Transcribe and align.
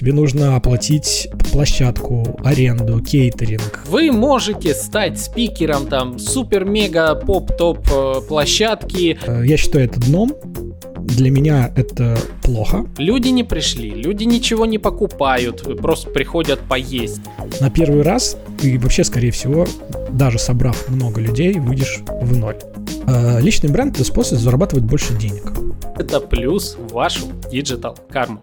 тебе 0.00 0.14
нужно 0.14 0.56
оплатить 0.56 1.28
площадку, 1.52 2.40
аренду, 2.42 3.00
кейтеринг. 3.00 3.84
Вы 3.86 4.10
можете 4.10 4.74
стать 4.74 5.20
спикером 5.20 5.86
там 5.86 6.18
супер-мега-поп-топ 6.18 7.78
э, 7.92 8.14
площадки. 8.26 9.18
Э, 9.26 9.42
я 9.44 9.58
считаю 9.58 9.84
это 9.84 10.00
дном, 10.00 10.32
для 11.00 11.30
меня 11.30 11.70
это 11.76 12.18
плохо. 12.42 12.86
Люди 12.96 13.28
не 13.28 13.44
пришли, 13.44 13.90
люди 13.90 14.24
ничего 14.24 14.64
не 14.64 14.78
покупают, 14.78 15.64
просто 15.82 16.08
приходят 16.08 16.60
поесть. 16.60 17.20
На 17.60 17.68
первый 17.68 18.00
раз 18.00 18.38
ты 18.58 18.78
вообще, 18.78 19.04
скорее 19.04 19.32
всего, 19.32 19.66
даже 20.12 20.38
собрав 20.38 20.88
много 20.88 21.20
людей, 21.20 21.58
выйдешь 21.58 22.00
в 22.22 22.34
ноль. 22.34 22.56
А 23.06 23.38
личный 23.38 23.68
бренд– 23.68 23.94
это 23.96 24.04
способ 24.04 24.38
зарабатывать 24.38 24.84
больше 24.86 25.12
денег. 25.12 25.52
Это 25.98 26.20
плюс 26.20 26.78
в 26.78 26.94
вашу 26.94 27.26
digital 27.52 27.98
карму. 28.08 28.42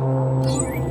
Thank 0.00 0.84
you. 0.84 0.89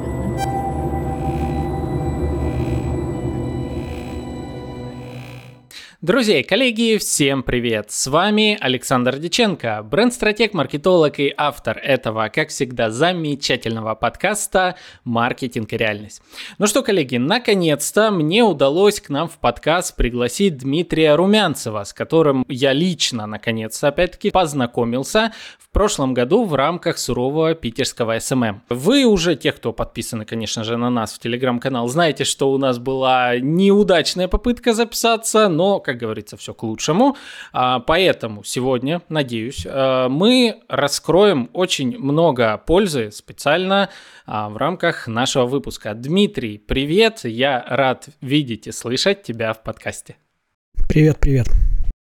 Друзья 6.02 6.40
и 6.40 6.44
коллеги, 6.44 6.98
всем 6.98 7.44
привет! 7.44 7.92
С 7.92 8.08
вами 8.08 8.58
Александр 8.62 9.18
Диченко, 9.18 9.84
бренд-стратег, 9.84 10.54
маркетолог 10.54 11.20
и 11.20 11.34
автор 11.36 11.78
этого, 11.78 12.30
как 12.34 12.52
всегда, 12.52 12.90
замечательного 12.90 13.96
подкаста 13.96 14.78
«Маркетинг 15.04 15.74
и 15.74 15.78
реальность». 15.78 16.22
Ну 16.58 16.68
что, 16.68 16.84
коллеги, 16.84 17.18
наконец-то 17.18 18.12
мне 18.12 18.46
удалось 18.46 19.02
к 19.02 19.10
нам 19.10 19.28
в 19.28 19.40
подкаст 19.40 19.98
пригласить 19.98 20.60
Дмитрия 20.60 21.16
Румянцева, 21.16 21.84
с 21.84 21.92
которым 21.92 22.46
я 22.48 22.72
лично, 22.72 23.26
наконец-то, 23.28 23.90
опять-таки, 23.90 24.32
познакомился 24.32 25.34
в 25.60 25.68
прошлом 25.74 26.14
году 26.14 26.46
в 26.46 26.56
рамках 26.56 26.98
сурового 26.98 27.56
питерского 27.56 28.18
SMM. 28.20 28.64
Вы 28.70 29.04
уже, 29.04 29.36
те, 29.36 29.52
кто 29.52 29.74
подписаны, 29.74 30.24
конечно 30.24 30.64
же, 30.64 30.78
на 30.78 30.90
нас 30.90 31.12
в 31.12 31.20
телеграм-канал, 31.20 31.90
знаете, 31.90 32.24
что 32.24 32.54
у 32.54 32.58
нас 32.58 32.80
была 32.80 33.38
неудачная 33.38 34.30
попытка 34.30 34.74
записаться, 34.74 35.50
но, 35.50 35.82
как 35.90 35.98
говорится, 35.98 36.38
все 36.38 36.54
к 36.54 36.62
лучшему. 36.62 37.18
А, 37.52 37.80
поэтому 37.80 38.44
сегодня, 38.44 39.02
надеюсь, 39.10 39.66
а, 39.68 40.08
мы 40.08 40.62
раскроем 40.68 41.50
очень 41.54 41.98
много 41.98 42.58
пользы 42.58 43.12
специально 43.12 43.90
а, 44.28 44.50
в 44.50 44.58
рамках 44.58 45.08
нашего 45.08 45.46
выпуска. 45.46 45.96
Дмитрий, 45.96 46.60
привет! 46.60 47.22
Я 47.24 47.66
рад 47.68 48.10
видеть 48.22 48.68
и 48.68 48.72
слышать 48.72 49.24
тебя 49.24 49.54
в 49.54 49.64
подкасте. 49.64 50.18
Привет, 50.88 51.18
привет. 51.20 51.48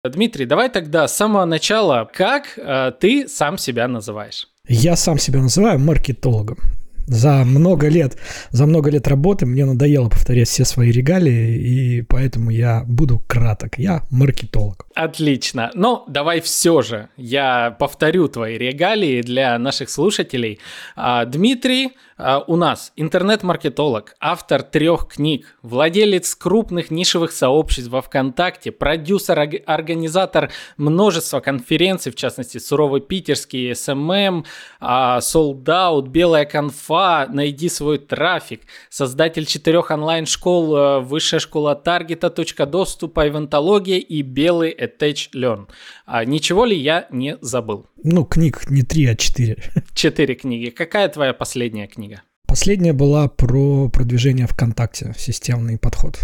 Дмитрий, 0.04 0.46
давай 0.46 0.70
тогда 0.70 1.08
с 1.08 1.16
самого 1.16 1.46
начала, 1.46 2.10
как 2.14 2.58
э, 2.58 2.92
ты 3.00 3.28
сам 3.28 3.58
себя 3.58 3.88
называешь? 3.88 4.48
Я 4.68 4.96
сам 4.96 5.18
себя 5.18 5.40
называю 5.42 5.80
маркетологом. 5.80 6.58
За 7.08 7.46
много 7.46 7.88
лет, 7.88 8.18
за 8.52 8.66
много 8.66 8.90
лет 8.90 9.08
работы 9.08 9.46
мне 9.46 9.66
надоело 9.66 10.10
повторять 10.10 10.50
все 10.50 10.66
свои 10.66 10.92
регалии, 10.92 11.58
и 11.58 12.02
поэтому 12.02 12.52
я 12.52 12.84
буду 12.86 13.24
краток. 13.28 13.80
Я 13.80 14.04
маркетолог. 14.10 14.87
Отлично. 14.98 15.70
Но 15.76 16.06
давай 16.08 16.42
все 16.42 16.82
же 16.82 17.10
я 17.18 17.76
повторю 17.78 18.28
твои 18.30 18.58
регалии 18.58 19.22
для 19.22 19.56
наших 19.60 19.92
слушателей. 19.92 20.60
А, 20.96 21.26
Дмитрий 21.26 21.92
а, 22.18 22.44
у 22.48 22.56
нас 22.56 22.94
интернет-маркетолог, 22.96 24.16
автор 24.20 24.64
трех 24.64 25.08
книг, 25.08 25.56
владелец 25.62 26.34
крупных 26.34 26.90
нишевых 26.90 27.32
сообществ 27.32 27.92
во 27.92 28.02
ВКонтакте, 28.02 28.72
продюсер, 28.72 29.38
организатор 29.68 30.52
множества 30.78 31.42
конференций, 31.42 32.12
в 32.12 32.16
частности, 32.16 32.58
Суровый 32.58 33.02
Питерский, 33.02 33.76
SMM, 33.76 34.46
а, 34.80 35.20
Sold 35.20 35.64
Out, 35.66 36.08
Белая 36.08 36.46
конфа, 36.46 37.28
Найди 37.30 37.70
свой 37.70 38.00
трафик, 38.00 38.62
создатель 38.90 39.46
четырех 39.46 39.92
онлайн-школ, 39.92 40.76
э, 40.76 41.00
Высшая 41.02 41.40
школа 41.40 41.76
таргета, 41.76 42.32
точка 42.32 42.66
доступа, 42.66 43.28
ивентология 43.28 44.00
и 44.00 44.24
Белый 44.24 44.87
Attach 44.88 45.30
Learn. 45.34 45.68
А 46.06 46.26
ничего 46.26 46.66
ли 46.66 46.78
я 46.78 47.08
не 47.12 47.38
забыл? 47.42 47.86
Ну, 48.04 48.26
книг 48.26 48.70
не 48.70 48.84
три, 48.84 49.06
а 49.06 49.16
четыре. 49.16 49.58
Четыре 49.94 50.36
книги. 50.36 50.70
Какая 50.70 51.10
твоя 51.10 51.34
последняя 51.34 51.88
книга? 51.88 52.22
Последняя 52.48 52.94
была 52.94 53.28
про 53.28 53.90
продвижение 53.90 54.48
ВКонтакте, 54.48 55.14
системный 55.18 55.78
подход. 55.78 56.18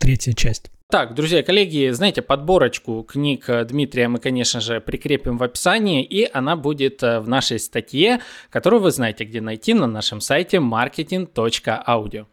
Третья 0.00 0.32
часть. 0.32 0.70
Так, 0.88 1.14
друзья, 1.14 1.42
коллеги, 1.42 1.90
знаете, 1.90 2.22
подборочку 2.22 3.02
книг 3.02 3.50
Дмитрия 3.66 4.06
мы, 4.06 4.20
конечно 4.20 4.60
же, 4.60 4.80
прикрепим 4.80 5.36
в 5.36 5.42
описании, 5.42 6.04
и 6.04 6.28
она 6.32 6.54
будет 6.54 7.02
э, 7.02 7.18
в 7.18 7.28
нашей 7.28 7.58
статье, 7.58 8.20
которую 8.50 8.80
вы 8.82 8.92
знаете, 8.92 9.24
где 9.24 9.40
найти 9.40 9.74
на 9.74 9.88
нашем 9.88 10.20
сайте 10.20 10.58
marketing.audio. 10.58 12.26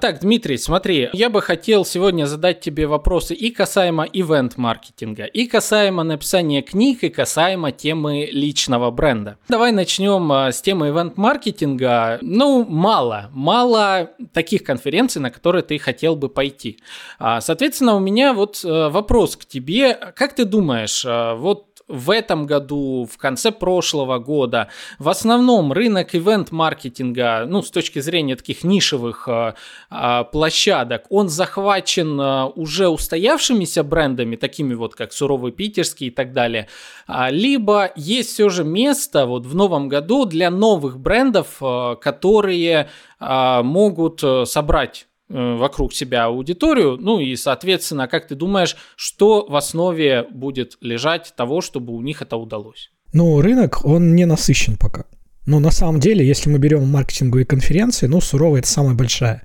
Так, 0.00 0.20
Дмитрий, 0.20 0.56
смотри, 0.56 1.10
я 1.12 1.28
бы 1.28 1.42
хотел 1.42 1.84
сегодня 1.84 2.24
задать 2.24 2.60
тебе 2.60 2.86
вопросы 2.86 3.34
и 3.34 3.50
касаемо 3.50 4.04
ивент-маркетинга, 4.10 5.24
и 5.24 5.46
касаемо 5.46 6.04
написания 6.04 6.62
книг, 6.62 7.04
и 7.04 7.10
касаемо 7.10 7.70
темы 7.70 8.26
личного 8.32 8.90
бренда. 8.90 9.36
Давай 9.48 9.72
начнем 9.72 10.32
а, 10.32 10.52
с 10.52 10.62
темы 10.62 10.88
ивент-маркетинга. 10.88 12.18
Ну, 12.22 12.64
мало, 12.64 13.28
мало 13.32 14.10
таких 14.32 14.64
конференций, 14.64 15.20
на 15.20 15.30
которые 15.30 15.62
ты 15.62 15.78
хотел 15.78 16.16
бы 16.16 16.30
пойти. 16.30 16.78
А, 17.18 17.42
соответственно, 17.42 17.94
у 17.94 18.00
меня 18.00 18.32
вот 18.32 18.64
э, 18.64 18.88
вопрос 18.88 19.36
к 19.36 19.44
тебе. 19.44 19.92
Как 20.16 20.34
ты 20.34 20.46
думаешь, 20.46 21.04
э, 21.04 21.34
вот 21.34 21.69
в 21.90 22.10
этом 22.10 22.46
году, 22.46 23.08
в 23.10 23.18
конце 23.18 23.50
прошлого 23.50 24.18
года. 24.18 24.68
В 24.98 25.08
основном 25.08 25.72
рынок 25.72 26.14
ивент-маркетинга, 26.14 27.44
ну, 27.46 27.62
с 27.62 27.70
точки 27.70 27.98
зрения 27.98 28.36
таких 28.36 28.64
нишевых 28.64 29.28
э, 29.28 29.54
э, 29.90 30.24
площадок, 30.32 31.04
он 31.10 31.28
захвачен 31.28 32.20
э, 32.20 32.44
уже 32.54 32.88
устоявшимися 32.88 33.82
брендами, 33.82 34.36
такими 34.36 34.74
вот 34.74 34.94
как 34.94 35.12
Суровый 35.12 35.52
Питерский 35.52 36.06
и 36.06 36.10
так 36.10 36.32
далее. 36.32 36.68
А, 37.06 37.30
либо 37.30 37.90
есть 37.96 38.30
все 38.30 38.48
же 38.48 38.64
место 38.64 39.26
вот 39.26 39.46
в 39.46 39.54
новом 39.54 39.88
году 39.88 40.24
для 40.24 40.50
новых 40.50 40.98
брендов, 40.98 41.56
э, 41.60 41.96
которые 42.00 42.88
э, 43.18 43.62
могут 43.62 44.22
э, 44.22 44.44
собрать 44.46 45.06
вокруг 45.30 45.94
себя 45.94 46.24
аудиторию, 46.24 46.96
ну 47.00 47.20
и, 47.20 47.36
соответственно, 47.36 48.08
как 48.08 48.26
ты 48.26 48.34
думаешь, 48.34 48.76
что 48.96 49.46
в 49.48 49.54
основе 49.54 50.26
будет 50.30 50.76
лежать 50.80 51.32
того, 51.36 51.60
чтобы 51.60 51.94
у 51.94 52.02
них 52.02 52.20
это 52.20 52.36
удалось? 52.36 52.90
Ну, 53.12 53.40
рынок, 53.40 53.84
он 53.84 54.14
не 54.14 54.26
насыщен 54.26 54.76
пока. 54.76 55.04
Но 55.46 55.58
на 55.58 55.70
самом 55.70 56.00
деле, 56.00 56.26
если 56.26 56.50
мы 56.50 56.58
берем 56.58 56.86
маркетинговые 56.88 57.46
конференции, 57.46 58.06
ну, 58.06 58.20
суровая 58.20 58.60
это 58.60 58.68
самая 58.68 58.94
большая. 58.94 59.42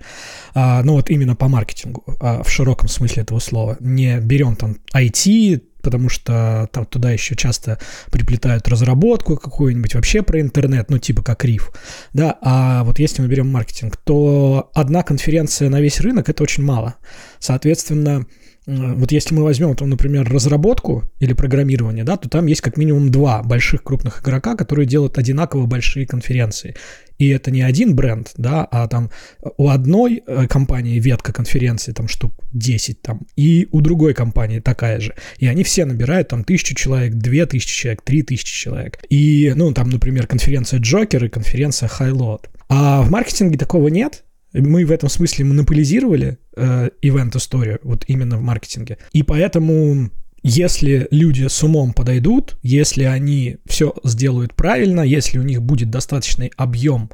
А, 0.54 0.84
ну, 0.84 0.94
вот 0.94 1.10
именно 1.10 1.36
по 1.36 1.48
маркетингу, 1.48 2.04
а, 2.20 2.44
в 2.44 2.50
широком 2.50 2.90
смысле 2.90 3.24
этого 3.24 3.40
слова. 3.40 3.78
Не 3.80 4.20
берем 4.20 4.56
там 4.56 4.78
IT, 4.94 5.62
потому 5.86 6.10
что 6.10 6.68
там 6.72 6.88
туда 6.88 7.12
еще 7.12 7.36
часто 7.36 7.78
приплетают 8.10 8.68
разработку 8.68 9.38
какую-нибудь 9.38 9.94
вообще 9.94 10.24
про 10.24 10.42
интернет, 10.42 10.90
ну 10.90 10.98
типа 10.98 11.22
как 11.22 11.46
риф, 11.46 11.72
да, 12.12 12.40
а 12.42 12.84
вот 12.84 12.98
если 12.98 13.22
мы 13.22 13.28
берем 13.28 13.50
маркетинг, 13.50 13.96
то 13.98 14.72
одна 14.74 15.04
конференция 15.04 15.70
на 15.70 15.80
весь 15.80 16.00
рынок 16.00 16.28
это 16.28 16.42
очень 16.42 16.64
мало. 16.64 16.96
Соответственно, 17.38 18.26
вот 18.68 19.12
если 19.12 19.36
мы 19.36 19.44
возьмем, 19.44 19.76
там, 19.76 19.90
например, 19.90 20.28
разработку 20.28 21.04
или 21.20 21.34
программирование, 21.34 22.04
да, 22.04 22.18
то 22.18 22.30
там 22.30 22.48
есть 22.48 22.62
как 22.62 22.78
минимум 22.78 23.12
два 23.12 23.44
больших 23.44 23.84
крупных 23.84 24.22
игрока, 24.22 24.56
которые 24.56 24.88
делают 24.88 25.18
одинаково 25.18 25.68
большие 25.68 26.08
конференции. 26.08 26.76
И 27.18 27.30
это 27.30 27.52
не 27.52 27.62
один 27.62 27.96
бренд, 27.96 28.32
да, 28.36 28.66
а 28.66 28.88
там 28.88 29.10
у 29.58 29.70
одной 29.70 30.22
э, 30.26 30.48
компании 30.48 31.00
ветка 31.00 31.32
конференции 31.32 31.94
там 31.94 32.08
штук 32.08 32.34
10 32.54 33.02
там, 33.02 33.22
и 33.36 33.68
у 33.72 33.82
другой 33.82 34.14
компании 34.14 34.60
такая 34.60 35.00
же. 35.00 35.16
И 35.38 35.48
они 35.48 35.64
все 35.64 35.86
набирают 35.86 36.28
там 36.30 36.44
тысячу 36.44 36.76
человек, 36.76 37.14
две 37.14 37.46
тысячи 37.46 37.74
человек, 37.74 38.02
три 38.02 38.24
тысячи 38.24 38.54
человек. 38.54 39.00
И, 39.10 39.54
ну, 39.56 39.74
там, 39.74 39.90
например, 39.90 40.28
конференция 40.28 40.80
Джокер 40.80 41.24
и 41.26 41.30
конференция 41.30 41.88
Highload. 41.88 42.48
А 42.68 43.02
в 43.04 43.12
маркетинге 43.12 43.58
такого 43.58 43.88
нет, 43.88 44.24
мы 44.62 44.86
в 44.86 44.92
этом 44.92 45.10
смысле 45.10 45.46
монополизировали 45.46 46.38
э, 46.56 46.90
ивент-историю, 47.02 47.80
вот 47.84 48.06
именно 48.08 48.38
в 48.38 48.42
маркетинге. 48.42 48.98
И 49.12 49.24
поэтому 49.24 50.10
если 50.48 51.08
люди 51.10 51.48
с 51.48 51.64
умом 51.64 51.92
подойдут, 51.92 52.56
если 52.62 53.04
они 53.04 53.58
все 53.66 53.96
сделают 54.04 54.54
правильно, 54.54 55.02
если 55.02 55.40
у 55.40 55.42
них 55.42 55.64
будет 55.64 55.90
достаточный 55.90 56.52
объем 56.56 57.10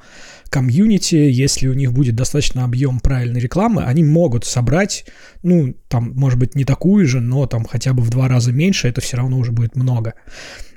комьюнити, 0.50 1.16
если 1.16 1.70
у 1.70 1.74
них 1.74 1.94
будет 1.94 2.16
достаточно 2.16 2.66
объем 2.66 3.00
правильной 3.00 3.40
рекламы, 3.40 3.84
они 3.84 4.04
могут 4.04 4.44
собрать, 4.44 5.06
ну, 5.44 5.74
там, 5.88 6.12
может 6.14 6.40
быть, 6.40 6.56
не 6.56 6.66
такую 6.66 7.08
же, 7.08 7.22
но 7.22 7.48
там 7.48 7.64
хотя 7.64 7.94
бы 7.94 8.04
в 8.04 8.10
два 8.10 8.28
раза 8.28 8.52
меньше, 8.52 8.90
это 8.90 9.00
все 9.00 9.16
равно 9.16 9.38
уже 9.38 9.54
будет 9.54 9.78
много. 9.78 10.16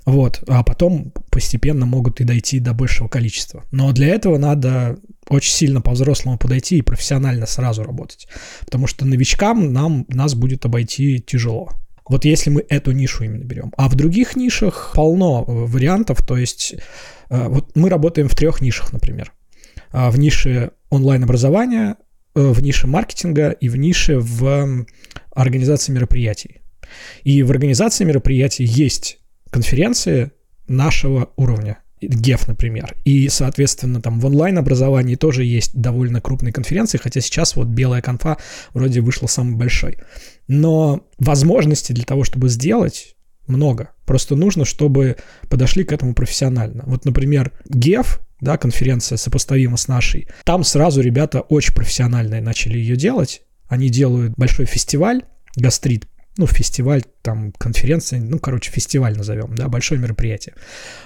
Вот, 0.04 0.42
а 0.48 0.62
потом 0.62 1.12
постепенно 1.30 1.86
могут 1.86 2.20
и 2.20 2.24
дойти 2.24 2.60
до 2.60 2.74
большего 2.74 3.08
количества. 3.08 3.64
Но 3.70 3.92
для 3.92 4.08
этого 4.08 4.36
надо 4.36 4.98
очень 5.28 5.52
сильно 5.52 5.80
по-взрослому 5.80 6.36
подойти 6.36 6.78
и 6.78 6.82
профессионально 6.82 7.46
сразу 7.46 7.82
работать. 7.82 8.28
Потому 8.60 8.86
что 8.86 9.06
новичкам 9.06 9.72
нам, 9.72 10.04
нас 10.08 10.34
будет 10.34 10.66
обойти 10.66 11.20
тяжело. 11.20 11.70
Вот 12.06 12.26
если 12.26 12.50
мы 12.50 12.64
эту 12.68 12.92
нишу 12.92 13.24
именно 13.24 13.44
берем. 13.44 13.72
А 13.78 13.88
в 13.88 13.94
других 13.94 14.36
нишах 14.36 14.92
полно 14.94 15.42
вариантов. 15.44 16.24
То 16.26 16.36
есть 16.36 16.74
э, 17.30 17.48
вот 17.48 17.74
мы 17.74 17.88
работаем 17.88 18.28
в 18.28 18.34
трех 18.34 18.60
нишах, 18.60 18.92
например. 18.92 19.32
А, 19.90 20.10
в 20.10 20.18
нише 20.18 20.72
онлайн-образования, 20.90 21.96
э, 22.34 22.40
в 22.42 22.62
нише 22.62 22.86
маркетинга 22.86 23.50
и 23.50 23.70
в 23.70 23.76
нише 23.76 24.18
в 24.18 24.84
организации 25.30 25.92
мероприятий. 25.92 26.60
И 27.22 27.42
в 27.42 27.50
организации 27.50 28.04
мероприятий 28.04 28.64
есть 28.64 29.18
конференции 29.54 30.32
нашего 30.66 31.30
уровня. 31.36 31.78
GEF, 32.02 32.48
например. 32.48 32.96
И, 33.04 33.28
соответственно, 33.28 34.02
там 34.02 34.18
в 34.18 34.26
онлайн-образовании 34.26 35.14
тоже 35.14 35.44
есть 35.44 35.80
довольно 35.80 36.20
крупные 36.20 36.52
конференции, 36.52 36.98
хотя 36.98 37.20
сейчас 37.20 37.54
вот 37.54 37.68
белая 37.68 38.02
конфа 38.02 38.36
вроде 38.74 39.00
вышла 39.00 39.28
самой 39.28 39.54
большой. 39.56 39.98
Но 40.48 41.06
возможностей 41.18 41.94
для 41.94 42.04
того, 42.04 42.24
чтобы 42.24 42.48
сделать, 42.48 43.14
много. 43.46 43.90
Просто 44.06 44.34
нужно, 44.34 44.64
чтобы 44.64 45.16
подошли 45.48 45.84
к 45.84 45.92
этому 45.92 46.14
профессионально. 46.14 46.82
Вот, 46.86 47.04
например, 47.04 47.52
GEF, 47.70 48.18
да, 48.40 48.58
конференция 48.58 49.16
сопоставима 49.16 49.76
с 49.76 49.86
нашей, 49.86 50.26
там 50.44 50.64
сразу 50.64 51.00
ребята 51.00 51.42
очень 51.42 51.74
профессиональные 51.74 52.42
начали 52.42 52.76
ее 52.76 52.96
делать. 52.96 53.42
Они 53.68 53.88
делают 53.88 54.34
большой 54.36 54.66
фестиваль, 54.66 55.22
гастрит 55.56 56.06
ну, 56.36 56.46
фестиваль, 56.46 57.02
там, 57.22 57.52
конференция, 57.52 58.20
ну, 58.20 58.38
короче, 58.38 58.70
фестиваль 58.70 59.16
назовем, 59.16 59.54
да, 59.54 59.68
большое 59.68 60.00
мероприятие 60.00 60.54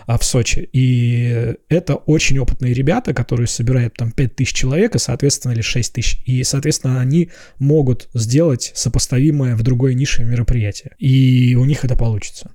а, 0.06 0.18
в 0.18 0.24
Сочи. 0.24 0.68
И 0.72 1.54
это 1.68 1.96
очень 1.96 2.38
опытные 2.38 2.72
ребята, 2.72 3.12
которые 3.12 3.46
собирают 3.46 3.94
там 3.94 4.10
5 4.10 4.36
тысяч 4.36 4.54
человек, 4.54 4.94
и, 4.94 4.98
соответственно, 4.98 5.52
или 5.52 5.60
6 5.60 5.92
тысяч. 5.92 6.22
И, 6.24 6.42
соответственно, 6.44 7.00
они 7.00 7.30
могут 7.58 8.08
сделать 8.14 8.72
сопоставимое 8.74 9.54
в 9.54 9.62
другой 9.62 9.94
нише 9.94 10.24
мероприятие. 10.24 10.94
И 10.98 11.54
у 11.56 11.64
них 11.64 11.84
это 11.84 11.96
получится. 11.96 12.50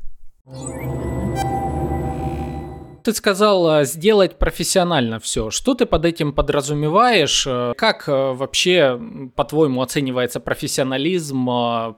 Ты 3.04 3.14
сказал 3.14 3.82
э, 3.82 3.86
сделать 3.86 4.40
профессионально 4.40 5.20
все. 5.20 5.50
Что 5.50 5.74
ты 5.76 5.86
под 5.86 6.06
этим 6.06 6.32
подразумеваешь? 6.32 7.46
Э, 7.46 7.74
как 7.76 8.08
э, 8.08 8.12
вообще, 8.12 9.00
по-твоему, 9.36 9.82
оценивается 9.82 10.40
профессионализм 10.40 11.50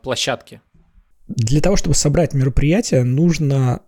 площадки? 0.02 0.62
Для 1.28 1.62
того, 1.62 1.76
чтобы 1.76 1.96
собрать 1.96 2.34
мероприятие, 2.34 3.04
нужно 3.04 3.82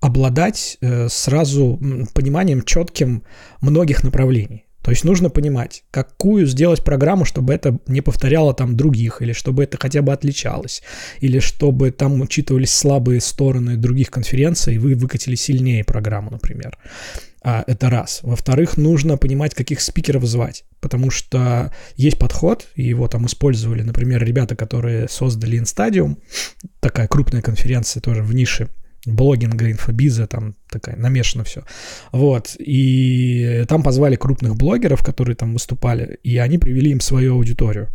обладать 0.00 0.78
сразу 1.08 1.78
пониманием 2.14 2.62
четким 2.62 3.24
многих 3.60 4.04
направлений. 4.04 4.67
То 4.88 4.92
есть 4.92 5.04
нужно 5.04 5.28
понимать, 5.28 5.84
какую 5.90 6.46
сделать 6.46 6.82
программу, 6.82 7.26
чтобы 7.26 7.52
это 7.52 7.78
не 7.88 8.00
повторяло 8.00 8.54
там 8.54 8.74
других, 8.74 9.20
или 9.20 9.34
чтобы 9.34 9.64
это 9.64 9.76
хотя 9.78 10.00
бы 10.00 10.14
отличалось, 10.14 10.82
или 11.20 11.40
чтобы 11.40 11.90
там 11.90 12.18
учитывались 12.22 12.72
слабые 12.72 13.20
стороны 13.20 13.76
других 13.76 14.10
конференций, 14.10 14.76
и 14.76 14.78
вы 14.78 14.94
выкатили 14.94 15.34
сильнее 15.34 15.84
программу, 15.84 16.30
например. 16.30 16.78
А, 17.42 17.64
это 17.66 17.90
раз. 17.90 18.20
Во-вторых, 18.22 18.78
нужно 18.78 19.18
понимать, 19.18 19.54
каких 19.54 19.82
спикеров 19.82 20.24
звать, 20.24 20.64
потому 20.80 21.10
что 21.10 21.70
есть 21.96 22.18
подход, 22.18 22.66
и 22.74 22.84
его 22.84 23.08
там 23.08 23.26
использовали, 23.26 23.82
например, 23.82 24.24
ребята, 24.24 24.56
которые 24.56 25.06
создали 25.10 25.60
InStadium, 25.60 26.16
такая 26.80 27.08
крупная 27.08 27.42
конференция 27.42 28.00
тоже 28.00 28.22
в 28.22 28.34
нише 28.34 28.70
блогинга, 29.14 29.70
инфобиза, 29.70 30.26
там 30.26 30.54
такая 30.70 30.96
намешано 30.96 31.44
все. 31.44 31.64
Вот. 32.12 32.56
И 32.58 33.64
там 33.68 33.82
позвали 33.82 34.16
крупных 34.16 34.56
блогеров, 34.56 35.04
которые 35.04 35.36
там 35.36 35.52
выступали, 35.52 36.18
и 36.22 36.38
они 36.38 36.58
привели 36.58 36.90
им 36.90 37.00
свою 37.00 37.34
аудиторию 37.34 37.88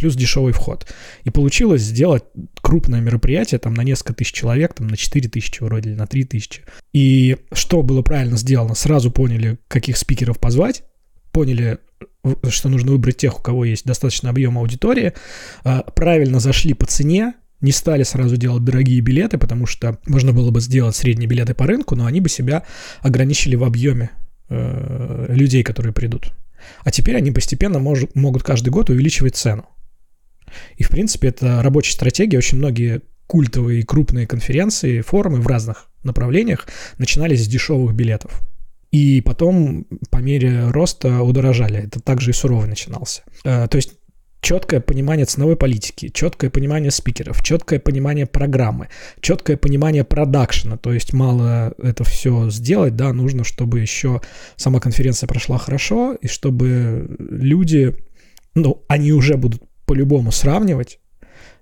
плюс 0.00 0.16
дешевый 0.16 0.54
вход. 0.54 0.86
И 1.24 1.30
получилось 1.30 1.82
сделать 1.82 2.24
крупное 2.62 3.00
мероприятие 3.00 3.58
там 3.58 3.74
на 3.74 3.82
несколько 3.82 4.14
тысяч 4.14 4.32
человек, 4.32 4.72
там 4.72 4.86
на 4.86 4.96
4 4.96 5.28
тысячи 5.28 5.62
вроде 5.62 5.90
или 5.90 5.96
на 5.96 6.06
3 6.06 6.24
тысячи. 6.24 6.62
И 6.94 7.36
что 7.52 7.82
было 7.82 8.00
правильно 8.00 8.38
сделано? 8.38 8.74
Сразу 8.74 9.10
поняли, 9.10 9.58
каких 9.68 9.98
спикеров 9.98 10.38
позвать, 10.38 10.84
поняли, 11.32 11.78
что 12.48 12.70
нужно 12.70 12.92
выбрать 12.92 13.18
тех, 13.18 13.38
у 13.38 13.42
кого 13.42 13.66
есть 13.66 13.84
достаточно 13.84 14.30
объем 14.30 14.56
аудитории, 14.56 15.12
а, 15.64 15.82
правильно 15.82 16.40
зашли 16.40 16.72
по 16.72 16.86
цене, 16.86 17.34
не 17.60 17.72
стали 17.72 18.02
сразу 18.02 18.36
делать 18.36 18.64
дорогие 18.64 19.00
билеты, 19.00 19.38
потому 19.38 19.66
что 19.66 19.98
можно 20.06 20.32
было 20.32 20.50
бы 20.50 20.60
сделать 20.60 20.96
средние 20.96 21.28
билеты 21.28 21.54
по 21.54 21.66
рынку, 21.66 21.94
но 21.94 22.06
они 22.06 22.20
бы 22.20 22.28
себя 22.28 22.64
ограничили 23.00 23.56
в 23.56 23.64
объеме 23.64 24.10
э, 24.48 25.26
людей, 25.28 25.62
которые 25.62 25.92
придут. 25.92 26.32
А 26.84 26.90
теперь 26.90 27.16
они 27.16 27.30
постепенно 27.30 27.78
мож, 27.78 28.00
могут 28.14 28.42
каждый 28.42 28.70
год 28.70 28.90
увеличивать 28.90 29.36
цену. 29.36 29.66
И, 30.76 30.82
в 30.82 30.88
принципе, 30.88 31.28
это 31.28 31.62
рабочая 31.62 31.92
стратегия. 31.92 32.38
Очень 32.38 32.58
многие 32.58 33.02
культовые 33.26 33.84
крупные 33.84 34.26
конференции, 34.26 35.00
форумы 35.02 35.40
в 35.40 35.46
разных 35.46 35.88
направлениях 36.02 36.66
начинались 36.98 37.44
с 37.44 37.48
дешевых 37.48 37.94
билетов. 37.94 38.40
И 38.90 39.20
потом 39.20 39.86
по 40.10 40.16
мере 40.16 40.68
роста 40.70 41.22
удорожали. 41.22 41.84
Это 41.84 42.00
также 42.00 42.30
и 42.30 42.32
суровый 42.32 42.68
начинался. 42.68 43.22
Э, 43.44 43.68
то 43.68 43.76
есть 43.76 43.92
четкое 44.40 44.80
понимание 44.80 45.26
ценовой 45.26 45.56
политики, 45.56 46.08
четкое 46.08 46.50
понимание 46.50 46.90
спикеров, 46.90 47.42
четкое 47.42 47.78
понимание 47.78 48.26
программы, 48.26 48.88
четкое 49.20 49.56
понимание 49.56 50.04
продакшена. 50.04 50.76
То 50.76 50.92
есть 50.92 51.12
мало 51.12 51.74
это 51.82 52.04
все 52.04 52.50
сделать, 52.50 52.96
да, 52.96 53.12
нужно, 53.12 53.44
чтобы 53.44 53.80
еще 53.80 54.20
сама 54.56 54.80
конференция 54.80 55.26
прошла 55.26 55.58
хорошо, 55.58 56.14
и 56.14 56.26
чтобы 56.26 57.16
люди, 57.18 57.96
ну, 58.54 58.84
они 58.88 59.12
уже 59.12 59.36
будут 59.36 59.62
по-любому 59.84 60.32
сравнивать. 60.32 61.00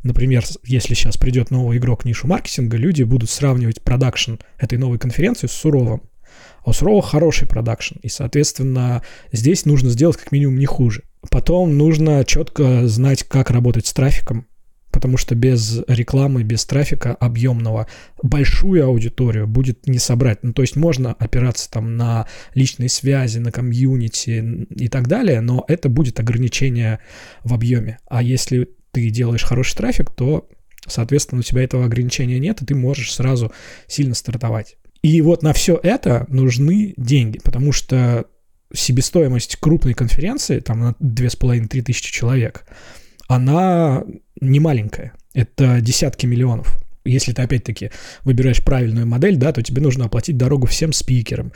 Например, 0.03 0.45
если 0.65 0.95
сейчас 0.95 1.17
придет 1.17 1.51
новый 1.51 1.79
игрок 1.79 2.03
в 2.03 2.05
нишу 2.05 2.29
маркетинга, 2.29 2.77
люди 2.77 3.03
будут 3.03 3.31
сравнивать 3.31 3.83
продакшн 3.83 4.35
этой 4.59 4.79
новой 4.79 4.99
конференции 4.99 5.49
с 5.49 5.53
суровым. 5.53 6.03
У 6.65 6.73
сурового 6.73 7.03
хороший 7.03 7.49
продакшн, 7.49 7.99
и, 8.03 8.09
соответственно, 8.09 9.03
здесь 9.33 9.65
нужно 9.65 9.91
сделать 9.91 10.17
как 10.17 10.33
минимум 10.33 10.59
не 10.59 10.67
хуже. 10.67 11.05
Потом 11.31 11.77
нужно 11.77 12.25
четко 12.25 12.87
знать, 12.87 13.25
как 13.25 13.51
работать 13.51 13.87
с 13.87 13.93
трафиком, 13.93 14.47
потому 14.91 15.17
что 15.17 15.35
без 15.35 15.81
рекламы, 15.87 16.43
без 16.43 16.65
трафика 16.65 17.15
объемного 17.15 17.87
большую 18.23 18.85
аудиторию 18.85 19.47
будет 19.47 19.87
не 19.87 19.99
собрать. 19.99 20.43
Ну, 20.43 20.53
то 20.53 20.63
есть 20.63 20.77
можно 20.77 21.13
опираться 21.13 21.71
там 21.71 21.97
на 21.97 22.27
личные 22.55 22.89
связи, 22.89 23.39
на 23.39 23.53
комьюнити 23.53 24.67
и 24.71 24.89
так 24.89 25.07
далее, 25.07 25.41
но 25.41 25.65
это 25.69 25.89
будет 25.89 26.19
ограничение 26.21 27.01
в 27.45 27.55
объеме. 27.55 27.99
А 28.07 28.23
если 28.23 28.69
ты 28.91 29.11
делаешь 29.11 29.45
хороший 29.45 29.77
трафик, 29.77 30.11
то, 30.11 30.49
соответственно, 30.87 31.41
у 31.41 31.43
тебя 31.43 31.63
этого 31.63 31.85
ограничения 31.85 32.39
нет, 32.39 32.63
и 32.63 32.67
ты 32.67 32.75
можешь 32.75 33.15
сразу 33.15 33.53
сильно 33.87 34.15
стартовать. 34.15 34.78
И 35.03 35.21
вот 35.21 35.43
на 35.43 35.53
все 35.53 35.79
это 35.83 36.27
нужны 36.29 36.95
деньги, 36.97 37.39
потому 37.43 37.73
что 37.73 38.27
себестоимость 38.73 39.57
крупной 39.57 39.95
конференции, 39.95 40.61
там 40.61 40.81
на 40.81 40.91
2,5-3 41.01 41.83
тысячи 41.83 42.13
человек, 42.13 42.67
она 43.29 44.05
не 44.41 44.61
маленькая. 44.61 45.13
Это 45.35 45.81
десятки 45.81 46.27
миллионов. 46.27 46.79
Если 47.05 47.33
ты, 47.33 47.43
опять-таки, 47.43 47.91
выбираешь 48.25 48.63
правильную 48.63 49.07
модель, 49.07 49.37
да, 49.37 49.53
то 49.53 49.63
тебе 49.63 49.81
нужно 49.81 50.07
оплатить 50.07 50.37
дорогу 50.37 50.67
всем 50.67 50.93
спикерам. 50.93 51.53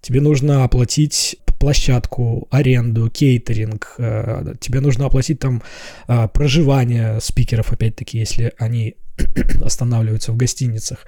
Тебе 0.00 0.20
нужно 0.20 0.64
оплатить 0.64 1.36
площадку, 1.60 2.48
аренду, 2.50 3.08
кейтеринг. 3.10 3.94
Э, 3.98 4.54
тебе 4.60 4.80
нужно 4.80 5.06
оплатить 5.06 5.38
там 5.38 5.62
э, 6.08 6.28
проживание 6.28 7.20
спикеров, 7.20 7.72
опять-таки, 7.72 8.18
если 8.18 8.52
они 8.58 8.96
останавливаются 9.62 10.32
в 10.32 10.36
гостиницах. 10.36 11.06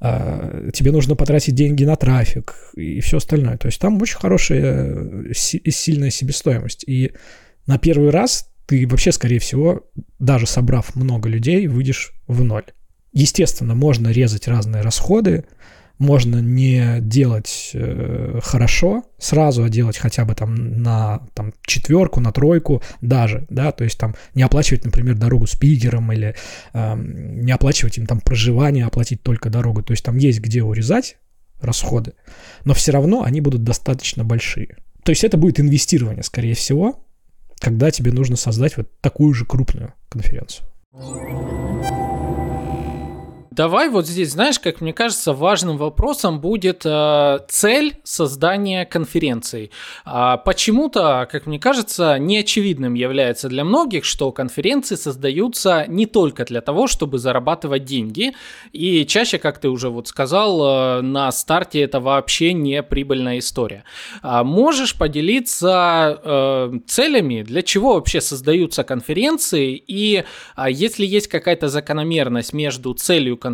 А, 0.00 0.70
тебе 0.72 0.92
нужно 0.92 1.16
потратить 1.16 1.54
деньги 1.54 1.84
на 1.84 1.96
трафик 1.96 2.54
и 2.74 3.00
все 3.00 3.18
остальное. 3.18 3.56
То 3.56 3.66
есть 3.66 3.80
там 3.80 4.00
очень 4.00 4.18
хорошая 4.18 5.32
и 5.32 5.70
сильная 5.70 6.10
себестоимость. 6.10 6.84
И 6.86 7.12
на 7.66 7.78
первый 7.78 8.10
раз 8.10 8.50
ты 8.66 8.86
вообще, 8.86 9.12
скорее 9.12 9.38
всего, 9.38 9.90
даже 10.18 10.46
собрав 10.46 10.94
много 10.94 11.28
людей, 11.28 11.66
выйдешь 11.66 12.12
в 12.26 12.44
ноль. 12.44 12.66
Естественно, 13.12 13.74
можно 13.74 14.08
резать 14.08 14.46
разные 14.46 14.82
расходы, 14.82 15.44
можно 16.00 16.40
не 16.40 16.98
делать 17.00 17.70
э, 17.74 18.40
хорошо 18.42 19.04
сразу, 19.18 19.62
а 19.62 19.68
делать 19.68 19.98
хотя 19.98 20.24
бы 20.24 20.34
там 20.34 20.82
на 20.82 21.20
там, 21.34 21.52
четверку, 21.62 22.20
на 22.20 22.32
тройку 22.32 22.82
даже, 23.02 23.46
да, 23.50 23.70
то 23.70 23.84
есть 23.84 23.98
там 23.98 24.16
не 24.34 24.42
оплачивать, 24.42 24.84
например, 24.84 25.16
дорогу 25.16 25.46
спикерам 25.46 26.10
или 26.10 26.34
э, 26.72 26.94
не 26.96 27.52
оплачивать 27.52 27.98
им 27.98 28.06
там 28.06 28.20
проживание, 28.20 28.86
оплатить 28.86 29.22
только 29.22 29.50
дорогу, 29.50 29.82
то 29.82 29.92
есть 29.92 30.02
там 30.02 30.16
есть 30.16 30.40
где 30.40 30.62
урезать 30.62 31.18
расходы, 31.60 32.14
но 32.64 32.72
все 32.72 32.92
равно 32.92 33.22
они 33.22 33.42
будут 33.42 33.62
достаточно 33.62 34.24
большие. 34.24 34.78
То 35.04 35.10
есть 35.10 35.22
это 35.22 35.36
будет 35.36 35.60
инвестирование, 35.60 36.22
скорее 36.22 36.54
всего, 36.54 37.06
когда 37.58 37.90
тебе 37.90 38.10
нужно 38.10 38.36
создать 38.36 38.78
вот 38.78 38.88
такую 39.02 39.34
же 39.34 39.44
крупную 39.44 39.92
конференцию. 40.08 40.66
Давай 43.60 43.90
вот 43.90 44.06
здесь, 44.06 44.30
знаешь, 44.30 44.58
как 44.58 44.80
мне 44.80 44.94
кажется, 44.94 45.34
важным 45.34 45.76
вопросом 45.76 46.40
будет 46.40 46.86
э, 46.86 47.40
цель 47.50 47.98
создания 48.04 48.86
конференции. 48.86 49.70
А 50.06 50.38
почему-то, 50.38 51.28
как 51.30 51.44
мне 51.44 51.58
кажется, 51.58 52.18
неочевидным 52.18 52.94
является 52.94 53.50
для 53.50 53.64
многих, 53.64 54.06
что 54.06 54.32
конференции 54.32 54.94
создаются 54.94 55.84
не 55.88 56.06
только 56.06 56.46
для 56.46 56.62
того, 56.62 56.86
чтобы 56.86 57.18
зарабатывать 57.18 57.84
деньги, 57.84 58.32
и 58.72 59.04
чаще, 59.04 59.36
как 59.36 59.58
ты 59.58 59.68
уже 59.68 59.90
вот 59.90 60.08
сказал, 60.08 60.62
э, 60.62 61.02
на 61.02 61.30
старте 61.30 61.82
это 61.82 62.00
вообще 62.00 62.54
не 62.54 62.82
прибыльная 62.82 63.40
история. 63.40 63.84
А 64.22 64.42
можешь 64.42 64.96
поделиться 64.96 66.18
э, 66.24 66.72
целями, 66.86 67.42
для 67.42 67.60
чего 67.60 67.96
вообще 67.96 68.22
создаются 68.22 68.84
конференции, 68.84 69.74
и 69.86 70.24
э, 70.56 70.64
если 70.70 71.04
есть 71.04 71.28
какая-то 71.28 71.68
закономерность 71.68 72.54
между 72.54 72.94
целью 72.94 73.36
конференции 73.36 73.49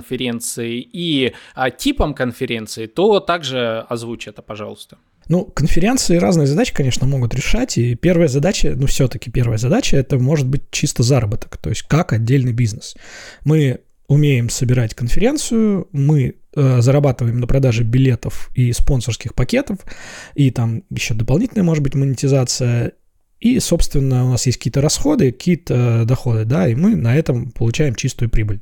и 0.92 1.32
а, 1.54 1.70
типом 1.70 2.14
конференции, 2.14 2.86
то 2.86 3.20
также 3.20 3.84
озвучь 3.88 4.28
это, 4.28 4.42
пожалуйста. 4.42 4.98
Ну, 5.28 5.44
конференции 5.44 6.16
разные 6.18 6.46
задачи, 6.46 6.72
конечно, 6.72 7.06
могут 7.06 7.34
решать. 7.34 7.78
И 7.78 7.96
первая 7.96 8.28
задача, 8.28 8.74
ну, 8.76 8.86
все-таки 8.86 9.30
первая 9.30 9.58
задача, 9.58 9.96
это 9.96 10.18
может 10.18 10.46
быть 10.46 10.62
чисто 10.70 11.02
заработок, 11.02 11.56
то 11.56 11.68
есть 11.68 11.82
как 11.82 12.12
отдельный 12.12 12.52
бизнес. 12.52 12.96
Мы 13.44 13.80
умеем 14.08 14.50
собирать 14.50 14.94
конференцию, 14.94 15.88
мы 15.90 16.36
э, 16.54 16.80
зарабатываем 16.80 17.40
на 17.40 17.48
продаже 17.48 17.82
билетов 17.82 18.50
и 18.54 18.72
спонсорских 18.72 19.34
пакетов, 19.34 19.78
и 20.34 20.52
там 20.52 20.84
еще 20.90 21.14
дополнительная, 21.14 21.64
может 21.64 21.82
быть, 21.82 21.96
монетизация, 21.96 22.92
и, 23.40 23.60
собственно, 23.60 24.24
у 24.24 24.30
нас 24.30 24.46
есть 24.46 24.58
какие-то 24.58 24.80
расходы, 24.80 25.30
какие-то 25.30 26.04
доходы, 26.06 26.44
да, 26.44 26.68
и 26.68 26.74
мы 26.74 26.96
на 26.96 27.16
этом 27.16 27.50
получаем 27.50 27.94
чистую 27.94 28.30
прибыль. 28.30 28.60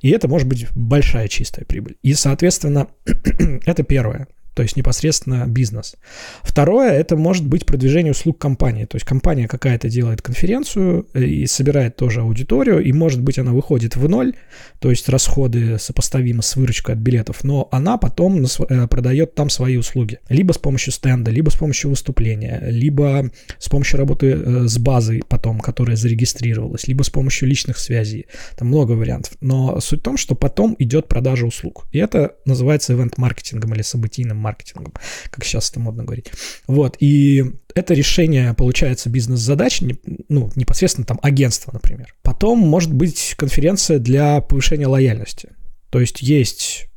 И 0.00 0.10
это 0.10 0.28
может 0.28 0.48
быть 0.48 0.66
большая 0.74 1.28
чистая 1.28 1.64
прибыль. 1.64 1.96
И, 2.02 2.14
соответственно, 2.14 2.88
это 3.66 3.82
первое 3.82 4.28
то 4.54 4.62
есть 4.62 4.76
непосредственно 4.76 5.46
бизнес. 5.46 5.96
Второе, 6.42 6.92
это 6.92 7.16
может 7.16 7.46
быть 7.46 7.66
продвижение 7.66 8.12
услуг 8.12 8.38
компании, 8.38 8.84
то 8.84 8.96
есть 8.96 9.06
компания 9.06 9.48
какая-то 9.48 9.88
делает 9.88 10.22
конференцию 10.22 11.06
э, 11.12 11.24
и 11.24 11.46
собирает 11.46 11.96
тоже 11.96 12.20
аудиторию, 12.20 12.82
и 12.82 12.92
может 12.92 13.20
быть 13.20 13.38
она 13.38 13.52
выходит 13.52 13.96
в 13.96 14.08
ноль, 14.08 14.34
то 14.78 14.90
есть 14.90 15.08
расходы 15.08 15.78
сопоставимы 15.78 16.42
с 16.42 16.56
выручкой 16.56 16.94
от 16.94 17.00
билетов, 17.00 17.42
но 17.42 17.68
она 17.72 17.98
потом 17.98 18.44
э, 18.44 18.86
продает 18.86 19.34
там 19.34 19.50
свои 19.50 19.76
услуги, 19.76 20.18
либо 20.28 20.52
с 20.52 20.58
помощью 20.58 20.92
стенда, 20.92 21.30
либо 21.30 21.50
с 21.50 21.56
помощью 21.56 21.90
выступления, 21.90 22.62
либо 22.66 23.30
с 23.58 23.68
помощью 23.68 23.98
работы 23.98 24.30
э, 24.30 24.68
с 24.68 24.78
базой 24.78 25.22
потом, 25.28 25.58
которая 25.60 25.96
зарегистрировалась, 25.96 26.86
либо 26.86 27.02
с 27.02 27.10
помощью 27.10 27.48
личных 27.48 27.78
связей, 27.78 28.26
там 28.56 28.68
много 28.68 28.92
вариантов, 28.92 29.32
но 29.40 29.80
суть 29.80 30.00
в 30.00 30.02
том, 30.02 30.16
что 30.16 30.34
потом 30.36 30.76
идет 30.78 31.08
продажа 31.08 31.46
услуг, 31.46 31.86
и 31.90 31.98
это 31.98 32.36
называется 32.44 32.92
ивент-маркетингом 32.92 33.74
или 33.74 33.82
событийным 33.82 34.43
маркетингом, 34.44 34.92
как 35.30 35.44
сейчас 35.44 35.70
это 35.70 35.80
модно 35.80 36.04
говорить. 36.04 36.30
Вот, 36.66 36.96
и 37.00 37.44
это 37.74 37.94
решение, 37.94 38.54
получается, 38.54 39.10
бизнес-задач, 39.10 39.82
ну, 40.28 40.50
непосредственно 40.54 41.06
там 41.06 41.18
агентство, 41.22 41.72
например. 41.72 42.14
Потом 42.22 42.58
может 42.58 42.92
быть 42.92 43.34
конференция 43.36 43.98
для 43.98 44.40
повышения 44.40 44.86
лояльности. 44.86 45.50
То 45.90 46.00
есть 46.00 46.22
есть 46.22 46.88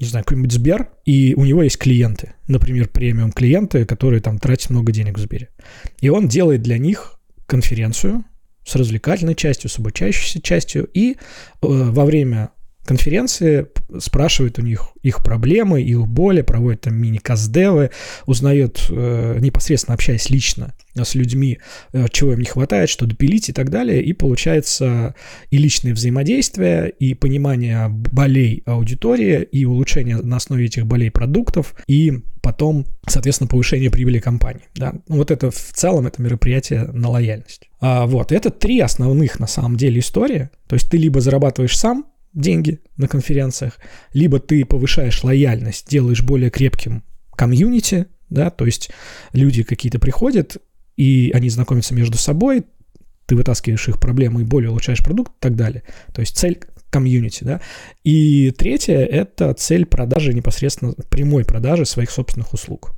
не 0.00 0.06
знаю, 0.06 0.24
какой-нибудь 0.24 0.52
Сбер, 0.52 0.90
и 1.04 1.34
у 1.34 1.44
него 1.44 1.62
есть 1.62 1.76
клиенты, 1.76 2.32
например, 2.48 2.88
премиум 2.88 3.32
клиенты, 3.32 3.84
которые 3.84 4.22
там 4.22 4.38
тратят 4.38 4.70
много 4.70 4.92
денег 4.92 5.18
в 5.18 5.20
Сбере. 5.20 5.50
И 6.00 6.08
он 6.08 6.26
делает 6.26 6.62
для 6.62 6.78
них 6.78 7.20
конференцию 7.44 8.24
с 8.64 8.74
развлекательной 8.76 9.34
частью, 9.34 9.68
с 9.68 9.78
обучающейся 9.78 10.40
частью, 10.40 10.88
и 10.94 11.12
э, 11.12 11.16
во 11.60 12.04
время 12.06 12.50
конференции, 12.90 13.68
спрашивает 14.00 14.58
у 14.58 14.62
них 14.62 14.88
их 15.02 15.22
проблемы, 15.22 15.80
их 15.80 16.08
боли, 16.08 16.42
проводит 16.42 16.80
там 16.80 16.96
мини-каздевы, 16.96 17.90
узнает 18.26 18.84
э, 18.90 19.38
непосредственно 19.38 19.94
общаясь 19.94 20.28
лично 20.28 20.74
с 20.96 21.14
людьми, 21.14 21.58
э, 21.92 22.06
чего 22.10 22.32
им 22.32 22.40
не 22.40 22.46
хватает, 22.46 22.88
что 22.90 23.06
допилить 23.06 23.48
и 23.48 23.52
так 23.52 23.70
далее, 23.70 24.02
и 24.02 24.12
получается 24.12 25.14
и 25.50 25.56
личное 25.56 25.94
взаимодействие, 25.94 26.90
и 26.90 27.14
понимание 27.14 27.88
болей 27.88 28.64
аудитории, 28.66 29.42
и 29.42 29.64
улучшение 29.64 30.16
на 30.16 30.38
основе 30.38 30.64
этих 30.64 30.84
болей 30.84 31.12
продуктов, 31.12 31.76
и 31.86 32.24
потом, 32.42 32.86
соответственно, 33.06 33.46
повышение 33.46 33.92
прибыли 33.92 34.18
компании. 34.18 34.64
Да? 34.74 34.94
Ну, 35.06 35.18
вот 35.18 35.30
это 35.30 35.52
в 35.52 35.72
целом 35.74 36.08
это 36.08 36.20
мероприятие 36.20 36.86
на 36.92 37.08
лояльность. 37.08 37.70
А, 37.80 38.06
вот, 38.06 38.32
это 38.32 38.50
три 38.50 38.80
основных 38.80 39.38
на 39.38 39.46
самом 39.46 39.76
деле 39.76 40.00
истории. 40.00 40.50
То 40.66 40.74
есть 40.74 40.90
ты 40.90 40.96
либо 40.96 41.20
зарабатываешь 41.20 41.78
сам, 41.78 42.06
деньги 42.32 42.80
на 42.96 43.08
конференциях, 43.08 43.78
либо 44.12 44.38
ты 44.38 44.64
повышаешь 44.64 45.24
лояльность, 45.24 45.88
делаешь 45.88 46.22
более 46.22 46.50
крепким 46.50 47.04
комьюнити, 47.36 48.06
да, 48.28 48.50
то 48.50 48.66
есть 48.66 48.90
люди 49.32 49.62
какие-то 49.62 49.98
приходят, 49.98 50.58
и 50.96 51.30
они 51.34 51.48
знакомятся 51.50 51.94
между 51.94 52.18
собой, 52.18 52.64
ты 53.26 53.36
вытаскиваешь 53.36 53.88
их 53.88 54.00
проблемы 54.00 54.42
и 54.42 54.44
более 54.44 54.70
улучшаешь 54.70 55.02
продукт 55.04 55.32
и 55.32 55.40
так 55.40 55.56
далее. 55.56 55.82
То 56.12 56.20
есть 56.20 56.36
цель 56.36 56.60
комьюнити, 56.90 57.44
да. 57.44 57.60
И 58.02 58.50
третье– 58.50 58.96
это 59.06 59.54
цель 59.54 59.86
продажи 59.86 60.34
непосредственно, 60.34 60.94
прямой 61.08 61.44
продажи 61.44 61.86
своих 61.86 62.10
собственных 62.10 62.52
услуг. 62.52 62.92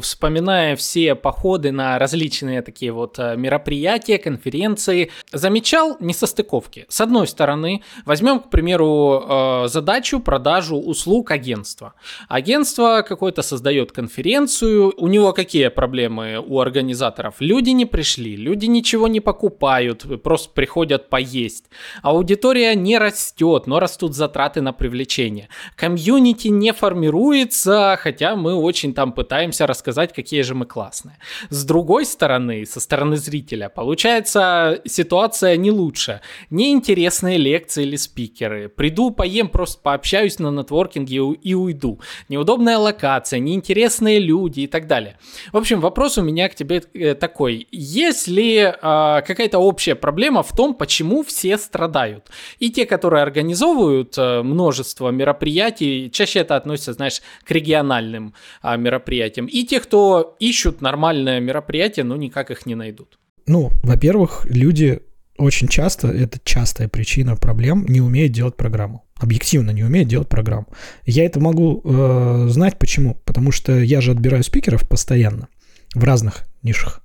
Вспоминая 0.00 0.76
все 0.76 1.14
походы 1.14 1.72
на 1.72 1.98
различные 1.98 2.62
такие 2.62 2.92
вот 2.92 3.18
э, 3.18 3.36
мероприятия, 3.36 4.18
конференции, 4.18 5.10
замечал 5.32 5.96
несостыковки. 6.00 6.86
С 6.88 7.00
одной 7.00 7.26
стороны, 7.26 7.82
возьмем, 8.04 8.40
к 8.40 8.50
примеру, 8.50 9.24
э, 9.28 9.68
задачу 9.68 10.20
продажу 10.20 10.76
услуг 10.76 11.30
агентства. 11.30 11.94
Агентство 12.28 13.04
какое-то 13.06 13.42
создает 13.42 13.92
конференцию, 13.92 14.94
у 14.96 15.08
него 15.08 15.32
какие 15.32 15.68
проблемы 15.68 16.42
у 16.46 16.60
организаторов? 16.60 17.36
Люди 17.40 17.70
не 17.70 17.86
пришли, 17.86 18.36
люди 18.36 18.66
ничего 18.66 19.08
не 19.08 19.20
покупают, 19.20 20.22
просто 20.22 20.50
приходят 20.50 21.08
поесть. 21.08 21.64
Аудитория 22.02 22.74
не 22.74 22.98
растет, 22.98 23.66
но 23.66 23.80
растут 23.80 24.14
затраты 24.14 24.60
на 24.60 24.72
привлечение. 24.72 25.48
Комьюнити 25.76 26.48
не 26.48 26.72
формируется, 26.72 27.98
хотя 28.00 28.36
мы 28.36 28.54
очень 28.54 28.94
там 28.94 29.12
пытаемся 29.12 29.66
рассказать 29.66 29.87
сказать, 29.88 30.12
какие 30.12 30.42
же 30.42 30.54
мы 30.54 30.66
классные. 30.66 31.16
С 31.48 31.64
другой 31.64 32.04
стороны, 32.04 32.66
со 32.66 32.78
стороны 32.78 33.16
зрителя, 33.16 33.70
получается 33.70 34.82
ситуация 34.84 35.56
не 35.56 35.70
лучше. 35.70 36.20
Неинтересные 36.50 37.38
лекции 37.38 37.84
или 37.84 37.96
спикеры. 37.96 38.68
Приду, 38.68 39.10
поем, 39.10 39.48
просто 39.48 39.80
пообщаюсь 39.82 40.38
на 40.38 40.50
нетворкинге 40.50 41.16
и 41.16 41.54
уйду. 41.54 42.00
Неудобная 42.28 42.76
локация, 42.76 43.40
неинтересные 43.40 44.18
люди 44.18 44.60
и 44.60 44.66
так 44.66 44.86
далее. 44.86 45.16
В 45.52 45.56
общем, 45.56 45.80
вопрос 45.80 46.18
у 46.18 46.22
меня 46.22 46.50
к 46.50 46.54
тебе 46.54 46.82
э, 46.92 47.14
такой. 47.14 47.66
Есть 47.70 48.28
ли 48.28 48.58
э, 48.58 48.72
какая-то 48.80 49.58
общая 49.58 49.94
проблема 49.94 50.42
в 50.42 50.54
том, 50.54 50.74
почему 50.74 51.22
все 51.22 51.56
страдают? 51.56 52.30
И 52.58 52.70
те, 52.70 52.84
которые 52.84 53.22
организовывают 53.22 54.18
э, 54.18 54.42
множество 54.42 55.08
мероприятий, 55.08 56.10
чаще 56.10 56.40
это 56.40 56.56
относится, 56.56 56.92
знаешь, 56.92 57.22
к 57.44 57.50
региональным 57.50 58.34
э, 58.62 58.76
мероприятиям, 58.76 59.46
и 59.46 59.64
те, 59.64 59.77
те, 59.78 59.84
кто 59.84 60.36
ищут 60.40 60.80
нормальное 60.80 61.40
мероприятие, 61.40 62.04
но 62.04 62.16
никак 62.16 62.50
их 62.50 62.66
не 62.66 62.74
найдут? 62.74 63.18
Ну, 63.46 63.70
во-первых, 63.82 64.44
люди 64.44 65.00
очень 65.36 65.68
часто, 65.68 66.08
это 66.08 66.40
частая 66.42 66.88
причина 66.88 67.36
проблем, 67.36 67.86
не 67.88 68.00
умеют 68.00 68.32
делать 68.32 68.56
программу. 68.56 69.04
Объективно 69.16 69.70
не 69.70 69.84
умеют 69.84 70.08
делать 70.08 70.28
программу. 70.28 70.66
Я 71.06 71.24
это 71.24 71.40
могу 71.40 71.80
э, 71.84 72.46
знать 72.48 72.78
почему. 72.78 73.20
Потому 73.24 73.52
что 73.52 73.78
я 73.78 74.00
же 74.00 74.10
отбираю 74.10 74.42
спикеров 74.42 74.88
постоянно 74.88 75.48
в 75.94 76.02
разных 76.02 76.44
нишах. 76.62 77.02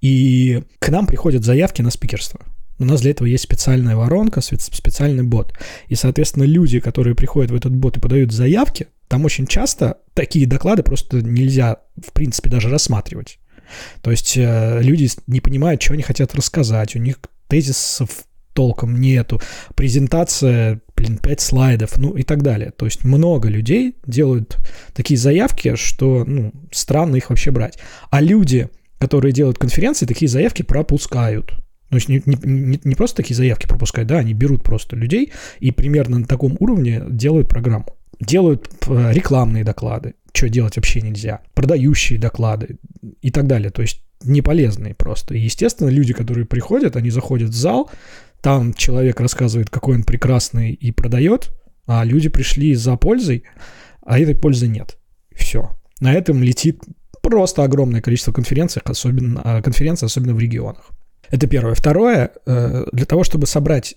И 0.00 0.62
к 0.78 0.88
нам 0.88 1.06
приходят 1.06 1.44
заявки 1.44 1.82
на 1.82 1.90
спикерство. 1.90 2.40
У 2.78 2.84
нас 2.84 3.02
для 3.02 3.12
этого 3.12 3.26
есть 3.26 3.44
специальная 3.44 3.96
воронка, 3.96 4.40
специальный 4.40 5.22
бот. 5.22 5.54
И, 5.88 5.94
соответственно, 5.94 6.44
люди, 6.44 6.80
которые 6.80 7.14
приходят 7.14 7.50
в 7.50 7.54
этот 7.54 7.74
бот 7.74 7.98
и 7.98 8.00
подают 8.00 8.32
заявки, 8.32 8.88
там 9.08 9.24
очень 9.24 9.46
часто 9.46 9.98
такие 10.14 10.46
доклады 10.46 10.82
просто 10.82 11.22
нельзя, 11.22 11.78
в 11.96 12.12
принципе, 12.12 12.50
даже 12.50 12.68
рассматривать. 12.68 13.38
То 14.02 14.10
есть 14.10 14.36
э, 14.36 14.80
люди 14.82 15.08
не 15.26 15.40
понимают, 15.40 15.82
что 15.82 15.94
они 15.94 16.02
хотят 16.02 16.34
рассказать, 16.34 16.96
у 16.96 16.98
них 16.98 17.18
тезисов 17.48 18.24
толком 18.52 19.00
нету, 19.00 19.40
презентация, 19.74 20.80
блин, 20.96 21.18
5 21.18 21.40
слайдов, 21.40 21.98
ну 21.98 22.12
и 22.12 22.22
так 22.22 22.42
далее. 22.42 22.70
То 22.70 22.86
есть 22.86 23.04
много 23.04 23.48
людей 23.48 23.96
делают 24.06 24.58
такие 24.94 25.18
заявки, 25.18 25.74
что, 25.74 26.24
ну, 26.24 26.52
странно 26.70 27.16
их 27.16 27.30
вообще 27.30 27.50
брать. 27.50 27.78
А 28.10 28.20
люди, 28.20 28.68
которые 28.98 29.32
делают 29.32 29.58
конференции, 29.58 30.06
такие 30.06 30.28
заявки 30.28 30.62
пропускают. 30.62 31.52
То 31.90 31.96
есть 31.96 32.08
не, 32.08 32.22
не, 32.26 32.80
не 32.82 32.94
просто 32.94 33.18
такие 33.18 33.36
заявки 33.36 33.66
пропускают, 33.66 34.08
да, 34.08 34.18
они 34.18 34.34
берут 34.34 34.62
просто 34.62 34.96
людей 34.96 35.32
и 35.58 35.70
примерно 35.70 36.18
на 36.18 36.26
таком 36.26 36.56
уровне 36.58 37.02
делают 37.08 37.48
программу 37.48 37.96
делают 38.24 38.68
э, 38.86 39.12
рекламные 39.12 39.64
доклады, 39.64 40.14
что 40.32 40.48
делать 40.48 40.76
вообще 40.76 41.00
нельзя, 41.00 41.40
продающие 41.54 42.18
доклады 42.18 42.78
и 43.22 43.30
так 43.30 43.46
далее. 43.46 43.70
То 43.70 43.82
есть 43.82 44.02
неполезные 44.24 44.94
просто. 44.94 45.34
И, 45.34 45.40
естественно, 45.40 45.88
люди, 45.88 46.12
которые 46.12 46.46
приходят, 46.46 46.96
они 46.96 47.10
заходят 47.10 47.50
в 47.50 47.54
зал, 47.54 47.90
Там 48.40 48.74
человек 48.74 49.20
рассказывает, 49.20 49.70
какой 49.70 49.96
он 49.96 50.02
прекрасный 50.02 50.72
и 50.72 50.90
продает, 50.90 51.50
а 51.86 52.04
люди 52.04 52.28
пришли 52.28 52.74
за 52.74 52.96
пользой, 52.96 53.44
а 54.04 54.18
этой 54.18 54.34
пользы 54.34 54.68
нет. 54.68 54.98
Все. 55.34 55.70
На 56.00 56.12
этом 56.12 56.42
летит 56.42 56.82
просто 57.22 57.62
огромное 57.64 58.02
количество 58.02 58.32
конференций, 58.32 58.82
особенно, 58.84 59.40
а, 59.42 59.62
конференций, 59.62 60.06
особенно 60.06 60.34
в 60.34 60.38
регионах. 60.38 60.90
Это 61.30 61.46
первое. 61.46 61.74
Второе, 61.74 62.32
э, 62.46 62.84
для 62.92 63.06
того, 63.06 63.24
чтобы 63.24 63.46
собрать 63.46 63.96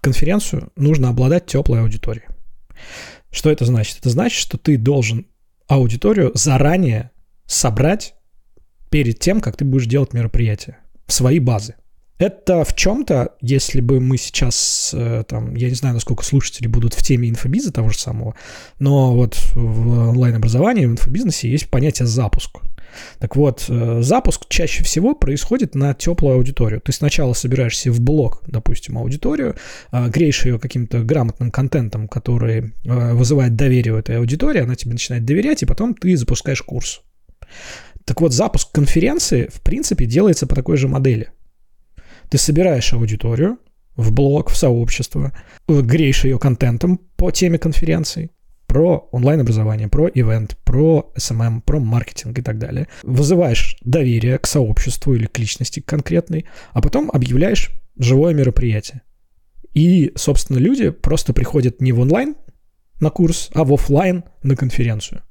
конференцию, 0.00 0.72
нужно 0.76 1.08
обладать 1.08 1.46
теплой 1.46 1.80
аудиторией. 1.80 2.26
Что 3.30 3.50
это 3.50 3.64
значит? 3.64 3.98
Это 3.98 4.10
значит, 4.10 4.38
что 4.38 4.58
ты 4.58 4.76
должен 4.76 5.26
аудиторию 5.68 6.32
заранее 6.34 7.10
собрать 7.46 8.14
перед 8.90 9.18
тем, 9.18 9.40
как 9.40 9.56
ты 9.56 9.64
будешь 9.64 9.86
делать 9.86 10.12
мероприятие 10.12 10.78
свои 11.06 11.38
базы. 11.38 11.74
Это 12.18 12.64
в 12.64 12.74
чем-то, 12.74 13.34
если 13.42 13.82
бы 13.82 14.00
мы 14.00 14.16
сейчас, 14.16 14.92
э, 14.94 15.22
там, 15.28 15.54
я 15.54 15.68
не 15.68 15.74
знаю, 15.74 15.94
насколько 15.94 16.24
слушатели 16.24 16.66
будут 16.66 16.94
в 16.94 17.02
теме 17.02 17.28
инфобиза 17.28 17.72
того 17.72 17.90
же 17.90 17.98
самого, 17.98 18.34
но 18.78 19.14
вот 19.14 19.36
в 19.54 20.08
онлайн-образовании, 20.08 20.86
в 20.86 20.92
инфобизнесе 20.92 21.50
есть 21.50 21.68
понятие 21.68 22.06
запуск. 22.06 22.56
Так 23.18 23.36
вот, 23.36 23.66
э, 23.68 24.02
запуск 24.02 24.46
чаще 24.48 24.84
всего 24.84 25.14
происходит 25.14 25.74
на 25.74 25.94
теплую 25.94 26.36
аудиторию. 26.36 26.80
Ты 26.80 26.92
сначала 26.92 27.32
собираешься 27.32 27.90
в 27.90 28.00
блог, 28.00 28.42
допустим, 28.46 28.98
аудиторию, 28.98 29.56
э, 29.92 30.08
греешь 30.08 30.44
ее 30.44 30.58
каким-то 30.58 31.02
грамотным 31.02 31.50
контентом, 31.50 32.08
который 32.08 32.72
вызывает 32.84 33.56
доверие 33.56 33.94
у 33.94 33.98
этой 33.98 34.18
аудитории, 34.18 34.60
она 34.60 34.74
тебе 34.74 34.92
начинает 34.92 35.24
доверять, 35.24 35.62
и 35.62 35.66
потом 35.66 35.94
ты 35.94 36.16
запускаешь 36.16 36.62
курс. 36.62 37.02
Так 38.04 38.20
вот, 38.20 38.32
запуск 38.32 38.70
конференции, 38.72 39.48
в 39.52 39.60
принципе, 39.60 40.06
делается 40.06 40.46
по 40.46 40.54
такой 40.54 40.76
же 40.76 40.88
модели. 40.88 41.30
Ты 42.30 42.38
собираешь 42.38 42.92
аудиторию 42.92 43.58
в 43.96 44.12
блог, 44.12 44.50
в 44.50 44.56
сообщество, 44.56 45.32
греешь 45.68 46.24
ее 46.24 46.38
контентом 46.38 47.00
по 47.16 47.30
теме 47.30 47.58
конференции, 47.58 48.30
про 48.66 49.08
онлайн-образование, 49.12 49.88
про 49.88 50.08
ивент, 50.08 50.56
про 50.64 51.12
SMM, 51.16 51.62
про 51.62 51.80
маркетинг 51.80 52.38
и 52.38 52.42
так 52.42 52.58
далее. 52.58 52.88
Вызываешь 53.02 53.76
доверие 53.82 54.38
к 54.38 54.46
сообществу 54.46 55.14
или 55.14 55.26
к 55.26 55.38
личности 55.38 55.80
конкретной, 55.80 56.46
а 56.72 56.82
потом 56.82 57.10
объявляешь 57.12 57.70
живое 57.98 58.34
мероприятие. 58.34 59.02
И, 59.72 60.12
собственно, 60.16 60.58
люди 60.58 60.90
просто 60.90 61.32
приходят 61.32 61.80
не 61.80 61.92
в 61.92 62.00
онлайн 62.00 62.36
на 63.00 63.10
курс, 63.10 63.50
а 63.54 63.64
в 63.64 63.72
офлайн 63.72 64.24
на 64.42 64.56
конференцию. 64.56 65.22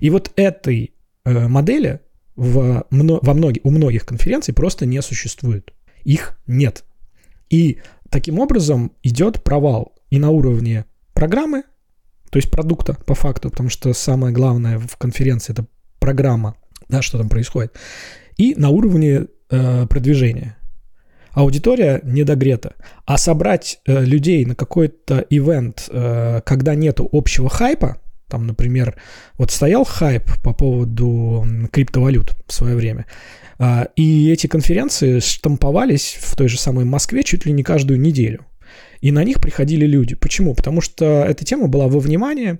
И 0.00 0.10
вот 0.10 0.32
этой 0.36 0.94
э, 1.24 1.48
модели 1.48 2.00
в, 2.36 2.86
во 2.90 3.34
многих, 3.34 3.64
у 3.64 3.70
многих 3.70 4.06
конференций 4.06 4.54
просто 4.54 4.86
не 4.86 5.02
существует 5.02 5.72
их 6.08 6.38
нет. 6.46 6.84
И 7.50 7.80
таким 8.10 8.38
образом 8.38 8.92
идет 9.02 9.42
провал 9.42 9.94
и 10.08 10.18
на 10.18 10.30
уровне 10.30 10.86
программы, 11.12 11.64
то 12.30 12.38
есть 12.38 12.50
продукта 12.50 12.96
по 13.06 13.14
факту, 13.14 13.50
потому 13.50 13.68
что 13.68 13.92
самое 13.92 14.32
главное 14.32 14.78
в 14.78 14.96
конференции 14.96 15.52
это 15.52 15.66
программа, 15.98 16.54
да, 16.88 17.02
что 17.02 17.18
там 17.18 17.28
происходит, 17.28 17.74
и 18.36 18.54
на 18.54 18.68
уровне 18.70 19.26
э, 19.50 19.86
продвижения. 19.86 20.56
Аудитория 21.32 22.00
недогрета. 22.02 22.74
А 23.04 23.16
собрать 23.16 23.80
э, 23.86 24.04
людей 24.04 24.44
на 24.44 24.54
какой-то 24.54 25.24
ивент, 25.30 25.88
э, 25.90 26.40
когда 26.44 26.74
нету 26.74 27.08
общего 27.12 27.48
хайпа, 27.48 27.98
там, 28.28 28.46
например, 28.46 28.96
вот 29.38 29.50
стоял 29.50 29.84
хайп 29.84 30.24
по 30.42 30.52
поводу 30.52 31.46
криптовалют 31.72 32.34
в 32.46 32.52
свое 32.52 32.76
время, 32.76 33.06
а, 33.58 33.88
и 33.96 34.30
эти 34.30 34.46
конференции 34.46 35.18
штамповались 35.18 36.18
в 36.20 36.36
той 36.36 36.48
же 36.48 36.58
самой 36.58 36.84
Москве 36.84 37.24
чуть 37.24 37.46
ли 37.46 37.52
не 37.52 37.62
каждую 37.62 38.00
неделю. 38.00 38.46
И 39.00 39.12
на 39.12 39.24
них 39.24 39.40
приходили 39.40 39.86
люди. 39.86 40.14
Почему? 40.14 40.54
Потому 40.54 40.80
что 40.80 41.24
эта 41.24 41.44
тема 41.44 41.68
была 41.68 41.88
во 41.88 42.00
внимании, 42.00 42.58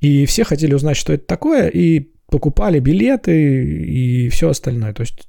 и 0.00 0.26
все 0.26 0.44
хотели 0.44 0.74
узнать, 0.74 0.96
что 0.96 1.12
это 1.12 1.26
такое, 1.26 1.68
и 1.68 2.10
покупали 2.26 2.78
билеты 2.78 3.64
и 3.64 4.28
все 4.28 4.50
остальное. 4.50 4.92
То 4.94 5.02
есть 5.02 5.28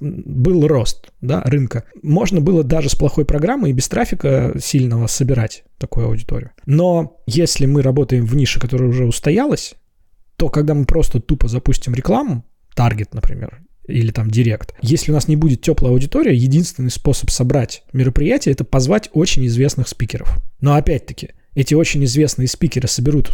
был 0.00 0.66
рост 0.66 1.10
да, 1.20 1.42
рынка. 1.42 1.84
Можно 2.02 2.40
было 2.40 2.64
даже 2.64 2.88
с 2.88 2.94
плохой 2.94 3.24
программой 3.24 3.70
и 3.70 3.74
без 3.74 3.88
трафика 3.88 4.54
сильного 4.60 5.06
собирать 5.06 5.64
такую 5.78 6.06
аудиторию. 6.06 6.50
Но 6.66 7.20
если 7.26 7.66
мы 7.66 7.82
работаем 7.82 8.24
в 8.24 8.34
нише, 8.34 8.60
которая 8.60 8.88
уже 8.88 9.06
устоялась, 9.06 9.74
то 10.36 10.48
когда 10.48 10.74
мы 10.74 10.84
просто 10.84 11.20
тупо 11.20 11.48
запустим 11.48 11.94
рекламу, 11.94 12.44
таргет, 12.74 13.12
например, 13.14 13.60
или 13.88 14.10
там 14.10 14.30
директ. 14.30 14.74
Если 14.82 15.10
у 15.10 15.14
нас 15.14 15.28
не 15.28 15.36
будет 15.36 15.62
теплая 15.62 15.92
аудитория, 15.92 16.34
единственный 16.34 16.90
способ 16.90 17.30
собрать 17.30 17.82
мероприятие– 17.92 18.52
это 18.54 18.64
позвать 18.64 19.10
очень 19.12 19.46
известных 19.46 19.88
спикеров. 19.88 20.38
Но 20.60 20.74
опять-таки, 20.74 21.30
эти 21.54 21.74
очень 21.74 22.04
известные 22.04 22.48
спикеры 22.48 22.86
соберут 22.86 23.32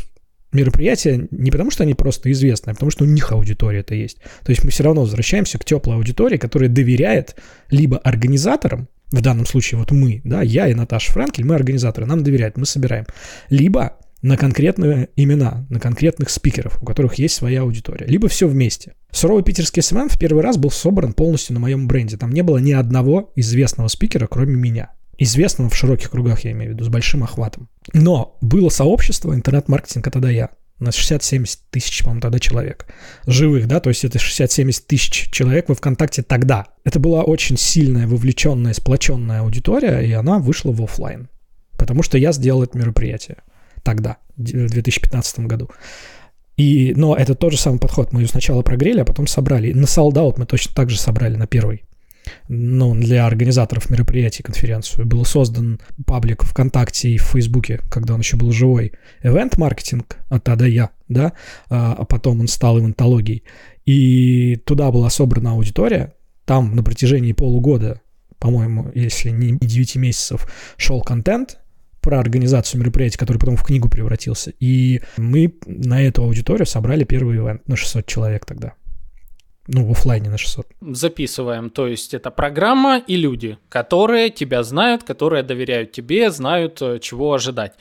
мероприятие 0.52 1.28
не 1.30 1.50
потому, 1.50 1.70
что 1.70 1.82
они 1.82 1.94
просто 1.94 2.30
известны, 2.30 2.70
а 2.70 2.74
потому 2.74 2.90
что 2.90 3.04
у 3.04 3.06
них 3.06 3.32
аудитория 3.32 3.80
это 3.80 3.94
есть. 3.94 4.18
То 4.44 4.50
есть 4.50 4.64
мы 4.64 4.70
все 4.70 4.84
равно 4.84 5.02
возвращаемся 5.02 5.58
к 5.58 5.64
теплой 5.64 5.96
аудитории, 5.96 6.36
которая 6.36 6.70
доверяет 6.70 7.36
либо 7.70 7.98
организаторам, 7.98 8.88
в 9.10 9.20
данном 9.20 9.46
случае 9.46 9.78
вот 9.78 9.90
мы, 9.90 10.20
да, 10.24 10.42
я 10.42 10.68
и 10.68 10.74
Наташа 10.74 11.12
Франкель, 11.12 11.44
мы 11.44 11.54
организаторы, 11.54 12.06
нам 12.06 12.24
доверяют, 12.24 12.56
мы 12.56 12.66
собираем, 12.66 13.06
либо 13.50 13.96
на 14.24 14.38
конкретные 14.38 15.10
имена, 15.16 15.66
на 15.68 15.78
конкретных 15.78 16.30
спикеров, 16.30 16.82
у 16.82 16.86
которых 16.86 17.16
есть 17.16 17.34
своя 17.34 17.60
аудитория, 17.60 18.06
либо 18.06 18.26
все 18.26 18.48
вместе. 18.48 18.94
Суровый 19.12 19.44
питерский 19.44 19.82
SMM 19.82 20.08
в 20.08 20.18
первый 20.18 20.42
раз 20.42 20.56
был 20.56 20.70
собран 20.70 21.12
полностью 21.12 21.52
на 21.52 21.60
моем 21.60 21.86
бренде. 21.86 22.16
Там 22.16 22.32
не 22.32 22.42
было 22.42 22.56
ни 22.56 22.72
одного 22.72 23.32
известного 23.36 23.88
спикера, 23.88 24.26
кроме 24.26 24.54
меня. 24.54 24.92
Известного 25.18 25.68
в 25.68 25.76
широких 25.76 26.10
кругах, 26.10 26.40
я 26.40 26.52
имею 26.52 26.70
в 26.70 26.74
виду, 26.74 26.84
с 26.84 26.88
большим 26.88 27.22
охватом. 27.22 27.68
Но 27.92 28.38
было 28.40 28.70
сообщество 28.70 29.34
интернет-маркетинг 29.34 30.06
«Это 30.06 30.20
да 30.20 30.30
я». 30.30 30.48
У 30.80 30.84
нас 30.84 30.94
60-70 30.94 31.58
тысяч, 31.70 32.02
по-моему, 32.02 32.22
тогда 32.22 32.38
человек. 32.38 32.86
Живых, 33.26 33.68
да, 33.68 33.78
то 33.78 33.90
есть 33.90 34.06
это 34.06 34.18
60-70 34.18 34.84
тысяч 34.86 35.30
человек 35.32 35.68
во 35.68 35.74
ВКонтакте 35.74 36.22
тогда. 36.22 36.68
Это 36.82 36.98
была 36.98 37.24
очень 37.24 37.58
сильная, 37.58 38.06
вовлеченная, 38.06 38.72
сплоченная 38.72 39.40
аудитория, 39.40 40.00
и 40.00 40.12
она 40.12 40.38
вышла 40.38 40.72
в 40.72 40.82
офлайн. 40.82 41.28
Потому 41.76 42.02
что 42.02 42.16
я 42.16 42.32
сделал 42.32 42.62
это 42.62 42.78
мероприятие 42.78 43.36
тогда, 43.84 44.16
в 44.36 44.42
2015 44.42 45.40
году. 45.40 45.70
И, 46.56 46.92
но 46.96 47.16
это 47.16 47.34
тот 47.34 47.52
же 47.52 47.58
самый 47.58 47.78
подход. 47.78 48.12
Мы 48.12 48.22
ее 48.22 48.28
сначала 48.28 48.62
прогрели, 48.62 49.00
а 49.00 49.04
потом 49.04 49.26
собрали. 49.26 49.72
на 49.72 49.86
солдат 49.86 50.38
мы 50.38 50.46
точно 50.46 50.72
так 50.74 50.90
же 50.90 50.98
собрали 50.98 51.36
на 51.36 51.46
первый. 51.46 51.84
Ну, 52.48 52.94
для 52.94 53.26
организаторов 53.26 53.90
мероприятий, 53.90 54.42
конференцию. 54.42 55.06
Был 55.06 55.24
создан 55.24 55.80
паблик 56.06 56.42
ВКонтакте 56.44 57.10
и 57.10 57.18
в 57.18 57.22
Фейсбуке, 57.22 57.80
когда 57.90 58.14
он 58.14 58.20
еще 58.20 58.36
был 58.36 58.52
живой. 58.52 58.92
Event 59.22 59.54
маркетинг 59.58 60.16
от 60.28 60.48
Я, 60.62 60.90
да, 61.08 61.32
а, 61.68 61.94
а 61.98 62.04
потом 62.04 62.40
он 62.40 62.48
стал 62.48 62.78
ивентологией. 62.78 63.42
И 63.84 64.56
туда 64.64 64.90
была 64.90 65.10
собрана 65.10 65.52
аудитория. 65.52 66.14
Там 66.44 66.74
на 66.74 66.82
протяжении 66.82 67.32
полугода, 67.32 68.00
по-моему, 68.38 68.90
если 68.94 69.30
не 69.30 69.58
9 69.58 69.96
месяцев, 69.96 70.46
шел 70.76 71.00
контент, 71.02 71.58
про 72.04 72.20
организацию 72.20 72.80
мероприятий, 72.80 73.16
который 73.16 73.38
потом 73.38 73.56
в 73.56 73.64
книгу 73.64 73.88
превратился. 73.88 74.52
И 74.60 75.00
мы 75.16 75.54
на 75.66 76.02
эту 76.02 76.22
аудиторию 76.22 76.66
собрали 76.66 77.04
первый 77.04 77.36
ивент 77.36 77.66
на 77.66 77.76
600 77.76 78.06
человек 78.06 78.44
тогда. 78.44 78.74
Ну, 79.66 79.86
в 79.86 79.92
офлайне 79.92 80.28
на 80.28 80.36
600. 80.36 80.66
Записываем. 80.82 81.70
То 81.70 81.86
есть 81.86 82.12
это 82.12 82.30
программа 82.30 82.98
и 82.98 83.16
люди, 83.16 83.56
которые 83.70 84.28
тебя 84.28 84.62
знают, 84.62 85.02
которые 85.04 85.42
доверяют 85.42 85.92
тебе, 85.92 86.30
знают, 86.30 86.82
э, 86.82 86.98
чего 87.00 87.32
ожидать. 87.32 87.72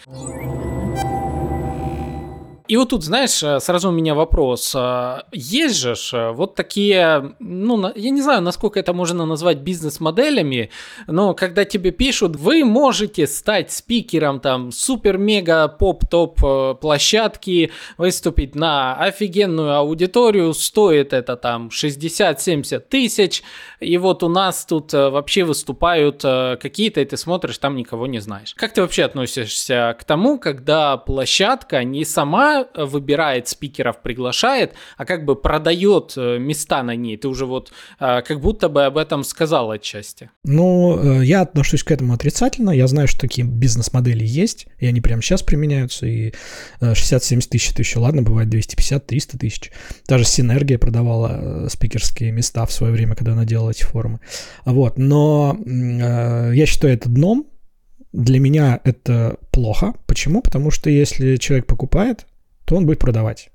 И 2.73 2.75
вот 2.75 2.89
тут, 2.89 3.03
знаешь, 3.03 3.43
э, 3.43 3.59
сразу 3.59 3.89
у 3.89 3.91
меня 3.91 4.15
вопрос. 4.15 4.73
Э, 4.75 5.19
есть 5.31 5.75
же 5.75 5.93
э, 6.12 6.31
вот 6.31 6.55
такие, 6.55 7.36
ну, 7.38 7.91
я 7.93 8.09
не 8.09 8.19
знаю, 8.19 8.41
насколько 8.41 8.79
это 8.79 8.93
можно 8.93 9.27
назвать 9.27 9.59
бизнес-моделями, 9.59 10.71
но 11.05 11.36
когда 11.36 11.65
тебе 11.65 11.91
пишут, 11.91 12.36
вы 12.36 12.65
можете 12.65 13.27
стать 13.27 13.71
спикером 13.71 14.39
там 14.39 14.71
супер-мега-поп-топ 14.71 16.79
площадки, 16.79 17.69
выступить 17.99 18.55
на 18.55 18.95
офигенную 18.95 19.75
аудиторию, 19.75 20.55
стоит 20.55 21.13
это 21.13 21.36
там 21.36 21.67
60-70 21.67 22.79
тысяч, 22.79 23.43
и 23.81 23.99
вот 23.99 24.23
у 24.23 24.29
нас 24.29 24.65
тут 24.65 24.93
вообще 24.93 25.43
выступают 25.43 26.23
какие-то, 26.23 27.01
и 27.01 27.05
ты 27.05 27.17
смотришь, 27.17 27.59
там 27.59 27.75
никого 27.75 28.07
не 28.07 28.17
знаешь. 28.17 28.55
Как 28.55 28.73
ты 28.73 28.81
вообще 28.81 29.03
относишься 29.03 29.95
к 29.99 30.03
тому, 30.05 30.39
когда 30.39 30.97
площадка 30.97 31.83
не 31.83 32.03
сама 32.03 32.62
выбирает 32.76 33.47
спикеров, 33.47 34.02
приглашает, 34.02 34.73
а 34.97 35.06
как 35.06 35.26
бы 35.26 35.36
продает 35.36 36.13
э, 36.17 36.38
места 36.39 36.84
на 36.84 36.95
ней. 36.95 37.17
Ты 37.17 37.28
уже 37.28 37.45
вот 37.45 37.71
э, 37.99 38.21
как 38.21 38.39
будто 38.41 38.69
бы 38.69 38.86
об 38.86 38.97
этом 38.97 39.23
сказал 39.23 39.71
отчасти. 39.71 40.30
Ну, 40.43 41.19
э, 41.21 41.26
я 41.26 41.41
отношусь 41.41 41.84
к 41.84 41.91
этому 41.91 42.13
отрицательно. 42.13 42.71
Я 42.71 42.88
знаю, 42.88 43.08
что 43.08 43.21
такие 43.21 43.45
бизнес-модели 43.45 44.26
есть, 44.26 44.67
и 44.80 44.86
они 44.86 45.02
прямо 45.02 45.21
сейчас 45.21 45.43
применяются, 45.43 46.06
и 46.06 46.34
60-70 46.82 47.49
тысяч 47.49 47.71
это 47.71 47.82
еще 47.82 47.99
ладно, 47.99 48.21
бывает 48.21 48.49
250-300 48.54 49.38
тысяч. 49.38 49.71
Даже 50.08 50.26
Синергия 50.26 50.78
продавала 50.78 51.67
спикерские 51.69 52.32
места 52.32 52.65
в 52.65 52.71
свое 52.71 52.93
время, 52.93 53.15
когда 53.15 53.34
она 53.34 53.45
делала 53.45 53.71
эти 53.71 53.84
форумы. 53.84 54.19
Вот, 54.65 54.97
но 54.97 55.58
я 55.65 56.65
считаю 56.65 56.93
это 56.93 57.10
дном, 57.10 57.47
для 58.13 58.39
меня 58.39 58.80
это 58.84 59.38
плохо. 59.52 59.93
Почему? 60.06 60.41
Потому 60.41 60.71
что 60.71 60.89
если 60.89 61.36
человек 61.38 61.65
покупает, 61.65 62.26
то 62.65 62.76
он 62.76 62.86
будет 62.86 62.99
продавать. 62.99 63.49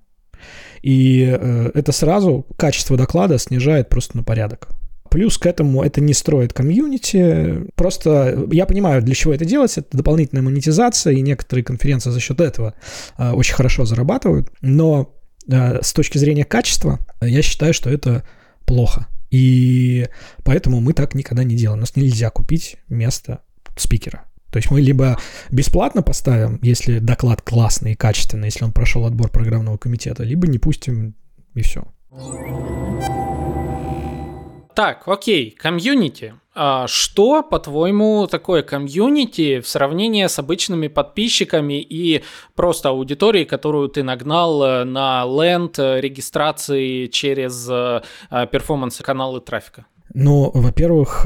И 0.82 1.24
э, 1.24 1.70
это 1.74 1.92
сразу 1.92 2.46
качество 2.56 2.96
доклада 2.96 3.38
снижает 3.38 3.88
просто 3.88 4.16
на 4.16 4.22
порядок. 4.22 4.68
Плюс 5.10 5.38
к 5.38 5.46
этому 5.46 5.82
это 5.82 6.00
не 6.00 6.12
строит 6.12 6.52
комьюнити. 6.52 7.66
Просто 7.74 8.46
я 8.52 8.66
понимаю, 8.66 9.02
для 9.02 9.14
чего 9.14 9.32
это 9.32 9.44
делать. 9.44 9.76
Это 9.78 9.96
дополнительная 9.96 10.42
монетизация, 10.42 11.14
и 11.14 11.22
некоторые 11.22 11.64
конференции 11.64 12.10
за 12.10 12.20
счет 12.20 12.40
этого 12.40 12.74
э, 13.16 13.32
очень 13.32 13.54
хорошо 13.54 13.84
зарабатывают. 13.84 14.50
Но 14.60 15.14
э, 15.50 15.82
с 15.82 15.92
точки 15.92 16.18
зрения 16.18 16.44
качества, 16.44 17.00
я 17.20 17.42
считаю, 17.42 17.72
что 17.72 17.90
это 17.90 18.24
плохо. 18.66 19.06
И 19.30 20.08
поэтому 20.44 20.80
мы 20.80 20.92
так 20.92 21.14
никогда 21.14 21.44
не 21.44 21.54
делаем. 21.54 21.78
У 21.78 21.82
нас 21.82 21.96
нельзя 21.96 22.30
купить 22.30 22.76
место 22.88 23.40
спикера. 23.76 24.27
То 24.50 24.58
есть 24.58 24.70
мы 24.70 24.80
либо 24.80 25.18
бесплатно 25.50 26.02
поставим, 26.02 26.58
если 26.62 26.98
доклад 26.98 27.42
классный 27.42 27.92
и 27.92 27.96
качественный, 27.96 28.46
если 28.46 28.64
он 28.64 28.72
прошел 28.72 29.04
отбор 29.04 29.30
программного 29.30 29.76
комитета, 29.76 30.22
либо 30.22 30.46
не 30.46 30.58
пустим 30.58 31.14
и 31.54 31.62
все. 31.62 31.84
Так, 34.74 35.08
окей, 35.08 35.50
комьюнити. 35.50 36.34
А 36.54 36.86
что, 36.86 37.42
по-твоему, 37.42 38.26
такое 38.26 38.62
комьюнити 38.62 39.60
в 39.60 39.68
сравнении 39.68 40.26
с 40.26 40.38
обычными 40.38 40.88
подписчиками 40.88 41.80
и 41.80 42.24
просто 42.54 42.88
аудиторией, 42.88 43.44
которую 43.44 43.88
ты 43.88 44.02
нагнал 44.02 44.62
э, 44.62 44.84
на 44.84 45.24
ленд 45.24 45.78
э, 45.78 46.00
регистрации 46.00 47.06
через 47.06 47.68
э, 47.70 48.02
performance-каналы 48.50 49.40
трафика? 49.40 49.86
Ну, 50.14 50.50
во-первых, 50.52 51.22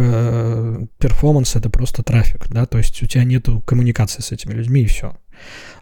performance 0.99 1.57
это 1.57 1.71
просто 1.71 2.03
трафик, 2.03 2.49
да, 2.49 2.66
то 2.66 2.79
есть 2.79 3.03
у 3.03 3.07
тебя 3.07 3.25
нету 3.25 3.61
коммуникации 3.61 4.23
с 4.23 4.33
этими 4.33 4.53
людьми 4.53 4.83
и 4.83 4.87
все. 4.87 5.16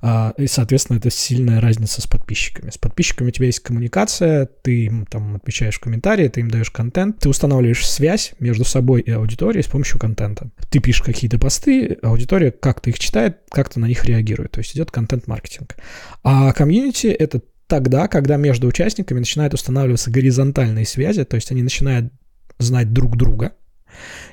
А, 0.02 0.32
и, 0.38 0.46
соответственно, 0.46 0.98
это 0.98 1.10
сильная 1.10 1.60
разница 1.60 2.00
с 2.00 2.06
подписчиками. 2.06 2.70
С 2.70 2.78
подписчиками 2.78 3.28
у 3.28 3.30
тебя 3.30 3.46
есть 3.46 3.60
коммуникация, 3.60 4.46
ты 4.46 4.86
им 4.86 5.06
там 5.06 5.36
отвечаешь 5.36 5.78
комментарии, 5.78 6.28
ты 6.28 6.40
им 6.40 6.50
даешь 6.50 6.70
контент, 6.70 7.18
ты 7.18 7.28
устанавливаешь 7.28 7.86
связь 7.88 8.32
между 8.38 8.64
собой 8.64 9.02
и 9.02 9.10
аудиторией 9.10 9.62
с 9.62 9.66
помощью 9.66 9.98
контента. 9.98 10.50
Ты 10.70 10.80
пишешь 10.80 11.02
какие-то 11.02 11.38
посты, 11.38 11.98
аудитория 12.02 12.50
как-то 12.50 12.90
их 12.90 12.98
читает, 12.98 13.38
как-то 13.50 13.80
на 13.80 13.86
них 13.86 14.04
реагирует. 14.04 14.52
То 14.52 14.60
есть 14.60 14.74
идет 14.74 14.90
контент-маркетинг. 14.90 15.76
А 16.22 16.52
комьюнити— 16.52 17.06
это 17.08 17.42
тогда, 17.66 18.08
когда 18.08 18.36
между 18.36 18.66
участниками 18.66 19.20
начинают 19.20 19.54
устанавливаться 19.54 20.10
горизонтальные 20.10 20.86
связи, 20.86 21.24
то 21.24 21.36
есть 21.36 21.52
они 21.52 21.62
начинают 21.62 22.12
знать 22.60 22.92
друг 22.92 23.16
друга, 23.16 23.52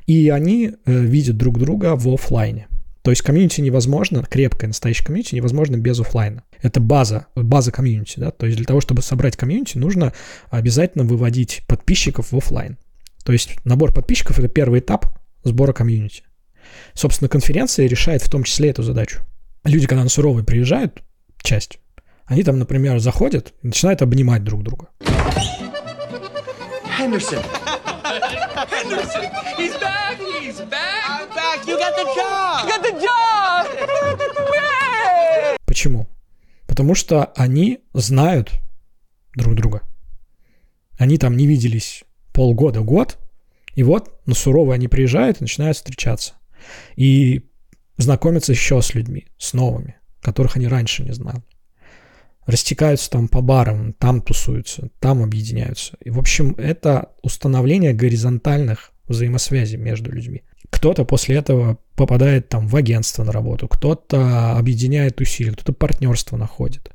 и 0.06 0.30
они 0.30 0.74
э, 0.86 1.00
видят 1.00 1.38
друг 1.38 1.58
друга 1.58 1.96
в 1.96 2.08
офлайне. 2.14 2.68
То 3.02 3.12
есть 3.12 3.22
комьюнити 3.22 3.62
невозможно, 3.62 4.24
крепкое 4.24 4.68
настоящее 4.68 5.06
комьюнити 5.06 5.36
невозможно 5.36 5.78
без 5.78 6.00
офлайна. 6.00 6.44
Это 6.62 6.80
база, 6.80 7.28
база 7.36 7.72
комьюнити, 7.72 8.20
да, 8.20 8.32
то 8.32 8.46
есть 8.46 8.58
для 8.58 8.66
того, 8.66 8.82
чтобы 8.82 9.02
собрать 9.02 9.38
комьюнити, 9.38 9.78
нужно 9.78 10.14
обязательно 10.50 11.06
выводить 11.06 11.64
подписчиков 11.68 12.32
в 12.32 12.38
офлайн. 12.38 12.78
То 13.24 13.32
есть 13.32 13.64
набор 13.66 13.94
подписчиков— 13.94 14.40
это 14.40 14.48
первый 14.48 14.80
этап 14.80 15.06
сбора 15.44 15.74
комьюнити. 15.74 16.24
Собственно, 16.94 17.30
конференция 17.30 17.88
решает 17.88 18.22
в 18.22 18.30
том 18.30 18.44
числе 18.44 18.70
эту 18.70 18.84
задачу. 18.84 19.22
Люди, 19.64 19.88
когда 19.88 20.04
на 20.04 20.10
суровый 20.10 20.44
приезжают, 20.44 21.02
часть, 21.42 21.80
они 22.26 22.44
там, 22.44 22.60
например, 22.60 23.00
заходят 23.00 23.54
и 23.64 23.68
начинают 23.68 24.02
обнимать 24.02 24.44
друг 24.44 24.64
друга. 24.64 24.90
Henderson. 27.00 27.44
Henderson, 28.66 29.30
he's 29.56 29.78
back, 29.78 30.18
he's 30.42 30.60
back. 30.62 31.04
I'm 31.08 31.30
back. 31.30 31.68
You 31.68 31.78
got 31.78 31.96
the 31.96 32.06
job. 32.16 32.64
You 32.64 32.70
got 32.72 32.82
the 32.82 32.94
job. 33.00 33.68
Почему? 35.66 36.08
Потому 36.66 36.96
что 36.96 37.26
они 37.36 37.82
знают 37.94 38.52
друг 39.36 39.54
друга. 39.54 39.84
Они 40.98 41.20
там 41.20 41.38
не 41.38 41.46
виделись 41.46 42.04
полгода, 42.34 42.82
год, 42.82 43.20
и 43.76 43.84
вот 43.84 44.20
на 44.26 44.34
сурово 44.34 44.74
они 44.74 44.88
приезжают 44.88 45.40
и 45.40 45.44
начинают 45.44 45.78
встречаться. 45.78 46.34
И 46.96 47.44
знакомятся 47.98 48.54
еще 48.54 48.82
с 48.82 48.96
людьми, 48.96 49.28
с 49.38 49.54
новыми, 49.54 49.98
которых 50.22 50.56
они 50.56 50.68
раньше 50.68 51.04
не 51.04 51.12
знали 51.12 51.44
растекаются 52.48 53.12
там 53.12 53.28
по 53.28 53.42
барам, 53.42 53.94
там 53.94 54.22
тусуются, 54.22 54.90
там 55.00 55.22
объединяются. 55.22 55.98
И, 56.04 56.10
в 56.10 56.18
общем, 56.18 56.56
это 56.58 57.10
установление 57.22 57.94
горизонтальных 57.94 58.92
взаимосвязей 59.08 59.78
между 59.78 60.12
людьми. 60.12 60.44
Кто-то 60.70 61.06
после 61.06 61.36
этого 61.36 61.78
попадает 61.96 62.50
там 62.50 62.68
в 62.68 62.76
агентство 62.76 63.24
на 63.24 63.32
работу, 63.32 63.68
кто-то 63.68 64.58
объединяет 64.58 65.22
усилия, 65.22 65.52
кто-то 65.52 65.74
партнерство 65.74 66.38
находит, 66.38 66.92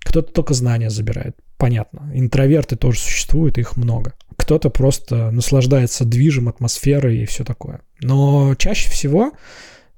кто-то 0.00 0.32
только 0.32 0.54
знания 0.54 0.90
забирает. 0.90 1.36
Понятно. 1.56 2.10
Интроверты 2.12 2.76
тоже 2.76 2.98
существуют, 2.98 3.58
их 3.58 3.76
много. 3.76 4.14
Кто-то 4.36 4.70
просто 4.70 5.30
наслаждается 5.30 6.04
движем, 6.04 6.48
атмосферой 6.48 7.18
и 7.18 7.26
все 7.26 7.44
такое. 7.44 7.80
Но 8.00 8.54
чаще 8.56 8.90
всего, 8.90 9.32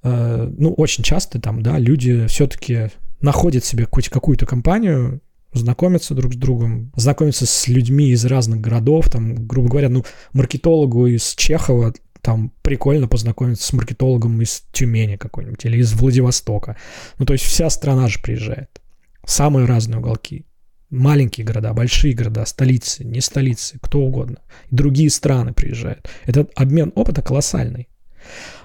э, 0.02 0.52
ну, 0.58 0.72
очень 0.74 1.02
часто 1.02 1.40
там, 1.40 1.62
да, 1.62 1.78
люди 1.78 2.26
все-таки 2.26 2.90
находят 3.20 3.64
себе 3.64 3.86
хоть 3.90 4.08
какую-то 4.08 4.46
компанию, 4.46 5.20
знакомятся 5.52 6.14
друг 6.14 6.34
с 6.34 6.36
другом, 6.36 6.92
знакомятся 6.96 7.46
с 7.46 7.68
людьми 7.68 8.10
из 8.10 8.24
разных 8.24 8.60
городов, 8.60 9.08
там, 9.08 9.46
грубо 9.46 9.70
говоря, 9.70 9.88
ну, 9.88 10.04
маркетологу 10.32 11.06
из 11.06 11.34
Чехова 11.34 11.94
там 12.20 12.52
прикольно 12.62 13.06
познакомиться 13.06 13.66
с 13.66 13.72
маркетологом 13.72 14.40
из 14.42 14.64
Тюмени 14.72 15.16
какой-нибудь 15.16 15.64
или 15.64 15.78
из 15.78 15.92
Владивостока. 15.92 16.76
Ну, 17.18 17.24
то 17.24 17.32
есть 17.32 17.44
вся 17.44 17.70
страна 17.70 18.08
же 18.08 18.20
приезжает. 18.20 18.82
Самые 19.24 19.66
разные 19.66 19.98
уголки. 19.98 20.44
Маленькие 20.90 21.46
города, 21.46 21.72
большие 21.72 22.14
города, 22.14 22.44
столицы, 22.46 23.04
не 23.04 23.20
столицы, 23.20 23.78
кто 23.80 24.00
угодно. 24.00 24.38
Другие 24.70 25.10
страны 25.10 25.52
приезжают. 25.52 26.08
Этот 26.24 26.50
обмен 26.56 26.92
опыта 26.94 27.22
колоссальный. 27.22 27.88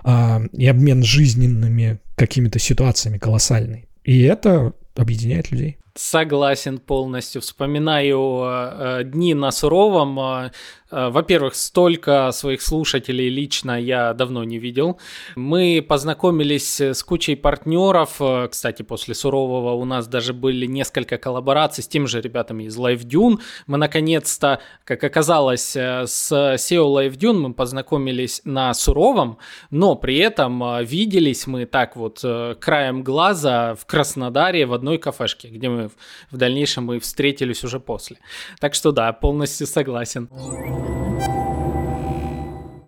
А, 0.04 0.42
и 0.54 0.66
обмен 0.66 1.04
жизненными 1.04 2.00
какими-то 2.16 2.58
ситуациями 2.58 3.18
колоссальный. 3.20 3.88
И 4.04 4.22
это 4.22 4.74
объединяет 4.96 5.52
людей. 5.52 5.78
Согласен 5.94 6.80
полностью. 6.80 7.42
Вспоминаю 7.42 8.44
э, 8.44 9.04
дни 9.04 9.34
на 9.34 9.52
суровом. 9.52 10.20
Э, 10.20 10.52
Э, 10.92 11.10
во-первых, 11.10 11.56
столько 11.56 12.30
своих 12.32 12.62
слушателей 12.62 13.30
лично 13.30 13.80
я 13.82 14.14
давно 14.14 14.44
не 14.44 14.60
видел. 14.60 15.00
Мы 15.36 15.86
познакомились 15.88 16.80
с 16.80 17.04
кучей 17.04 17.36
партнеров. 17.36 18.18
Э, 18.20 18.48
кстати, 18.50 18.84
после 18.84 19.16
Сурового 19.16 19.74
у 19.74 19.86
нас 19.86 20.08
даже 20.08 20.34
были 20.34 20.66
несколько 20.66 21.18
коллабораций 21.18 21.84
с 21.84 21.88
теми 21.88 22.06
же 22.06 22.22
ребятами 22.22 22.66
из 22.66 22.78
Live 22.78 23.06
Dune. 23.06 23.40
Мы 23.68 23.78
наконец-то, 23.78 24.60
как 24.84 25.04
оказалось, 25.04 25.76
э, 25.76 26.06
с 26.06 26.32
SEO 26.32 26.88
Live 26.88 27.18
Dune 27.18 27.40
мы 27.40 27.54
познакомились 27.54 28.42
на 28.44 28.74
Суровом, 28.74 29.38
но 29.70 29.96
при 29.96 30.18
этом 30.18 30.84
виделись 30.84 31.48
мы 31.48 31.66
так 31.66 31.96
вот 31.96 32.20
краем 32.60 33.04
глаза 33.04 33.76
в 33.76 33.86
Краснодаре 33.86 34.66
в 34.66 34.74
одной 34.74 34.98
кафешке, 34.98 35.48
где 35.48 35.70
мы 35.70 35.81
в 36.30 36.38
дальнейшем 36.38 36.86
мы 36.86 37.00
встретились 37.00 37.64
уже 37.64 37.80
после. 37.80 38.18
Так 38.60 38.74
что 38.74 38.92
да, 38.92 39.12
полностью 39.14 39.68
согласен. 39.68 40.30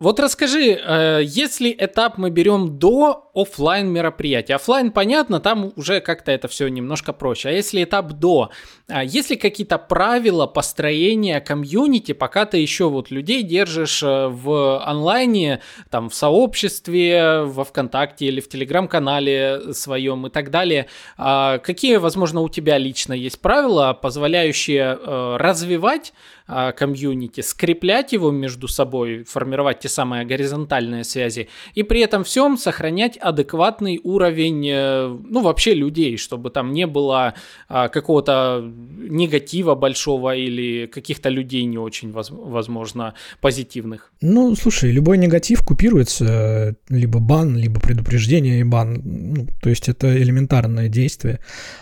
Вот 0.03 0.19
расскажи, 0.19 0.73
э, 0.73 1.21
если 1.23 1.73
этап 1.79 2.17
мы 2.17 2.29
берем 2.29 2.77
до 2.77 3.32
офлайн 3.34 3.88
мероприятия, 3.88 4.56
офлайн 4.56 4.91
понятно, 4.91 5.39
там 5.39 5.74
уже 5.76 6.02
как-то 6.02 6.32
это 6.32 6.48
все 6.48 6.67
немножко 6.67 7.13
проще. 7.13 7.50
А 7.50 7.52
если 7.52 7.84
этап 7.84 8.12
до, 8.13 8.52
а 8.88 9.04
есть 9.04 9.32
ли 9.32 9.36
какие-то 9.36 9.78
правила 9.78 10.46
построения 10.46 11.41
комьюнити, 11.41 12.12
пока 12.12 12.46
ты 12.46 12.58
еще 12.58 12.89
вот 12.89 13.10
людей 13.10 13.41
держишь 13.41 14.04
э, 14.04 14.28
в 14.28 14.84
онлайне, 14.86 15.62
там 15.89 16.10
в 16.10 16.15
сообществе, 16.15 17.41
во 17.41 17.63
ВКонтакте 17.63 18.28
или 18.28 18.39
в 18.39 18.50
Телеграм-канале 18.50 19.74
своем 19.74 20.28
и 20.28 20.30
так 20.30 20.52
далее? 20.52 20.88
А 21.17 21.58
какие, 21.58 21.98
возможно, 21.98 22.41
у 22.41 22.50
тебя 22.50 22.78
лично 22.78 23.13
есть 23.13 23.41
правила, 23.41 23.98
позволяющие 24.00 24.98
э, 25.00 25.38
развивать 25.38 26.13
а, 26.46 26.74
комьюнити, 26.74 27.39
скреплять 27.39 28.12
его 28.12 28.30
между 28.30 28.67
собой, 28.67 29.24
формировать 29.24 29.80
те 29.80 29.88
самые 29.88 30.26
горизонтальные 30.26 31.06
связи, 31.06 31.48
и 31.74 31.84
при 31.84 32.02
этом 32.02 32.26
всем 32.26 32.58
сохранять 32.58 33.17
адекватный 33.23 33.99
уровень, 34.03 34.67
э, 34.69 35.07
ну, 35.07 35.41
вообще 35.41 35.73
людей, 35.73 36.17
чтобы 36.17 36.49
там 36.49 36.71
не 36.71 36.88
было 36.88 37.33
а, 37.69 37.88
какого-то 37.88 38.63
негатива 39.09 39.75
большого 39.75 40.36
или 40.36 40.88
каких-то 40.88 41.29
людей 41.29 41.65
не 41.65 41.77
очень, 41.77 42.12
возможно, 42.12 43.13
позитивных. 43.41 44.12
Ну, 44.21 44.55
слушай, 44.55 44.91
любой 44.91 45.17
негатив 45.17 45.63
купируется, 45.63 46.25
э, 46.25 46.73
либо 46.89 47.19
бан, 47.19 47.57
либо 47.57 47.79
предупреждение 47.79 48.59
и 48.59 48.63
бан, 48.63 49.01
ну, 49.03 49.47
то 49.62 49.69
есть 49.69 49.89
это 49.89 50.15
элементарное 50.15 50.89
действие. 50.89 51.39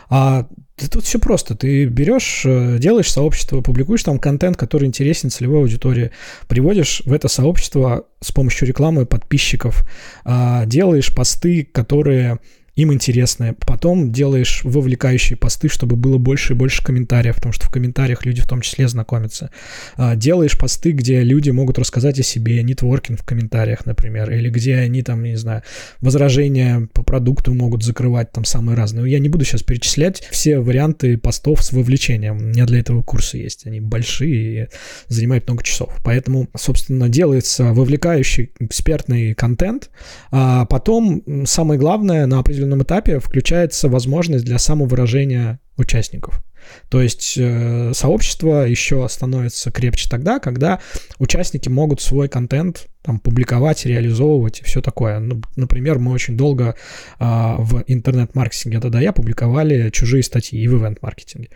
А 0.09 0.47
Да 0.81 0.87
тут 0.87 1.05
все 1.05 1.19
просто. 1.19 1.55
Ты 1.55 1.85
берешь, 1.85 2.41
э, 2.43 2.77
делаешь 2.79 3.11
сообщество, 3.11 3.61
публикуешь 3.61 4.03
там 4.03 4.17
контент, 4.17 4.57
который 4.57 4.87
интересен 4.87 5.29
целевой 5.29 5.59
аудитории, 5.59 6.11
приводишь 6.47 7.03
в 7.05 7.13
это 7.13 7.27
сообщество 7.27 8.05
с 8.19 8.31
помощью 8.31 8.67
рекламы 8.67 9.05
подписчиков, 9.05 9.85
а, 10.23 10.65
делаешь 10.65 11.13
посты, 11.13 11.67
которые 11.71 12.39
им 12.75 12.93
интересны. 12.93 13.55
Потом 13.65 14.11
делаешь 14.11 14.61
вовлекающие 14.63 15.37
посты, 15.37 15.67
чтобы 15.67 15.95
было 15.95 16.17
больше 16.17 16.53
и 16.53 16.55
больше 16.55 16.83
комментариев, 16.83 17.35
потому 17.35 17.53
что 17.53 17.65
в 17.65 17.69
комментариях 17.69 18.25
люди 18.25 18.41
в 18.41 18.47
том 18.47 18.61
числе 18.61 18.87
знакомятся. 18.87 19.51
А, 19.97 20.15
делаешь 20.15 20.57
посты, 20.57 20.91
где 20.91 21.21
люди 21.21 21.49
могут 21.49 21.77
рассказать 21.77 22.19
о 22.19 22.23
себе, 22.23 22.63
нетворкинг 22.63 23.19
в 23.19 23.25
комментариях, 23.25 23.85
например, 23.85 24.31
или 24.31 24.49
где 24.49 24.77
они 24.77 25.03
там, 25.03 25.23
не 25.23 25.35
знаю, 25.35 25.63
возражения 25.99 26.87
по 26.93 27.03
продукту 27.03 27.53
могут 27.53 27.83
закрывать 27.83 28.31
там 28.31 28.45
самые 28.45 28.75
разные. 28.75 29.11
Я 29.11 29.19
не 29.19 29.29
буду 29.29 29.45
сейчас 29.45 29.63
перечислять 29.63 30.23
все 30.31 30.59
варианты 30.59 31.17
постов 31.17 31.63
с 31.63 31.73
вовлечением. 31.73 32.37
У 32.37 32.41
меня 32.41 32.65
для 32.65 32.79
этого 32.79 33.01
курсы 33.01 33.37
есть. 33.37 33.67
Они 33.67 33.79
большие 33.79 34.63
и 34.63 34.67
занимают 35.07 35.47
много 35.47 35.63
часов. 35.63 35.93
Поэтому, 36.03 36.47
собственно, 36.55 37.09
делается 37.09 37.73
вовлекающий 37.73 38.51
экспертный 38.59 39.33
контент, 39.33 39.89
а 40.31 40.65
потом 40.65 41.23
самое 41.45 41.79
главное 41.79 42.25
на 42.25 42.39
определенном 42.39 42.60
определенном 42.61 42.83
этапе 42.83 43.19
включается 43.19 43.89
возможность 43.89 44.45
для 44.45 44.59
самовыражения 44.59 45.59
участников. 45.77 46.43
То 46.89 47.01
есть 47.01 47.35
э, 47.37 47.91
сообщество 47.93 48.67
еще 48.67 49.07
становится 49.09 49.71
крепче 49.71 50.09
тогда, 50.09 50.39
когда 50.39 50.79
участники 51.19 51.69
могут 51.69 52.01
свой 52.01 52.27
контент 52.27 52.87
там 53.01 53.19
публиковать, 53.19 53.85
реализовывать 53.85 54.59
и 54.59 54.63
все 54.63 54.81
такое. 54.81 55.19
Ну, 55.19 55.41
например, 55.55 55.97
мы 55.97 56.11
очень 56.11 56.37
долго 56.37 56.75
э, 57.19 57.25
в 57.25 57.83
интернет-маркетинге 57.87 58.79
тогда 58.79 58.99
я 58.99 59.11
публиковали 59.11 59.89
чужие 59.89 60.23
статьи 60.23 60.61
и 60.61 60.67
в 60.67 60.77
ивент-маркетинге. 60.77 61.49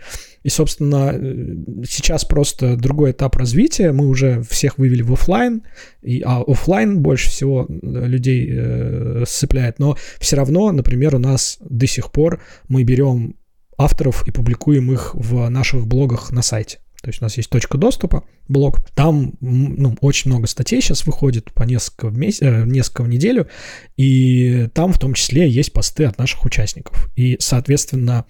И, 0.43 0.49
собственно, 0.49 1.11
э, 1.13 1.83
сейчас 1.87 2.25
просто 2.25 2.77
другой 2.77 3.11
этап 3.11 3.35
развития. 3.35 3.91
Мы 3.91 4.07
уже 4.07 4.41
всех 4.43 4.77
вывели 4.77 5.03
в 5.03 5.13
офлайн, 5.13 5.63
и, 6.01 6.21
а 6.25 6.41
офлайн 6.41 6.99
больше 7.01 7.29
всего 7.29 7.67
э, 7.67 7.73
людей 7.81 8.49
э, 8.51 9.23
сцепляет. 9.27 9.77
Но 9.79 9.97
все 10.19 10.35
равно, 10.35 10.71
например, 10.71 11.15
у 11.15 11.19
нас 11.19 11.57
до 11.61 11.85
сих 11.85 12.11
пор 12.11 12.41
мы 12.67 12.83
берем 12.83 13.35
авторов 13.77 14.27
и 14.27 14.31
публикуем 14.31 14.91
их 14.91 15.13
в 15.13 15.49
наших 15.49 15.87
блогах 15.87 16.31
на 16.31 16.41
сайте. 16.41 16.79
То 17.05 17.09
есть 17.09 17.21
у 17.21 17.25
нас 17.25 17.37
есть 17.37 17.51
точка 17.51 17.77
доступа, 17.77 18.23
блог. 18.47 18.79
Там 18.95 19.33
ну, 19.39 19.95
очень 20.01 20.31
много 20.31 20.47
статей 20.47 20.81
сейчас 20.81 21.05
выходит 21.05 21.53
по 21.53 21.61
несколько 21.61 22.07
в, 22.07 22.17
месяц, 22.17 22.41
э, 22.41 22.63
несколько 22.65 23.03
в 23.03 23.07
неделю. 23.07 23.47
И 23.95 24.69
там 24.73 24.91
в 24.91 24.97
том 24.97 25.13
числе 25.13 25.47
есть 25.47 25.71
посты 25.71 26.05
от 26.05 26.17
наших 26.17 26.43
участников. 26.45 27.07
И, 27.15 27.37
соответственно, 27.39 28.25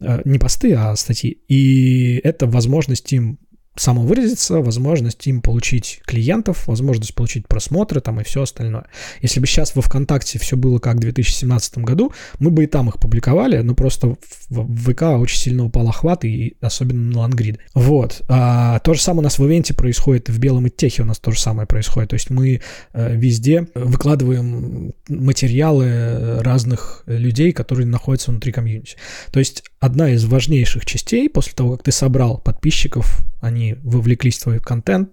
э, 0.00 0.20
не 0.24 0.38
посты, 0.38 0.72
а 0.74 0.94
статьи. 0.94 1.30
И 1.48 2.20
это 2.22 2.46
возможность 2.46 3.12
им 3.12 3.40
самовыразиться, 3.74 4.60
возможность 4.60 5.26
им 5.26 5.40
получить 5.40 6.02
клиентов, 6.04 6.66
возможность 6.68 7.14
получить 7.14 7.48
просмотры 7.48 8.00
там 8.00 8.20
и 8.20 8.24
все 8.24 8.42
остальное. 8.42 8.86
Если 9.22 9.40
бы 9.40 9.46
сейчас 9.46 9.74
во 9.74 9.82
ВКонтакте 9.82 10.38
все 10.38 10.56
было 10.56 10.78
как 10.78 10.96
в 10.96 11.00
2017 11.00 11.78
году, 11.78 12.12
мы 12.38 12.50
бы 12.50 12.64
и 12.64 12.66
там 12.66 12.88
их 12.88 12.98
публиковали, 12.98 13.58
но 13.58 13.74
просто 13.74 14.16
в 14.50 14.92
ВК 14.92 15.02
очень 15.18 15.38
сильно 15.38 15.64
упал 15.64 15.88
охват, 15.88 16.24
и 16.24 16.56
особенно 16.60 17.12
на 17.12 17.18
лангриды. 17.20 17.60
Вот. 17.74 18.22
А, 18.28 18.78
то 18.80 18.92
же 18.92 19.00
самое 19.00 19.20
у 19.20 19.24
нас 19.24 19.38
в 19.38 19.46
ивенте 19.46 19.74
происходит, 19.74 20.28
в 20.28 20.38
белом 20.38 20.66
и 20.66 20.70
техе 20.70 21.02
у 21.02 21.06
нас 21.06 21.18
то 21.18 21.30
же 21.30 21.40
самое 21.40 21.66
происходит. 21.66 22.10
То 22.10 22.14
есть 22.14 22.28
мы 22.28 22.60
э, 22.92 23.16
везде 23.16 23.68
выкладываем 23.74 24.92
материалы 25.08 26.40
разных 26.42 27.04
людей, 27.06 27.52
которые 27.52 27.86
находятся 27.86 28.30
внутри 28.30 28.52
комьюнити. 28.52 28.96
То 29.30 29.38
есть 29.38 29.64
одна 29.80 30.10
из 30.10 30.24
важнейших 30.24 30.84
частей 30.84 31.28
после 31.28 31.54
того, 31.54 31.72
как 31.72 31.84
ты 31.84 31.92
собрал 31.92 32.38
подписчиков, 32.38 33.24
они 33.40 33.61
вовлеклись 33.82 34.38
в 34.38 34.42
твой 34.42 34.60
контент, 34.60 35.10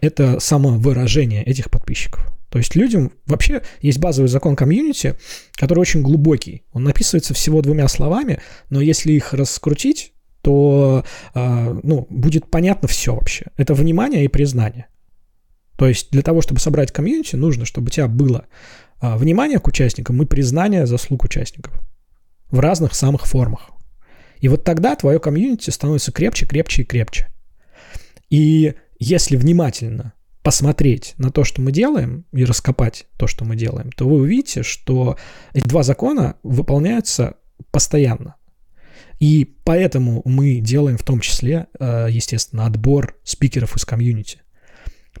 это 0.00 0.40
самовыражение 0.40 1.44
этих 1.44 1.70
подписчиков. 1.70 2.26
То 2.50 2.58
есть 2.58 2.74
людям 2.74 3.12
вообще 3.26 3.62
есть 3.80 3.98
базовый 3.98 4.28
закон 4.28 4.56
комьюнити, 4.56 5.16
который 5.52 5.78
очень 5.78 6.02
глубокий. 6.02 6.64
Он 6.72 6.82
написывается 6.84 7.32
всего 7.32 7.62
двумя 7.62 7.86
словами, 7.88 8.40
но 8.70 8.80
если 8.80 9.12
их 9.12 9.32
раскрутить, 9.32 10.12
то 10.42 11.04
э, 11.34 11.80
ну, 11.82 12.06
будет 12.10 12.50
понятно 12.50 12.88
все 12.88 13.14
вообще. 13.14 13.46
Это 13.56 13.74
внимание 13.74 14.24
и 14.24 14.28
признание. 14.28 14.86
То 15.76 15.86
есть 15.86 16.10
для 16.10 16.22
того, 16.22 16.42
чтобы 16.42 16.60
собрать 16.60 16.92
комьюнити, 16.92 17.36
нужно, 17.36 17.64
чтобы 17.64 17.86
у 17.86 17.90
тебя 17.90 18.08
было 18.08 18.46
э, 19.00 19.16
внимание 19.16 19.60
к 19.60 19.68
участникам 19.68 20.20
и 20.22 20.26
признание 20.26 20.86
заслуг 20.86 21.24
участников 21.24 21.74
в 22.50 22.58
разных 22.58 22.94
самых 22.94 23.26
формах. 23.26 23.70
И 24.40 24.48
вот 24.48 24.64
тогда 24.64 24.96
твое 24.96 25.20
комьюнити 25.20 25.70
становится 25.70 26.10
крепче, 26.10 26.46
крепче 26.46 26.82
и 26.82 26.84
крепче. 26.84 27.28
И 28.30 28.74
если 28.98 29.36
внимательно 29.36 30.14
посмотреть 30.42 31.14
на 31.18 31.30
то, 31.30 31.44
что 31.44 31.60
мы 31.60 31.72
делаем, 31.72 32.24
и 32.32 32.44
раскопать 32.44 33.06
то, 33.18 33.26
что 33.26 33.44
мы 33.44 33.56
делаем, 33.56 33.92
то 33.92 34.08
вы 34.08 34.20
увидите, 34.20 34.62
что 34.62 35.18
эти 35.52 35.66
два 35.66 35.82
закона 35.82 36.36
выполняются 36.42 37.36
постоянно. 37.70 38.36
И 39.18 39.56
поэтому 39.64 40.22
мы 40.24 40.60
делаем 40.60 40.96
в 40.96 41.02
том 41.02 41.20
числе, 41.20 41.66
э, 41.78 42.06
естественно, 42.10 42.64
отбор 42.64 43.18
спикеров 43.22 43.76
из 43.76 43.84
комьюнити. 43.84 44.38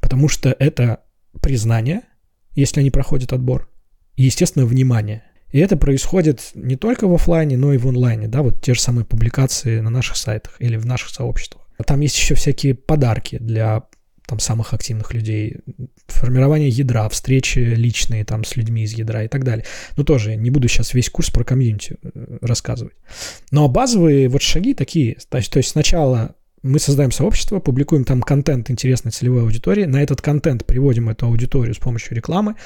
Потому 0.00 0.28
что 0.28 0.56
это 0.58 1.00
признание, 1.42 2.02
если 2.52 2.80
они 2.80 2.90
проходят 2.90 3.34
отбор, 3.34 3.68
и, 4.16 4.24
естественно, 4.24 4.64
внимание. 4.64 5.24
И 5.52 5.58
это 5.58 5.76
происходит 5.76 6.50
не 6.54 6.76
только 6.76 7.08
в 7.08 7.14
офлайне, 7.14 7.58
но 7.58 7.74
и 7.74 7.78
в 7.78 7.86
онлайне, 7.86 8.28
да, 8.28 8.42
вот 8.42 8.62
те 8.62 8.72
же 8.72 8.80
самые 8.80 9.04
публикации 9.04 9.80
на 9.80 9.90
наших 9.90 10.16
сайтах 10.16 10.56
или 10.60 10.76
в 10.76 10.86
наших 10.86 11.10
сообществах. 11.10 11.59
Там 11.86 12.00
есть 12.00 12.16
еще 12.16 12.34
всякие 12.34 12.74
подарки 12.74 13.38
для 13.38 13.84
там 14.26 14.38
самых 14.38 14.74
активных 14.74 15.12
людей, 15.12 15.56
формирование 16.06 16.68
ядра, 16.68 17.08
встречи 17.08 17.58
личные 17.58 18.24
там 18.24 18.44
с 18.44 18.54
людьми 18.54 18.84
из 18.84 18.92
ядра 18.92 19.24
и 19.24 19.28
так 19.28 19.42
далее. 19.42 19.66
Ну 19.96 20.04
тоже 20.04 20.36
не 20.36 20.50
буду 20.50 20.68
сейчас 20.68 20.94
весь 20.94 21.10
курс 21.10 21.30
про 21.30 21.42
комьюнити 21.42 21.96
э, 22.02 22.38
рассказывать. 22.40 22.94
Но 23.50 23.68
базовые 23.68 24.28
вот 24.28 24.42
шаги 24.42 24.74
такие. 24.74 25.16
То 25.28 25.38
есть 25.38 25.68
сначала 25.68 26.36
мы 26.62 26.78
создаем 26.78 27.10
сообщество, 27.10 27.58
публикуем 27.58 28.04
там 28.04 28.20
контент 28.20 28.70
интересной 28.70 29.12
целевой 29.12 29.42
аудитории, 29.42 29.84
на 29.84 30.02
этот 30.02 30.20
контент 30.20 30.66
приводим 30.66 31.08
эту 31.08 31.26
аудиторию 31.26 31.74
с 31.74 31.78
помощью 31.78 32.14
рекламы, 32.14 32.56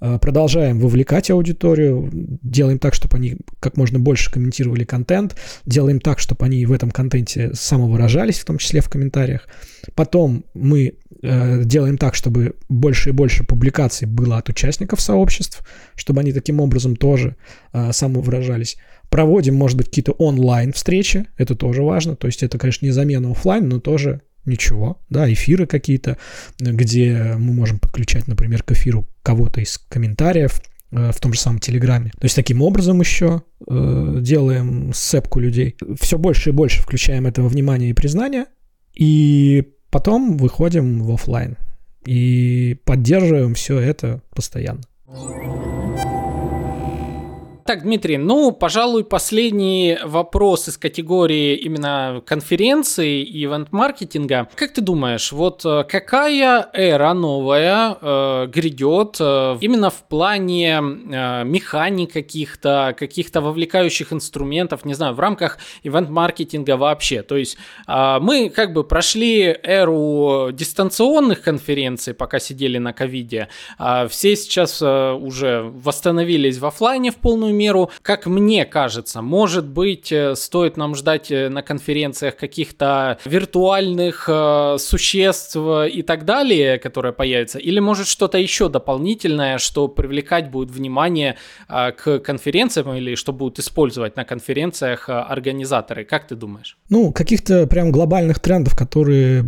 э, 0.00 0.18
продолжаем 0.18 0.80
вовлекать 0.80 1.30
аудиторию, 1.30 2.08
делаем 2.12 2.78
так, 2.78 2.94
чтобы 2.94 3.16
они 3.16 3.36
как 3.60 3.76
можно 3.76 3.98
больше 3.98 4.30
комментировали 4.30 4.84
контент, 4.84 5.36
делаем 5.66 6.00
так, 6.00 6.18
чтобы 6.18 6.44
они 6.44 6.66
в 6.66 6.72
этом 6.72 6.90
контенте 6.90 7.54
самовыражались, 7.54 8.40
в 8.40 8.44
том 8.44 8.58
числе 8.58 8.80
в 8.80 8.88
комментариях. 8.88 9.48
Потом 9.94 10.44
мы 10.54 10.94
э, 11.22 11.64
делаем 11.64 11.96
так, 11.96 12.14
чтобы 12.14 12.56
больше 12.68 13.10
и 13.10 13.12
больше 13.12 13.44
публикаций 13.44 14.08
было 14.08 14.38
от 14.38 14.48
участников 14.48 15.00
сообществ, 15.00 15.64
чтобы 15.94 16.20
они 16.20 16.32
таким 16.32 16.60
образом 16.60 16.96
тоже 16.96 17.36
э, 17.72 17.92
самовыражались. 17.92 18.76
Проводим, 19.14 19.54
может 19.54 19.76
быть, 19.76 19.86
какие-то 19.86 20.10
онлайн-встречи, 20.10 21.26
это 21.36 21.54
тоже 21.54 21.84
важно. 21.84 22.16
То 22.16 22.26
есть 22.26 22.42
это, 22.42 22.58
конечно, 22.58 22.84
не 22.84 22.90
замена 22.90 23.30
офлайн, 23.30 23.68
но 23.68 23.78
тоже 23.78 24.22
ничего, 24.44 25.00
да, 25.08 25.32
эфиры 25.32 25.68
какие-то, 25.68 26.18
где 26.58 27.36
мы 27.38 27.52
можем 27.52 27.78
подключать, 27.78 28.26
например, 28.26 28.64
к 28.64 28.72
эфиру 28.72 29.06
кого-то 29.22 29.60
из 29.60 29.78
комментариев, 29.78 30.60
э, 30.90 31.12
в 31.12 31.20
том 31.20 31.32
же 31.32 31.38
самом 31.38 31.60
Телеграме. 31.60 32.10
То 32.18 32.24
есть 32.24 32.34
таким 32.34 32.60
образом 32.60 32.98
еще 32.98 33.42
э, 33.68 34.18
делаем 34.20 34.90
сцепку 34.92 35.38
людей. 35.38 35.76
Все 36.00 36.18
больше 36.18 36.50
и 36.50 36.52
больше 36.52 36.82
включаем 36.82 37.28
этого 37.28 37.46
внимания 37.46 37.90
и 37.90 37.92
признания, 37.92 38.46
и 38.94 39.74
потом 39.90 40.36
выходим 40.38 41.04
в 41.04 41.12
офлайн 41.12 41.56
и 42.04 42.80
поддерживаем 42.84 43.54
все 43.54 43.78
это 43.78 44.22
постоянно. 44.34 44.82
Так, 47.66 47.82
Дмитрий, 47.82 48.18
ну, 48.18 48.52
пожалуй, 48.52 49.04
последний 49.04 49.96
вопрос 50.04 50.68
из 50.68 50.76
категории 50.76 51.56
именно 51.56 52.22
конференции 52.26 53.22
и 53.22 53.46
ивент-маркетинга. 53.46 54.48
Как 54.54 54.74
ты 54.74 54.82
думаешь, 54.82 55.32
вот 55.32 55.62
э, 55.64 55.84
какая 55.88 56.68
эра 56.74 57.14
новая 57.14 57.96
э, 57.98 58.48
грядет 58.48 59.16
э, 59.18 59.56
именно 59.62 59.88
в 59.88 60.02
плане 60.02 60.74
э, 60.74 61.44
механик 61.44 62.12
каких-то, 62.12 62.94
каких-то 62.98 63.40
вовлекающих 63.40 64.12
инструментов, 64.12 64.84
не 64.84 64.92
знаю, 64.92 65.14
в 65.14 65.20
рамках 65.20 65.56
ивент-маркетинга 65.84 66.76
вообще? 66.76 67.22
То 67.22 67.38
есть 67.38 67.56
э, 67.88 68.18
мы 68.20 68.50
как 68.50 68.74
бы 68.74 68.84
прошли 68.84 69.56
эру 69.62 70.50
дистанционных 70.52 71.40
конференций, 71.40 72.12
пока 72.12 72.40
сидели 72.40 72.76
на 72.76 72.92
ковиде, 72.92 73.48
а 73.78 74.06
все 74.06 74.36
сейчас 74.36 74.82
э, 74.82 75.12
уже 75.12 75.62
восстановились 75.62 76.58
в 76.58 76.66
офлайне 76.66 77.10
в 77.10 77.16
полную 77.16 77.53
полную 77.54 77.58
меру. 77.58 77.90
Как 78.02 78.26
мне 78.26 78.64
кажется, 78.64 79.22
может 79.22 79.66
быть, 79.66 80.12
э, 80.12 80.34
стоит 80.36 80.76
нам 80.76 80.94
ждать 80.94 81.30
э, 81.30 81.48
на 81.48 81.62
конференциях 81.62 82.36
каких-то 82.36 83.18
виртуальных 83.24 84.28
э, 84.28 84.76
существ 84.78 85.56
и 85.56 86.02
так 86.02 86.24
далее, 86.24 86.78
которые 86.78 87.12
появятся, 87.12 87.58
или 87.58 87.80
может 87.80 88.06
что-то 88.06 88.38
еще 88.38 88.68
дополнительное, 88.68 89.58
что 89.58 89.88
привлекать 89.88 90.50
будет 90.50 90.70
внимание 90.70 91.36
э, 91.68 91.92
к 91.92 92.18
конференциям 92.18 92.94
или 92.94 93.14
что 93.14 93.32
будут 93.32 93.58
использовать 93.58 94.16
на 94.16 94.24
конференциях 94.24 95.08
э, 95.08 95.12
организаторы. 95.12 96.04
Как 96.04 96.26
ты 96.26 96.34
думаешь? 96.36 96.76
Ну, 96.90 97.12
каких-то 97.12 97.66
прям 97.66 97.92
глобальных 97.92 98.40
трендов, 98.40 98.76
которые 98.76 99.44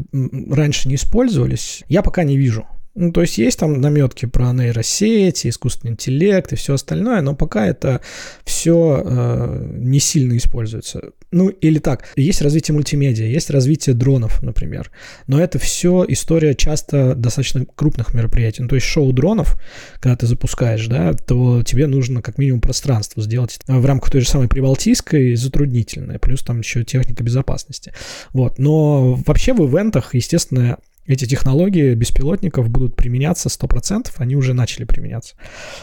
раньше 0.51 0.89
не 0.89 0.95
использовались, 0.95 1.85
я 1.89 2.03
пока 2.03 2.25
не 2.25 2.37
вижу. 2.37 2.67
Ну, 2.97 3.13
то 3.13 3.21
есть 3.21 3.37
есть 3.37 3.59
там 3.59 3.79
наметки 3.79 4.25
про 4.25 4.53
нейросети, 4.53 5.49
искусственный 5.49 5.93
интеллект 5.93 6.51
и 6.53 6.57
все 6.57 6.75
остальное, 6.75 7.21
но 7.21 7.37
пока 7.37 7.67
это 7.67 8.01
все 8.45 9.03
э, 9.05 9.69
не 9.75 10.01
сильно 10.01 10.35
используется. 10.39 11.11
Ну, 11.31 11.49
или 11.49 11.79
так, 11.79 12.09
есть 12.17 12.41
развитие 12.41 12.75
мультимедиа, 12.75 13.27
есть 13.27 13.51
развитие 13.51 13.95
дронов, 13.95 14.43
например, 14.43 14.91
но 15.27 15.39
это 15.39 15.59
все 15.59 16.07
история 16.09 16.55
часто 16.55 17.15
достаточно 17.15 17.67
крупных 17.75 18.15
мероприятий. 18.15 18.63
Ну, 18.63 18.69
то 18.69 18.77
есть 18.77 18.87
шоу 18.87 19.13
дронов, 19.13 19.61
когда 20.01 20.17
ты 20.17 20.27
запускаешь, 20.27 20.87
да, 20.87 21.13
то 21.13 21.63
тебе 21.63 21.89
нужно 21.89 22.23
как 22.23 22.39
минимум 22.39 22.63
пространство 22.63 23.23
сделать 23.23 23.59
в 23.67 23.85
рамках 23.85 24.11
той 24.11 24.23
же 24.23 24.29
самой 24.29 24.49
Прибалтийской 24.49 25.35
затруднительное, 25.35 26.19
плюс 26.19 26.43
там 26.43 26.61
еще 26.61 26.83
техника 26.83 27.23
безопасности. 27.23 27.93
Вот, 28.33 28.59
но 28.59 29.21
вообще 29.27 29.53
в 29.53 29.71
ивентах, 29.71 30.15
естественно, 30.15 30.79
эти 31.07 31.27
технологии 31.27 31.95
беспилотников 31.95 32.69
будут 32.69 32.97
применяться 32.97 33.49
100%, 33.49 34.09
они 34.17 34.37
уже 34.37 34.55
начали 34.55 34.85
применяться. 34.85 35.35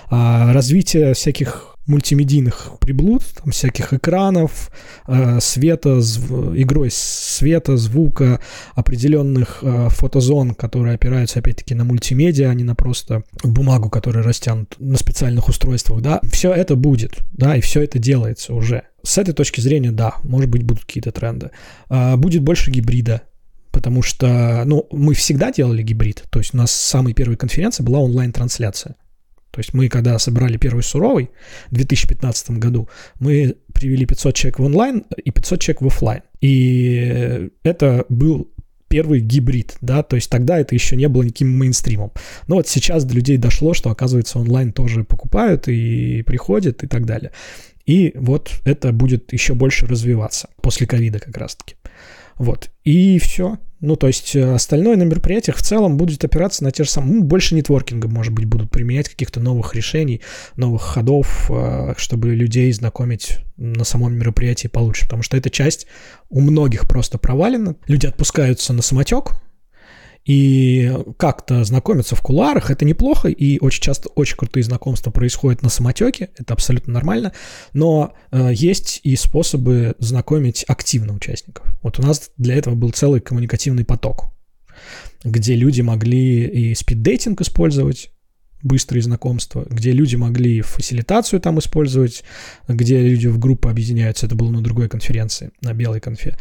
А 0.10 0.54
развитие 0.54 1.14
всяких 1.14 1.74
мультимедийных 1.86 2.72
приблуд, 2.80 3.24
там 3.42 3.52
всяких 3.52 3.94
экранов, 3.94 4.72
э, 5.08 5.40
света, 5.42 6.02
зв... 6.02 6.56
игрой 6.56 6.90
света, 6.92 7.78
звука, 7.78 8.40
определенных 8.74 9.60
э, 9.62 9.90
фотозон, 9.90 10.56
которые 10.56 10.96
опираются 10.96 11.40
опять-таки 11.40 11.76
на 11.76 11.84
мультимедиа, 11.84 12.50
а 12.50 12.54
не 12.54 12.64
на 12.64 12.76
просто 12.76 13.24
бумагу, 13.44 13.90
которая 13.90 14.24
растянут 14.24 14.76
на 14.80 14.98
специальных 14.98 15.50
устройствах, 15.50 16.02
да, 16.02 16.22
все 16.32 16.54
это 16.54 16.76
будет, 16.76 17.20
да, 17.34 17.58
и 17.58 17.62
все 17.62 17.82
это 17.82 18.00
делается 18.00 18.54
уже. 18.54 18.84
С 19.04 19.18
этой 19.18 19.34
точки 19.34 19.60
зрения, 19.60 19.92
да, 19.92 20.16
может 20.24 20.50
быть, 20.50 20.64
будут 20.64 20.86
какие-то 20.86 21.12
тренды. 21.12 21.52
Э, 21.90 22.16
будет 22.16 22.44
больше 22.44 22.72
гибрида, 22.72 23.24
потому 23.74 24.02
что, 24.04 24.64
ну, 24.66 24.88
мы 24.92 25.14
всегда 25.16 25.52
делали 25.52 25.82
гибрид, 25.82 26.24
то 26.30 26.40
есть 26.40 26.54
у 26.54 26.58
нас 26.58 26.72
самая 26.72 27.14
первая 27.14 27.36
конференция 27.36 27.84
была 27.84 28.00
онлайн-трансляция. 28.00 28.96
То 29.52 29.60
есть 29.60 29.74
мы, 29.74 29.90
когда 29.90 30.18
собрали 30.18 30.58
первый 30.58 30.82
суровый 30.84 31.30
в 31.70 31.76
2015 31.76 32.52
году, 32.52 32.88
мы 33.20 33.56
привели 33.74 34.06
500 34.06 34.36
человек 34.36 34.60
в 34.60 34.64
онлайн 34.64 35.04
и 35.24 35.30
500 35.30 35.62
человек 35.62 35.82
в 35.82 35.88
офлайн. 35.88 36.22
И 36.42 37.50
это 37.64 38.06
был 38.10 38.52
первый 38.88 39.20
гибрид, 39.20 39.76
да, 39.82 40.04
то 40.04 40.16
есть 40.16 40.30
тогда 40.30 40.60
это 40.60 40.76
еще 40.76 40.96
не 40.96 41.08
было 41.08 41.24
никаким 41.24 41.50
мейнстримом. 41.58 42.12
Но 42.48 42.56
вот 42.56 42.68
сейчас 42.68 43.06
до 43.06 43.16
людей 43.16 43.38
дошло, 43.38 43.74
что, 43.74 43.90
оказывается, 43.90 44.40
онлайн 44.40 44.72
тоже 44.72 45.04
покупают 45.04 45.68
и 45.68 46.22
приходят 46.24 46.84
и 46.84 46.88
так 46.88 47.06
далее. 47.06 47.32
И 47.86 48.14
вот 48.16 48.52
это 48.66 48.92
будет 48.92 49.34
еще 49.34 49.56
больше 49.56 49.88
развиваться 49.88 50.50
после 50.62 50.88
ковида 50.88 51.20
как 51.20 51.36
раз-таки. 51.38 51.76
Вот. 52.38 52.72
И 52.84 53.20
все. 53.20 53.58
Ну, 53.84 53.98
то 53.98 54.08
есть 54.08 54.34
э, 54.34 54.54
остальное 54.54 54.96
на 54.96 55.04
мероприятиях 55.04 55.58
в 55.58 55.62
целом 55.62 55.98
будет 55.98 56.24
опираться 56.24 56.64
на 56.64 56.72
те 56.72 56.86
же 56.86 56.90
самые, 56.90 57.16
ну, 57.16 57.24
больше 57.24 57.54
нетворкинга, 57.54 58.08
может 58.08 58.32
быть, 58.32 58.46
будут 58.46 58.72
применять 58.72 59.10
каких-то 59.10 59.42
новых 59.42 59.76
решений, 59.76 60.22
новых 60.56 60.82
ходов, 60.82 61.52
э, 61.52 61.94
чтобы 61.98 62.34
людей 62.34 62.72
знакомить 62.72 63.40
на 63.58 63.84
самом 63.84 64.14
мероприятии 64.14 64.70
получше, 64.70 65.04
потому 65.04 65.22
что 65.22 65.36
эта 65.36 65.50
часть 65.50 65.86
у 66.30 66.40
многих 66.40 66.88
просто 66.88 67.18
провалена. 67.18 67.76
Люди 67.88 68.06
отпускаются 68.06 68.72
на 68.72 68.82
самотек, 68.82 69.32
и 70.26 70.92
как-то 71.18 71.64
знакомиться 71.64 72.16
в 72.16 72.22
кулуарах, 72.22 72.72
это 72.72 72.86
неплохо, 72.86 73.28
и 73.28 73.60
очень 73.60 73.82
часто 73.82 74.10
очень 74.10 74.38
крутые 74.38 74.64
знакомства 74.64 75.12
происходят 75.12 75.62
на 75.62 75.70
самотеке, 75.70 76.30
это 76.38 76.54
абсолютно 76.54 76.94
нормально, 76.94 77.34
но 77.74 78.14
э, 78.32 78.52
есть 78.54 79.02
и 79.04 79.16
способы 79.16 79.96
знакомить 80.00 80.64
активно 80.68 81.14
участников. 81.14 81.66
Вот 81.82 82.00
у 82.00 82.04
нас 82.04 82.32
для 82.38 82.56
этого 82.56 82.76
был 82.76 82.92
целый 82.92 83.20
коммуникативный 83.20 83.84
поток, 83.84 84.28
где 85.24 85.56
люди 85.56 85.82
могли 85.82 86.46
и 86.46 86.74
спиддейтинг 86.74 87.42
использовать, 87.42 88.10
быстрые 88.62 89.04
знакомства, 89.04 89.66
где 89.70 89.92
люди 89.92 90.16
могли 90.16 90.62
фасилитацию 90.62 91.42
там 91.42 91.60
использовать, 91.60 92.24
где 92.68 93.02
люди 93.02 93.28
в 93.28 93.38
группы 93.38 93.70
объединяются, 93.70 94.26
это 94.26 94.36
было 94.36 94.50
на 94.50 94.62
другой 94.62 94.88
конференции, 94.88 95.52
на 95.62 95.74
белой 95.74 96.00
конфе, 96.00 96.38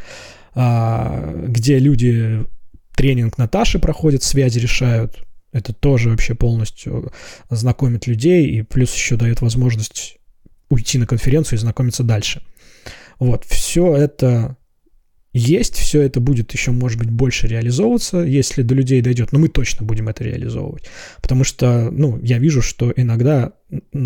а, 0.54 1.34
где 1.48 1.80
люди 1.80 2.46
тренинг 2.94 3.38
Наташи 3.38 3.78
проходит, 3.78 4.22
связи 4.22 4.58
решают. 4.58 5.24
Это 5.52 5.72
тоже 5.72 6.08
вообще 6.08 6.34
полностью 6.34 7.12
знакомит 7.50 8.06
людей 8.06 8.46
и 8.46 8.62
плюс 8.62 8.94
еще 8.94 9.16
дает 9.16 9.42
возможность 9.42 10.18
уйти 10.70 10.98
на 10.98 11.06
конференцию 11.06 11.58
и 11.58 11.60
знакомиться 11.60 12.02
дальше. 12.02 12.42
Вот, 13.18 13.44
все 13.44 13.94
это 13.94 14.56
есть, 15.34 15.76
все 15.76 16.02
это 16.02 16.20
будет 16.20 16.52
еще, 16.52 16.72
может 16.72 16.98
быть, 16.98 17.10
больше 17.10 17.46
реализовываться, 17.46 18.18
если 18.18 18.62
до 18.62 18.74
людей 18.74 19.00
дойдет, 19.00 19.32
но 19.32 19.38
мы 19.38 19.48
точно 19.48 19.86
будем 19.86 20.08
это 20.08 20.24
реализовывать. 20.24 20.84
Потому 21.22 21.44
что, 21.44 21.90
ну, 21.90 22.18
я 22.22 22.38
вижу, 22.38 22.60
что 22.60 22.92
иногда 22.94 23.52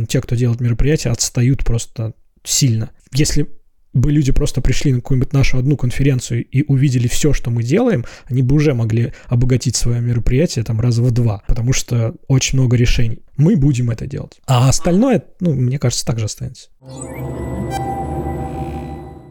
те, 0.09 0.20
кто 0.20 0.37
делает 0.37 0.61
мероприятия, 0.61 1.11
отстают 1.11 1.64
просто 1.64 2.14
сильно. 2.44 2.90
Если 3.12 3.49
бы 3.96 4.12
люди 4.12 4.32
просто 4.32 4.61
пришли 4.61 4.92
на 4.92 4.98
какую-нибудь 4.98 5.32
нашу 5.32 5.59
одну 5.59 5.76
конференцию 5.76 6.44
и 6.44 6.64
увидели 6.66 7.09
все, 7.09 7.32
что 7.32 7.50
мы 7.50 7.62
делаем, 7.62 8.04
они 8.26 8.42
бы 8.42 8.54
уже 8.54 8.74
могли 8.74 9.12
обогатить 9.26 9.76
свое 9.76 10.00
мероприятие 10.00 10.64
там 10.64 10.80
раза 10.80 11.02
в 11.02 11.11
два, 11.11 11.42
потому 11.46 11.72
что 11.72 12.14
очень 12.28 12.59
много 12.59 12.76
решений. 12.76 13.22
Мы 13.37 13.56
будем 13.56 13.90
это 13.90 14.06
делать. 14.06 14.40
А 14.46 14.68
остальное, 14.68 15.24
ну, 15.40 15.54
мне 15.54 15.78
кажется, 15.78 16.06
также 16.06 16.26
останется. 16.26 16.68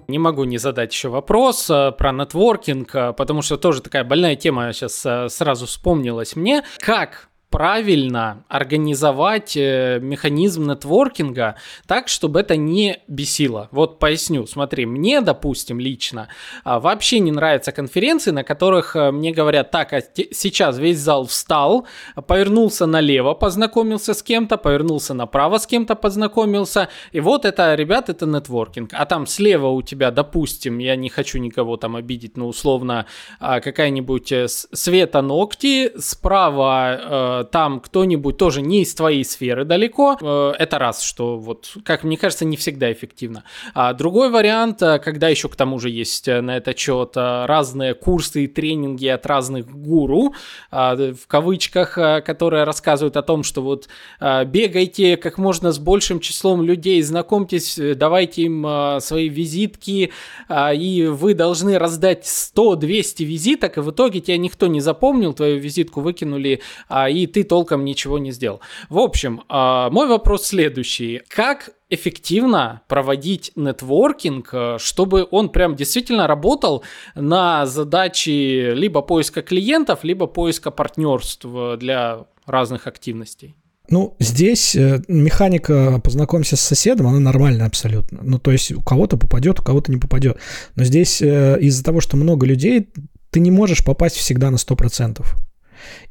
Не 0.07 0.19
могу 0.19 0.43
не 0.43 0.59
задать 0.59 0.93
еще 0.93 1.09
вопрос 1.09 1.67
э, 1.69 1.91
про 1.91 2.11
нетворкинг, 2.11 2.93
э, 2.93 3.13
потому 3.13 3.41
что 3.41 3.57
тоже 3.57 3.81
такая 3.81 4.03
больная 4.03 4.35
тема 4.35 4.71
сейчас 4.71 5.03
э, 5.03 5.29
сразу 5.29 5.65
вспомнилась 5.65 6.35
мне. 6.35 6.63
Как 6.77 7.29
правильно 7.55 8.43
организовать 8.49 9.55
э, 9.55 9.99
механизм 10.01 10.69
нетворкинга 10.69 11.55
так, 11.87 12.09
чтобы 12.09 12.41
это 12.41 12.57
не 12.57 12.99
бесило. 13.07 13.69
Вот 13.71 13.97
поясню. 13.97 14.45
Смотри, 14.45 14.85
мне, 14.85 15.21
допустим, 15.21 15.79
лично 15.79 16.27
а, 16.65 16.81
вообще 16.81 17.19
не 17.19 17.31
нравятся 17.31 17.71
конференции, 17.71 18.31
на 18.31 18.43
которых 18.43 18.97
э, 18.97 19.11
мне 19.11 19.31
говорят, 19.31 19.71
так, 19.71 19.93
а 19.93 20.01
сейчас 20.31 20.77
весь 20.77 20.99
зал 20.99 21.27
встал, 21.27 21.87
повернулся 22.27 22.87
налево, 22.87 23.33
познакомился 23.35 24.13
с 24.13 24.21
кем-то, 24.21 24.57
повернулся 24.57 25.13
направо, 25.13 25.57
с 25.57 25.65
кем-то 25.65 25.95
познакомился, 25.95 26.89
и 27.13 27.21
вот 27.21 27.45
это, 27.45 27.73
ребят, 27.75 28.09
это 28.09 28.25
нетворкинг. 28.25 28.89
А 28.91 29.05
там 29.05 29.25
слева 29.25 29.67
у 29.67 29.81
тебя, 29.81 30.11
допустим, 30.11 30.79
я 30.79 30.97
не 30.97 31.07
хочу 31.07 31.39
никого 31.39 31.77
там 31.77 31.95
обидеть, 31.95 32.35
но 32.35 32.47
условно 32.47 33.05
а, 33.39 33.61
какая-нибудь 33.61 34.31
э, 34.33 34.47
Света 34.49 35.21
Ногти, 35.21 35.93
справа 35.97 37.44
там 37.51 37.79
кто-нибудь 37.79 38.37
тоже 38.37 38.61
не 38.61 38.81
из 38.81 38.93
твоей 38.93 39.23
сферы 39.23 39.65
далеко, 39.65 40.17
э, 40.19 40.53
это 40.57 40.79
раз, 40.79 41.01
что 41.01 41.37
вот, 41.37 41.73
как 41.83 42.03
мне 42.03 42.17
кажется, 42.17 42.45
не 42.45 42.57
всегда 42.57 42.91
эффективно. 42.91 43.43
А 43.73 43.93
другой 43.93 44.29
вариант, 44.29 44.81
э, 44.81 44.99
когда 44.99 45.29
еще 45.29 45.49
к 45.49 45.55
тому 45.55 45.79
же 45.79 45.89
есть 45.89 46.27
э, 46.27 46.41
на 46.41 46.57
этот 46.57 46.77
счет 46.77 47.11
разные 47.15 47.93
курсы 47.93 48.45
и 48.45 48.47
тренинги 48.47 49.07
от 49.07 49.25
разных 49.25 49.67
гуру, 49.69 50.33
в 50.71 51.27
кавычках, 51.27 51.93
которые 52.25 52.63
рассказывают 52.63 53.17
о 53.17 53.21
том, 53.21 53.43
что 53.43 53.61
вот 53.61 53.87
бегайте 54.19 55.17
как 55.17 55.37
можно 55.37 55.71
с 55.71 55.79
большим 55.79 56.19
числом 56.19 56.61
людей, 56.63 57.01
знакомьтесь, 57.01 57.79
давайте 57.95 58.43
им 58.43 58.99
свои 58.99 59.29
визитки, 59.29 60.11
и 60.51 61.07
вы 61.09 61.33
должны 61.33 61.77
раздать 61.77 62.25
100-200 62.25 63.23
визиток, 63.23 63.77
и 63.77 63.81
в 63.81 63.91
итоге 63.91 64.19
тебя 64.19 64.37
никто 64.37 64.67
не 64.67 64.81
запомнил, 64.81 65.33
твою 65.33 65.59
визитку 65.59 66.01
выкинули, 66.01 66.61
и 67.09 67.27
ты 67.35 67.43
толком 67.43 67.83
ничего 67.83 68.17
не 68.17 68.31
сделал. 68.31 68.61
В 68.87 68.97
общем, 68.97 69.41
а, 69.49 69.89
мой 69.89 70.07
вопрос 70.07 70.45
следующий. 70.45 71.21
Как 71.27 71.71
эффективно 71.89 72.81
проводить 72.87 73.51
нетворкинг, 73.57 74.49
э, 74.53 74.77
чтобы 74.79 75.27
он 75.29 75.49
прям 75.49 75.75
действительно 75.75 76.27
работал 76.27 76.83
на 77.13 77.65
задачи 77.65 78.73
либо 78.73 79.01
поиска 79.01 79.41
клиентов, 79.41 80.05
либо 80.05 80.27
поиска 80.27 80.71
партнерств 80.71 81.45
для 81.77 82.25
разных 82.45 82.87
активностей? 82.87 83.53
Ну, 83.89 84.15
здесь 84.19 84.73
э, 84.73 85.01
механика 85.09 85.99
«познакомься 86.01 86.55
с 86.55 86.61
соседом», 86.61 87.07
она 87.07 87.19
нормальная 87.19 87.67
абсолютно. 87.67 88.21
Ну, 88.23 88.39
то 88.39 88.51
есть 88.51 88.71
у 88.71 88.81
кого-то 88.81 89.17
попадет, 89.17 89.59
у 89.59 89.63
кого-то 89.63 89.91
не 89.91 89.97
попадет. 89.97 90.37
Но 90.75 90.85
здесь 90.85 91.21
э, 91.21 91.57
из-за 91.59 91.83
того, 91.83 91.99
что 91.99 92.15
много 92.15 92.45
людей, 92.45 92.87
ты 93.29 93.41
не 93.41 93.51
можешь 93.51 93.83
попасть 93.83 94.15
всегда 94.15 94.51
на 94.51 94.55
100%. 94.55 95.21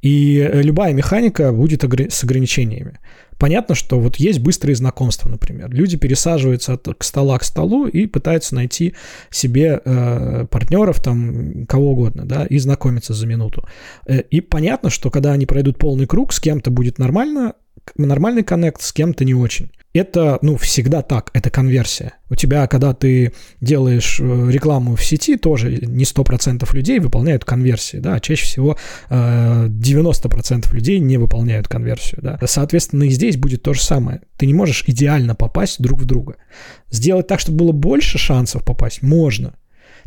И 0.02 0.48
любая 0.52 0.92
механика 0.92 1.52
будет 1.52 1.84
с 1.84 2.24
ограничениями. 2.24 2.98
Понятно, 3.38 3.74
что 3.74 3.98
вот 3.98 4.16
есть 4.16 4.38
быстрые 4.38 4.76
знакомства, 4.76 5.28
например. 5.28 5.70
Люди 5.70 5.96
пересаживаются 5.96 6.74
от 6.74 6.88
стола 7.00 7.38
к 7.38 7.44
столу 7.44 7.86
и 7.86 8.06
пытаются 8.06 8.54
найти 8.54 8.94
себе 9.30 9.80
э, 9.84 10.46
партнеров, 10.50 11.02
там, 11.02 11.66
кого 11.66 11.92
угодно, 11.92 12.24
да, 12.24 12.46
и 12.46 12.58
знакомиться 12.58 13.12
за 13.12 13.26
минуту. 13.26 13.66
Э, 14.06 14.20
и 14.20 14.40
понятно, 14.40 14.90
что 14.90 15.10
когда 15.10 15.32
они 15.32 15.46
пройдут 15.46 15.78
полный 15.78 16.06
круг, 16.06 16.32
с 16.32 16.40
кем-то 16.40 16.70
будет 16.70 16.98
нормально, 16.98 17.54
нормальный 17.96 18.42
коннект, 18.42 18.82
с 18.82 18.92
кем-то 18.92 19.24
не 19.24 19.34
очень 19.34 19.70
это, 19.94 20.38
ну, 20.42 20.56
всегда 20.56 21.02
так, 21.02 21.30
это 21.34 21.50
конверсия. 21.50 22.14
У 22.28 22.34
тебя, 22.34 22.66
когда 22.66 22.92
ты 22.94 23.32
делаешь 23.60 24.18
э, 24.20 24.50
рекламу 24.50 24.96
в 24.96 25.04
сети, 25.04 25.36
тоже 25.36 25.70
не 25.70 26.02
100% 26.02 26.68
людей 26.74 26.98
выполняют 26.98 27.44
конверсии, 27.44 27.98
да, 27.98 28.18
чаще 28.18 28.44
всего 28.44 28.76
90% 29.08 30.68
э, 30.68 30.74
людей 30.74 30.98
не 30.98 31.16
выполняют 31.16 31.68
конверсию, 31.68 32.20
да. 32.22 32.38
Соответственно, 32.44 33.04
и 33.04 33.10
здесь 33.10 33.36
будет 33.36 33.62
то 33.62 33.72
же 33.72 33.82
самое. 33.82 34.22
Ты 34.36 34.46
не 34.46 34.54
можешь 34.54 34.82
идеально 34.88 35.36
попасть 35.36 35.80
друг 35.80 36.00
в 36.00 36.04
друга. 36.04 36.36
Сделать 36.90 37.28
так, 37.28 37.38
чтобы 37.38 37.58
было 37.58 37.72
больше 37.72 38.18
шансов 38.18 38.64
попасть, 38.64 39.00
можно, 39.00 39.54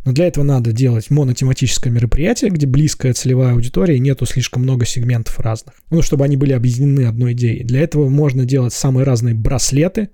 но 0.08 0.14
для 0.14 0.28
этого 0.28 0.46
надо 0.46 0.72
делать 0.72 1.10
монотематическое 1.10 1.92
мероприятие, 1.92 2.50
где 2.50 2.66
близкая 2.66 3.12
целевая 3.12 3.52
аудитория, 3.52 3.98
и 3.98 4.00
нету 4.00 4.26
слишком 4.26 4.64
много 4.64 4.86
сегментов 4.86 5.38
разных. 5.38 5.76
Ну, 5.90 6.02
чтобы 6.02 6.24
они 6.24 6.38
были 6.38 6.54
объединены 6.54 7.08
одной 7.08 7.34
идеей. 7.34 7.66
Для 7.66 7.82
этого 7.82 8.08
можно 8.08 8.46
делать 8.46 8.72
самые 8.72 9.04
разные 9.04 9.36
браслеты. 9.36 10.08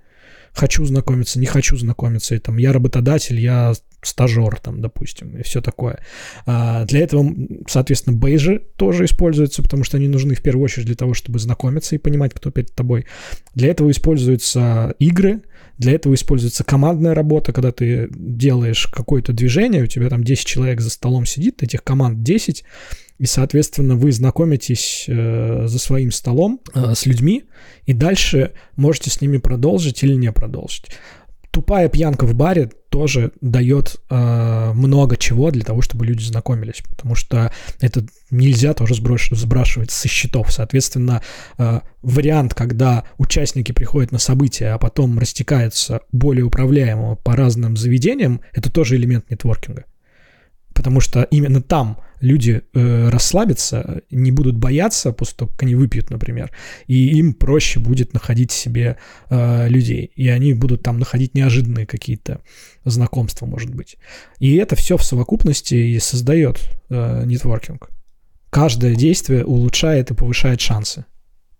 Хочу 0.52 0.84
знакомиться, 0.84 1.38
не 1.38 1.46
хочу 1.46 1.76
знакомиться. 1.76 2.34
И, 2.34 2.40
там, 2.40 2.56
я 2.56 2.72
работодатель, 2.72 3.38
я 3.38 3.72
стажер, 4.06 4.58
там, 4.60 4.80
допустим, 4.80 5.36
и 5.36 5.42
все 5.42 5.60
такое. 5.60 5.98
А 6.46 6.84
для 6.84 7.00
этого, 7.00 7.32
соответственно, 7.68 8.16
бейджи 8.16 8.62
тоже 8.76 9.04
используются, 9.04 9.62
потому 9.62 9.84
что 9.84 9.96
они 9.96 10.08
нужны 10.08 10.34
в 10.34 10.42
первую 10.42 10.64
очередь 10.64 10.86
для 10.86 10.96
того, 10.96 11.14
чтобы 11.14 11.38
знакомиться 11.38 11.94
и 11.94 11.98
понимать, 11.98 12.32
кто 12.34 12.50
перед 12.50 12.74
тобой. 12.74 13.06
Для 13.54 13.68
этого 13.68 13.90
используются 13.90 14.94
игры, 14.98 15.42
для 15.78 15.92
этого 15.92 16.14
используется 16.14 16.64
командная 16.64 17.14
работа, 17.14 17.52
когда 17.52 17.72
ты 17.72 18.08
делаешь 18.10 18.86
какое-то 18.86 19.32
движение, 19.32 19.82
у 19.82 19.86
тебя 19.86 20.08
там 20.08 20.22
10 20.22 20.46
человек 20.46 20.80
за 20.80 20.90
столом 20.90 21.26
сидит, 21.26 21.62
этих 21.62 21.82
команд 21.82 22.22
10, 22.22 22.64
и, 23.18 23.26
соответственно, 23.26 23.94
вы 23.94 24.12
знакомитесь 24.12 25.04
э, 25.08 25.66
за 25.66 25.78
своим 25.78 26.10
столом 26.10 26.60
э, 26.74 26.94
с 26.94 27.06
людьми, 27.06 27.44
и 27.86 27.92
дальше 27.92 28.52
можете 28.76 29.10
с 29.10 29.20
ними 29.20 29.38
продолжить 29.38 30.02
или 30.02 30.14
не 30.14 30.32
продолжить 30.32 30.86
тупая 31.54 31.88
пьянка 31.88 32.26
в 32.26 32.34
баре 32.34 32.68
тоже 32.90 33.30
дает 33.40 33.96
э, 34.10 34.72
много 34.74 35.16
чего 35.16 35.52
для 35.52 35.64
того, 35.64 35.82
чтобы 35.82 36.04
люди 36.04 36.24
знакомились, 36.24 36.82
потому 36.88 37.14
что 37.14 37.52
это 37.80 38.04
нельзя 38.32 38.74
тоже 38.74 38.94
сброш- 38.94 39.32
сбрасывать 39.34 39.92
со 39.92 40.08
счетов. 40.08 40.52
Соответственно, 40.52 41.22
э, 41.56 41.80
вариант, 42.02 42.54
когда 42.54 43.04
участники 43.18 43.70
приходят 43.70 44.10
на 44.10 44.18
события, 44.18 44.70
а 44.74 44.78
потом 44.78 45.16
растекаются 45.16 46.00
более 46.10 46.44
управляемо 46.44 47.14
по 47.14 47.36
разным 47.36 47.76
заведениям, 47.76 48.40
это 48.52 48.70
тоже 48.70 48.96
элемент 48.96 49.30
нетворкинга 49.30 49.84
потому 50.74 51.00
что 51.00 51.22
именно 51.22 51.62
там 51.62 51.98
люди 52.20 52.62
э, 52.72 53.08
расслабятся, 53.08 54.02
не 54.10 54.32
будут 54.32 54.56
бояться 54.56 55.12
после 55.12 55.36
того, 55.36 55.50
как 55.50 55.62
они 55.62 55.74
выпьют, 55.74 56.10
например, 56.10 56.50
и 56.86 57.18
им 57.18 57.34
проще 57.34 57.80
будет 57.80 58.12
находить 58.14 58.50
себе 58.50 58.96
э, 59.30 59.68
людей, 59.68 60.10
и 60.14 60.28
они 60.28 60.54
будут 60.54 60.82
там 60.82 60.98
находить 60.98 61.34
неожиданные 61.34 61.86
какие-то 61.86 62.40
знакомства, 62.84 63.46
может 63.46 63.74
быть. 63.74 63.96
И 64.38 64.56
это 64.56 64.74
все 64.76 64.96
в 64.96 65.04
совокупности 65.04 65.74
и 65.74 65.98
создает 65.98 66.60
э, 66.90 67.24
нетворкинг. 67.24 67.90
Каждое 68.50 68.94
действие 68.94 69.44
улучшает 69.44 70.10
и 70.10 70.14
повышает 70.14 70.60
шансы. 70.60 71.04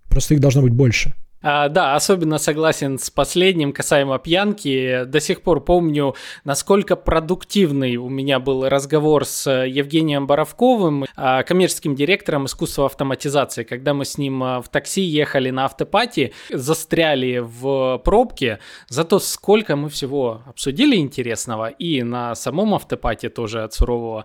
Просто 0.08 0.34
их 0.34 0.40
должно 0.40 0.62
быть 0.62 0.72
больше. 0.72 1.14
А, 1.46 1.68
да, 1.68 1.94
особенно 1.94 2.38
согласен 2.38 2.98
с 2.98 3.10
последним 3.10 3.74
касаемо 3.74 4.18
пьянки. 4.18 5.04
До 5.04 5.20
сих 5.20 5.42
пор 5.42 5.62
помню, 5.62 6.14
насколько 6.44 6.96
продуктивный 6.96 7.96
у 7.96 8.08
меня 8.08 8.38
был 8.38 8.66
разговор 8.66 9.26
с 9.26 9.50
Евгением 9.50 10.26
Боровковым, 10.26 11.04
а, 11.16 11.42
коммерческим 11.42 11.94
директором 11.94 12.46
искусства 12.46 12.86
автоматизации. 12.86 13.62
Когда 13.62 13.92
мы 13.92 14.06
с 14.06 14.16
ним 14.16 14.42
а, 14.42 14.62
в 14.62 14.70
такси 14.70 15.02
ехали 15.02 15.50
на 15.50 15.66
автопати, 15.66 16.32
застряли 16.50 17.42
в 17.44 17.98
пробке, 17.98 18.58
зато 18.88 19.18
сколько 19.18 19.76
мы 19.76 19.90
всего 19.90 20.40
обсудили 20.46 20.96
интересного 20.96 21.68
и 21.68 22.02
на 22.02 22.34
самом 22.36 22.74
автопате 22.74 23.28
тоже 23.28 23.64
от 23.64 23.74
сурового. 23.74 24.24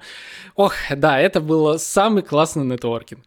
Ох, 0.55 0.73
да, 0.89 1.19
это 1.19 1.41
был 1.41 1.77
самый 1.79 2.23
классный 2.23 2.63
нетворкинг. 2.63 3.25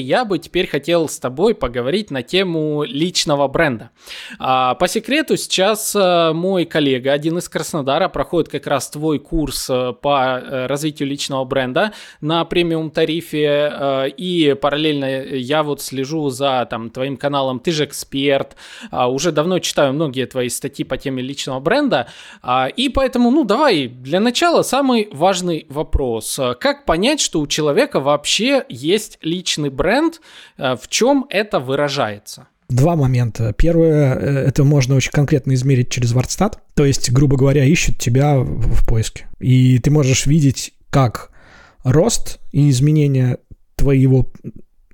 Я 0.00 0.24
бы 0.24 0.38
теперь 0.38 0.66
хотел 0.66 1.08
с 1.08 1.18
тобой 1.18 1.54
поговорить 1.54 2.10
на 2.10 2.22
тему 2.22 2.84
личного 2.84 3.48
бренда. 3.48 3.90
А, 4.38 4.74
по 4.74 4.88
секрету, 4.88 5.36
сейчас 5.36 5.94
э, 5.94 6.32
мой 6.32 6.64
коллега, 6.64 7.12
один 7.12 7.38
из 7.38 7.48
Краснодара, 7.48 8.08
проходит 8.08 8.50
как 8.50 8.66
раз 8.66 8.90
твой 8.90 9.18
курс 9.18 9.68
э, 9.70 9.92
по 10.00 10.38
э, 10.38 10.66
развитию 10.66 11.08
личного 11.08 11.44
бренда 11.44 11.92
на 12.20 12.44
премиум 12.44 12.90
тарифе, 12.90 14.12
и 14.16 14.56
параллельно 14.60 15.22
я 15.22 15.62
вот 15.62 15.80
слежу 15.80 16.30
за 16.30 16.66
там, 16.68 16.90
твоим 16.90 17.16
каналом 17.16 17.60
«Ты 17.60 17.72
же 17.72 17.84
эксперт», 17.84 18.56
а, 18.90 19.08
уже 19.08 19.32
давно 19.32 19.58
читаю 19.58 19.92
многие 19.92 20.26
твои 20.26 20.48
статьи 20.48 20.84
по 20.84 20.96
теме 20.96 21.22
личного 21.22 21.60
бренда, 21.60 22.08
а, 22.42 22.68
и 22.68 22.88
поэтому, 22.88 23.30
ну, 23.30 23.44
давай, 23.44 23.86
для 23.86 24.20
начала 24.20 24.62
самый 24.62 25.08
важный 25.12 25.66
вопрос. 25.68 26.38
Как 26.60 26.84
понять, 26.84 27.20
что 27.20 27.40
у 27.40 27.46
человека 27.46 28.00
вообще 28.00 28.64
есть 28.68 29.18
личный 29.22 29.70
бренд, 29.70 29.83
бренд, 29.84 30.20
э, 30.56 30.76
в 30.76 30.88
чем 30.88 31.26
это 31.28 31.60
выражается? 31.60 32.48
Два 32.70 32.96
момента. 32.96 33.52
Первое, 33.52 34.14
э, 34.14 34.48
это 34.48 34.64
можно 34.64 34.94
очень 34.96 35.12
конкретно 35.12 35.52
измерить 35.52 35.90
через 35.90 36.14
WordStat. 36.14 36.54
То 36.74 36.86
есть, 36.86 37.12
грубо 37.12 37.36
говоря, 37.36 37.64
ищут 37.64 37.98
тебя 37.98 38.38
в 38.38 38.86
поиске. 38.86 39.28
И 39.40 39.78
ты 39.78 39.90
можешь 39.90 40.26
видеть, 40.26 40.72
как 40.88 41.30
рост 41.84 42.40
и 42.52 42.70
изменение 42.70 43.38
твоего 43.76 44.32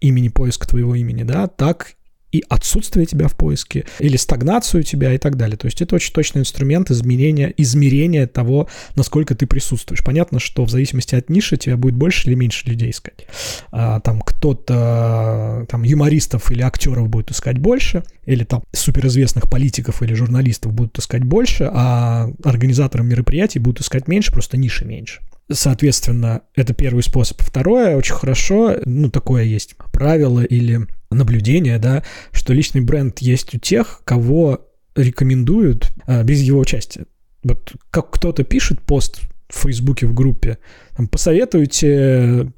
имени, 0.01 0.28
поиска 0.28 0.66
твоего 0.66 0.97
имени, 0.97 1.22
да, 1.22 1.47
так 1.47 1.93
и 2.32 2.44
отсутствие 2.48 3.06
тебя 3.06 3.28
в 3.28 3.36
поиске, 3.36 3.86
или 3.98 4.16
стагнацию 4.16 4.82
тебя 4.82 5.12
и 5.12 5.18
так 5.18 5.36
далее. 5.36 5.56
То 5.56 5.66
есть 5.66 5.82
это 5.82 5.96
очень 5.96 6.12
точный 6.12 6.40
инструмент 6.40 6.90
измерения, 6.90 7.52
измерения 7.56 8.26
того, 8.26 8.68
насколько 8.94 9.34
ты 9.34 9.46
присутствуешь. 9.46 10.04
Понятно, 10.04 10.38
что 10.38 10.64
в 10.64 10.70
зависимости 10.70 11.14
от 11.14 11.28
ниши 11.28 11.56
тебя 11.56 11.76
будет 11.76 11.94
больше 11.94 12.28
или 12.28 12.34
меньше 12.34 12.68
людей 12.68 12.90
искать. 12.90 13.26
А, 13.72 14.00
там 14.00 14.20
кто-то, 14.20 15.66
там 15.68 15.82
юмористов 15.82 16.50
или 16.50 16.62
актеров 16.62 17.08
будет 17.08 17.30
искать 17.30 17.58
больше, 17.58 18.04
или 18.26 18.44
там 18.44 18.62
суперизвестных 18.72 19.50
политиков 19.50 20.02
или 20.02 20.14
журналистов 20.14 20.72
будут 20.72 20.98
искать 20.98 21.24
больше, 21.24 21.68
а 21.72 22.30
организаторам 22.44 23.08
мероприятий 23.08 23.58
будут 23.58 23.80
искать 23.80 24.06
меньше, 24.06 24.32
просто 24.32 24.56
ниши 24.56 24.84
меньше. 24.84 25.20
Соответственно, 25.52 26.42
это 26.54 26.74
первый 26.74 27.02
способ. 27.02 27.42
Второе, 27.42 27.96
очень 27.96 28.14
хорошо, 28.14 28.76
ну, 28.84 29.10
такое 29.10 29.42
есть 29.42 29.74
правило 29.92 30.42
или 30.42 30.86
наблюдение, 31.11 31.78
да, 31.78 32.02
что 32.32 32.52
личный 32.52 32.80
бренд 32.80 33.18
есть 33.20 33.54
у 33.54 33.58
тех, 33.58 34.02
кого 34.04 34.66
рекомендуют 34.94 35.90
а, 36.06 36.22
без 36.22 36.40
его 36.40 36.61
участия. 36.61 37.06
Вот 37.42 37.72
как 37.90 38.11
кто-то 38.11 38.44
пишет 38.44 38.80
пост 38.80 39.20
в 39.48 39.62
Фейсбуке 39.62 40.06
в 40.06 40.14
группе, 40.14 40.58
там, 40.96 41.08
посоветуйте 41.08 42.52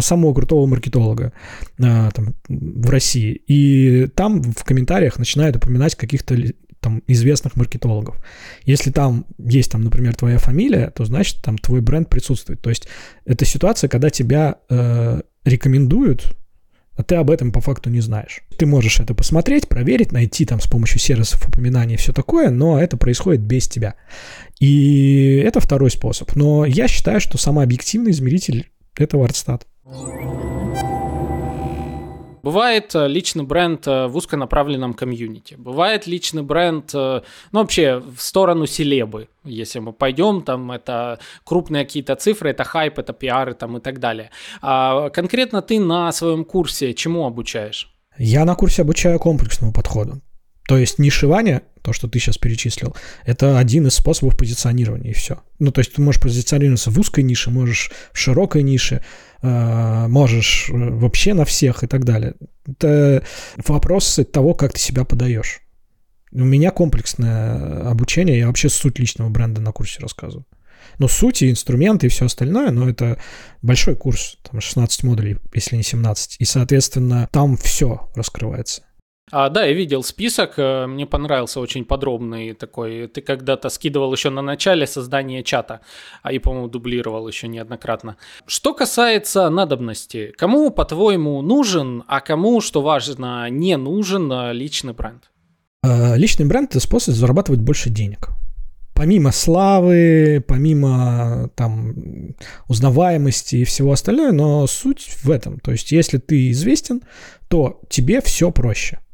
самого 0.00 0.34
крутого 0.34 0.66
маркетолога 0.66 1.32
а, 1.82 2.10
там, 2.10 2.34
в 2.48 2.90
России. 2.90 3.42
И 3.46 4.06
там 4.14 4.42
в 4.42 4.64
комментариях 4.64 5.18
начинают 5.18 5.56
упоминать 5.56 5.94
каких-то 5.94 6.36
там 6.80 7.02
известных 7.08 7.56
маркетологов. 7.56 8.16
Если 8.64 8.90
там 8.90 9.26
есть, 9.38 9.72
там, 9.72 9.82
например, 9.82 10.14
твоя 10.14 10.38
фамилия, 10.38 10.90
то 10.90 11.04
значит 11.04 11.42
там 11.42 11.58
твой 11.58 11.80
бренд 11.80 12.08
присутствует. 12.08 12.60
То 12.60 12.70
есть 12.70 12.88
это 13.24 13.44
ситуация, 13.44 13.88
когда 13.88 14.10
тебя 14.10 14.58
э, 14.68 15.20
рекомендуют 15.44 16.36
а 16.98 17.04
ты 17.04 17.14
об 17.14 17.30
этом 17.30 17.52
по 17.52 17.60
факту 17.60 17.90
не 17.90 18.00
знаешь. 18.00 18.40
Ты 18.58 18.66
можешь 18.66 18.98
это 18.98 19.14
посмотреть, 19.14 19.68
проверить, 19.68 20.10
найти 20.10 20.44
там 20.44 20.60
с 20.60 20.66
помощью 20.66 20.98
сервисов 20.98 21.46
упоминаний 21.46 21.94
и 21.94 21.96
все 21.96 22.12
такое, 22.12 22.50
но 22.50 22.80
это 22.80 22.96
происходит 22.96 23.40
без 23.40 23.68
тебя. 23.68 23.94
И 24.58 25.40
это 25.46 25.60
второй 25.60 25.92
способ. 25.92 26.34
Но 26.34 26.64
я 26.64 26.88
считаю, 26.88 27.20
что 27.20 27.38
самый 27.38 27.64
объективный 27.64 28.10
измеритель— 28.10 28.68
это 28.96 29.16
WordStat. 29.16 29.62
Бывает 32.48 32.94
э, 32.94 33.06
личный 33.08 33.44
бренд 33.44 33.86
э, 33.86 34.06
в 34.06 34.16
узконаправленном 34.16 34.94
комьюнити. 34.94 35.54
Бывает 35.58 36.06
личный 36.06 36.42
бренд, 36.42 36.90
э, 36.94 37.20
ну, 37.52 37.60
вообще, 37.60 37.98
в 37.98 38.22
сторону 38.22 38.64
селебы. 38.66 39.28
Если 39.44 39.80
мы 39.80 39.92
пойдем, 39.92 40.40
там, 40.40 40.72
это 40.72 41.18
крупные 41.44 41.84
какие-то 41.84 42.16
цифры, 42.16 42.48
это 42.48 42.64
хайп, 42.64 42.98
это 43.00 43.12
пиары, 43.12 43.52
там, 43.52 43.76
и 43.76 43.80
так 43.80 44.00
далее. 44.00 44.30
А 44.62 45.10
конкретно 45.10 45.60
ты 45.60 45.78
на 45.78 46.10
своем 46.10 46.46
курсе 46.46 46.94
чему 46.94 47.26
обучаешь? 47.26 47.94
Я 48.16 48.46
на 48.46 48.54
курсе 48.54 48.80
обучаю 48.80 49.18
комплексному 49.18 49.74
подходу. 49.74 50.22
То 50.68 50.76
есть 50.76 50.98
нишевание, 50.98 51.62
то, 51.80 51.94
что 51.94 52.08
ты 52.08 52.18
сейчас 52.18 52.36
перечислил, 52.36 52.94
это 53.24 53.58
один 53.58 53.86
из 53.86 53.94
способов 53.94 54.36
позиционирования, 54.36 55.12
и 55.12 55.14
все. 55.14 55.40
Ну, 55.58 55.72
то 55.72 55.78
есть 55.78 55.94
ты 55.94 56.02
можешь 56.02 56.20
позиционироваться 56.20 56.90
в 56.90 56.98
узкой 57.00 57.24
нише, 57.24 57.50
можешь 57.50 57.90
в 58.12 58.18
широкой 58.18 58.62
нише, 58.62 59.02
э, 59.40 60.06
можешь 60.08 60.68
э, 60.68 60.74
вообще 60.74 61.32
на 61.32 61.46
всех 61.46 61.84
и 61.84 61.86
так 61.86 62.04
далее. 62.04 62.34
Это 62.66 63.24
вопрос 63.66 64.20
того, 64.30 64.52
как 64.52 64.74
ты 64.74 64.78
себя 64.78 65.04
подаешь. 65.04 65.62
У 66.32 66.44
меня 66.44 66.70
комплексное 66.70 67.88
обучение, 67.88 68.38
я 68.38 68.46
вообще 68.46 68.68
суть 68.68 68.98
личного 68.98 69.30
бренда 69.30 69.62
на 69.62 69.72
курсе 69.72 70.00
рассказываю. 70.00 70.44
Но 70.98 71.08
суть 71.08 71.40
и 71.40 71.50
инструменты 71.50 72.08
и 72.08 72.10
все 72.10 72.26
остальное, 72.26 72.72
но 72.72 72.90
это 72.90 73.18
большой 73.62 73.96
курс, 73.96 74.36
там 74.42 74.60
16 74.60 75.02
модулей, 75.02 75.38
если 75.54 75.76
не 75.76 75.82
17. 75.82 76.36
И, 76.40 76.44
соответственно, 76.44 77.26
там 77.32 77.56
все 77.56 78.10
раскрывается. 78.14 78.82
А, 79.30 79.48
да, 79.48 79.64
я 79.64 79.72
видел 79.72 80.02
список, 80.02 80.54
э, 80.56 80.86
мне 80.86 81.06
понравился 81.06 81.60
очень 81.60 81.84
подробный 81.84 82.54
такой. 82.54 83.08
Ты 83.08 83.20
когда-то 83.20 83.68
скидывал 83.68 84.12
еще 84.12 84.30
на 84.30 84.42
начале 84.42 84.86
создания 84.86 85.42
чата, 85.42 85.80
а 86.22 86.32
и, 86.32 86.38
по-моему, 86.38 86.68
дублировал 86.68 87.28
еще 87.28 87.48
неоднократно. 87.48 88.16
Что 88.46 88.74
касается 88.74 89.50
надобности, 89.50 90.32
кому, 90.36 90.70
по-твоему, 90.70 91.42
нужен, 91.42 92.04
а 92.06 92.20
кому, 92.20 92.60
что 92.60 92.80
важно, 92.80 93.50
не 93.50 93.76
нужен 93.76 94.30
э, 94.32 94.52
личный 94.52 94.94
бренд? 94.94 95.30
Э, 95.82 96.16
личный 96.16 96.46
бренд– 96.46 96.70
это 96.70 96.80
способ 96.80 97.14
зарабатывать 97.14 97.60
больше 97.60 97.90
денег. 97.90 98.28
Помимо 98.94 99.30
славы, 99.30 100.42
помимо 100.48 101.50
там 101.54 102.34
узнаваемости 102.66 103.56
и 103.56 103.64
всего 103.64 103.92
остального, 103.92 104.32
но 104.32 104.66
суть 104.66 105.10
в 105.22 105.30
этом. 105.30 105.60
То 105.60 105.70
есть, 105.70 105.92
если 105.92 106.18
ты 106.18 106.50
известен, 106.50 107.02
то 107.48 107.80
тебе 107.88 108.20
все 108.20 108.50
проще– 108.50 108.98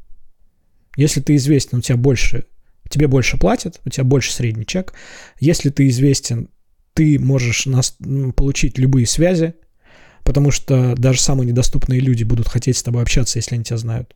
если 0.95 1.21
ты 1.21 1.35
известен, 1.35 1.79
у 1.79 1.81
тебя 1.81 1.97
больше, 1.97 2.45
тебе 2.89 3.07
больше 3.07 3.37
платят, 3.37 3.81
у 3.85 3.89
тебя 3.89 4.03
больше 4.03 4.31
средний 4.31 4.65
чек. 4.65 4.93
Если 5.39 5.69
ты 5.69 5.87
известен, 5.89 6.49
ты 6.93 7.19
можешь 7.19 7.65
нас, 7.65 7.97
получить 8.35 8.77
любые 8.77 9.05
связи, 9.05 9.55
потому 10.23 10.51
что 10.51 10.95
даже 10.95 11.19
самые 11.19 11.47
недоступные 11.47 11.99
люди 11.99 12.23
будут 12.23 12.47
хотеть 12.47 12.77
с 12.77 12.83
тобой 12.83 13.03
общаться, 13.03 13.37
если 13.37 13.55
они 13.55 13.63
тебя 13.63 13.77
знают. 13.77 14.15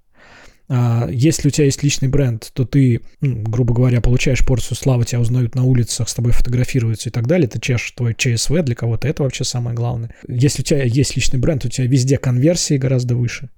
А 0.72 1.10
если 1.12 1.48
у 1.48 1.52
тебя 1.52 1.66
есть 1.66 1.82
личный 1.82 2.10
бренд, 2.10 2.52
то 2.54 2.64
ты, 2.64 3.02
ну, 3.22 3.42
грубо 3.42 3.74
говоря, 3.74 4.02
получаешь 4.02 4.46
порцию 4.46 4.78
славы, 4.78 5.04
тебя 5.04 5.20
узнают 5.20 5.56
на 5.56 5.64
улицах, 5.64 6.08
с 6.08 6.14
тобой 6.14 6.32
фотографируются 6.32 7.10
и 7.10 7.12
так 7.12 7.26
далее, 7.26 7.48
ты 7.48 7.60
чешешь 7.60 7.92
твой 7.92 8.14
ЧСВ 8.14 8.62
для 8.62 8.76
кого-то, 8.76 9.08
это 9.08 9.24
вообще 9.24 9.44
самое 9.44 9.76
главное. 9.76 10.14
Если 10.28 10.62
у 10.62 10.66
тебя 10.66 10.84
есть 10.84 11.16
личный 11.16 11.40
бренд, 11.40 11.66
у 11.66 11.70
тебя 11.70 11.88
везде 11.88 12.18
конверсии 12.18 12.78
гораздо 12.78 13.16
выше. 13.16 13.50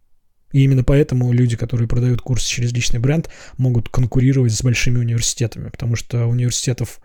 И 0.51 0.63
именно 0.63 0.83
поэтому 0.83 1.31
люди, 1.31 1.55
которые 1.55 1.87
продают 1.87 2.21
курсы 2.21 2.47
через 2.47 2.71
личный 2.73 2.99
бренд, 2.99 3.29
могут 3.57 3.89
конкурировать 3.89 4.53
с 4.53 4.63
большими 4.63 4.97
университетами, 4.97 5.69
потому 5.69 5.95
что 5.95 6.25
у 6.25 6.31
университетов 6.31 6.99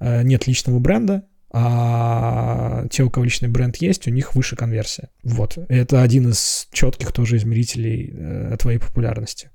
э, 0.00 0.22
нет 0.22 0.46
личного 0.46 0.78
бренда, 0.78 1.24
а 1.54 2.86
те, 2.90 3.02
у 3.02 3.10
кого 3.10 3.24
личный 3.24 3.48
бренд 3.48 3.76
есть, 3.76 4.06
у 4.08 4.10
них 4.10 4.34
выше 4.34 4.56
конверсия. 4.56 5.10
Вот. 5.22 5.58
Это 5.68 6.02
один 6.02 6.30
из 6.30 6.68
четких 6.72 7.12
тоже 7.12 7.36
измерителей 7.36 8.10
э, 8.14 8.56
твоей 8.58 8.78
популярности. 8.78 9.50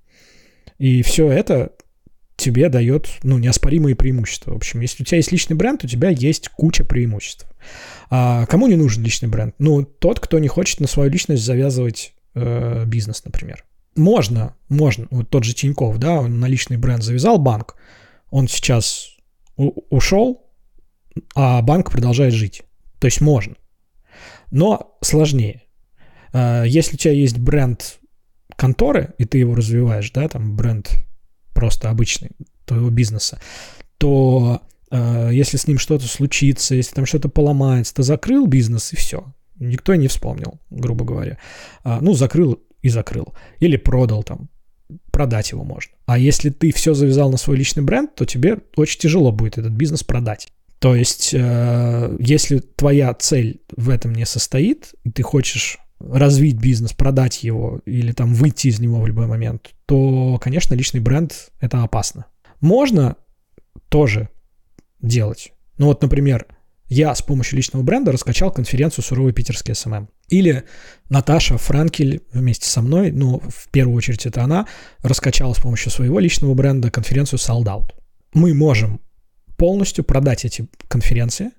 И 0.77 1.01
все 1.01 1.31
это 1.31 1.71
тебе 2.35 2.69
дает, 2.69 3.09
ну, 3.23 3.39
неоспоримые 3.39 3.95
преимущества. 3.95 4.53
В 4.53 4.57
общем, 4.57 4.79
если 4.81 5.01
у 5.01 5.05
тебя 5.05 5.17
есть 5.17 5.31
личный 5.31 5.55
бренд, 5.55 5.83
у 5.83 5.87
тебя 5.87 6.09
есть 6.09 6.49
куча 6.49 6.85
преимуществ. 6.85 7.47
А 8.11 8.45
кому 8.45 8.67
не 8.67 8.75
нужен 8.75 9.03
личный 9.03 9.27
бренд? 9.27 9.55
Ну, 9.57 9.83
тот, 9.83 10.19
кто 10.19 10.37
не 10.37 10.47
хочет 10.47 10.79
на 10.79 10.87
свою 10.87 11.09
личность 11.09 11.43
завязывать 11.43 12.13
э, 12.37 12.85
бизнес, 12.85 13.23
например. 13.25 13.65
Можно, 13.95 14.55
можно. 14.69 15.07
Вот 15.09 15.29
тот 15.29 15.43
же 15.43 15.53
Тиньков, 15.53 15.97
да, 15.97 16.21
он 16.21 16.39
на 16.39 16.45
личный 16.45 16.77
бренд 16.77 17.03
завязал 17.03 17.39
банк, 17.39 17.75
он 18.29 18.47
сейчас 18.47 19.17
ушел, 19.55 20.45
а 21.35 21.61
банк 21.61 21.91
продолжает 21.91 22.33
жить. 22.33 22.63
То 22.99 23.05
есть 23.05 23.21
можно. 23.21 23.55
Но 24.51 24.97
сложнее. 25.01 25.63
Э, 26.33 26.63
если 26.67 26.95
у 26.95 26.97
тебя 26.97 27.13
есть 27.13 27.37
бренд 27.37 27.99
конторы, 28.55 29.13
и 29.17 29.25
ты 29.25 29.39
его 29.39 29.55
развиваешь, 29.55 30.11
да, 30.11 30.27
там 30.27 30.55
бренд 30.55 30.91
просто 31.53 31.89
обычный 31.89 32.31
твоего 32.65 32.89
бизнеса, 32.89 33.39
то 33.97 34.61
э, 34.91 35.29
если 35.33 35.57
с 35.57 35.67
ним 35.67 35.79
что-то 35.79 36.07
случится, 36.07 36.75
если 36.75 36.93
там 36.93 37.05
что-то 37.05 37.29
поломается, 37.29 37.95
ты 37.95 38.03
закрыл 38.03 38.45
бизнес 38.45 38.93
и 38.93 38.95
все 38.95 39.33
никто 39.59 39.95
не 39.95 40.07
вспомнил, 40.07 40.59
грубо 40.69 41.05
говоря. 41.05 41.37
А, 41.83 41.99
ну, 42.01 42.13
закрыл 42.13 42.61
и 42.81 42.89
закрыл. 42.89 43.33
Или 43.59 43.77
продал 43.77 44.23
там. 44.23 44.49
Продать 45.11 45.51
его 45.51 45.63
можно. 45.63 45.93
А 46.05 46.17
если 46.17 46.49
ты 46.49 46.71
все 46.71 46.93
завязал 46.93 47.29
на 47.29 47.37
свой 47.37 47.57
личный 47.57 47.83
бренд, 47.83 48.15
то 48.15 48.25
тебе 48.25 48.59
очень 48.77 48.99
тяжело 48.99 49.31
будет 49.31 49.57
этот 49.57 49.73
бизнес 49.73 50.03
продать. 50.03 50.47
То 50.79 50.95
есть, 50.95 51.33
э, 51.33 52.17
если 52.19 52.59
твоя 52.59 53.13
цель 53.13 53.61
в 53.75 53.89
этом 53.89 54.13
не 54.13 54.25
состоит, 54.25 54.93
и 55.03 55.11
ты 55.11 55.23
хочешь 55.23 55.79
развить 55.99 56.57
бизнес, 56.57 56.93
продать 56.93 57.43
его 57.43 57.81
или 57.85 58.11
там 58.11 58.33
выйти 58.33 58.67
из 58.67 58.79
него 58.79 59.01
в 59.01 59.07
любой 59.07 59.27
момент, 59.27 59.71
то, 59.87 60.39
конечно, 60.39 60.75
личный 60.75 60.99
бренд— 60.99 61.51
это 61.59 61.83
опасно. 61.83 62.27
Можно 62.61 63.15
тоже 63.89 64.29
делать. 65.01 65.51
Ну 65.77 65.87
вот, 65.87 66.01
например, 66.01 66.45
я 66.89 67.13
с 67.13 67.21
помощью 67.21 67.57
личного 67.57 67.83
бренда 67.83 68.11
раскачал 68.11 68.51
конференцию 68.51 69.03
«Суровый 69.03 69.33
питерский 69.33 69.75
SMM». 69.75 70.09
Или 70.29 70.63
Наташа 71.09 71.57
Франкель 71.57 72.23
вместе 72.31 72.67
со 72.67 72.81
мной, 72.81 73.11
ну, 73.11 73.41
в 73.47 73.69
первую 73.71 73.95
очередь 73.95 74.25
это 74.25 74.43
она, 74.43 74.67
раскачала 75.01 75.53
с 75.53 75.59
помощью 75.59 75.91
своего 75.91 76.19
личного 76.19 76.53
бренда 76.53 76.91
конференцию 76.91 77.39
Sold 77.39 77.65
Out. 77.65 77.91
Мы 78.33 78.53
можем 78.53 79.01
полностью 79.57 80.03
продать 80.03 80.45
эти 80.45 80.67
конференции, 80.87 81.51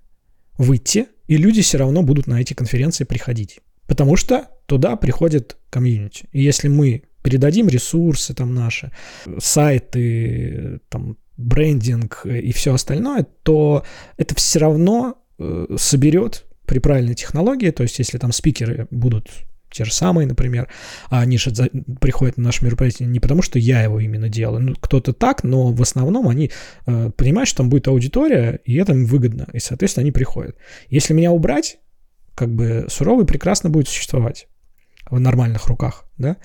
выйти, 0.57 1.07
и 1.26 1.37
люди 1.37 1.62
все 1.62 1.79
равно 1.79 2.03
будут 2.03 2.26
на 2.26 2.41
эти 2.41 2.55
конференции 2.55 3.05
приходить. 3.05 3.61
Потому 3.87 4.16
что 4.16 4.49
туда 4.66 4.97
приходит 4.97 5.57
комьюнити. 5.70 6.26
И 6.33 6.43
если 6.43 6.68
мы 6.68 7.05
передадим 7.22 7.68
ресурсы 7.68 8.35
там 8.35 8.55
наши, 8.55 8.93
сайты, 9.39 10.81
там 10.89 11.16
брендинг 11.39 12.26
и 12.26 12.53
все 12.53 12.74
остальное, 12.74 13.26
то 13.43 13.84
это 14.18 14.34
все 14.34 14.59
равно 14.59 15.16
э, 15.39 15.76
соберет 15.78 16.45
при 16.66 16.80
правильной 16.80 17.14
технологии, 17.14 17.70
то 17.70 17.82
есть 17.82 17.99
если 17.99 18.18
там 18.18 18.32
спикеры 18.32 18.86
будут 18.91 19.30
те 19.70 19.84
же 19.84 19.93
самые, 19.93 20.26
например, 20.26 20.68
а 21.11 21.20
они 21.20 21.39
же 21.39 21.53
приходят 22.01 22.36
на 22.36 22.45
наше 22.45 22.64
мероприятие 22.64 23.09
не 23.09 23.20
потому, 23.20 23.43
что 23.43 23.59
я 23.59 23.82
его 23.82 24.01
именно 24.01 24.28
делаю, 24.28 24.62
ну, 24.62 24.74
кто-то 24.78 25.12
так, 25.12 25.45
но 25.45 25.72
в 25.72 25.82
основном 25.82 26.28
они 26.28 26.51
э, 26.86 27.11
понимают, 27.16 27.49
что 27.49 27.59
там 27.59 27.70
будет 27.70 27.89
аудитория, 27.89 28.61
и 28.64 28.76
это 28.76 28.93
им 28.93 29.07
выгодно, 29.07 29.47
и, 29.53 29.59
соответственно, 29.59 30.03
они 30.03 30.12
приходят. 30.12 30.57
Если 30.89 31.14
меня 31.14 31.32
убрать, 31.32 31.78
как 32.34 32.55
бы 32.55 32.86
суровый 32.89 33.26
прекрасно 33.26 33.70
будет 33.70 33.89
существовать 33.89 34.49
в 35.11 35.20
нормальных 35.20 35.66
руках, 35.66 36.04
да, 36.18 36.36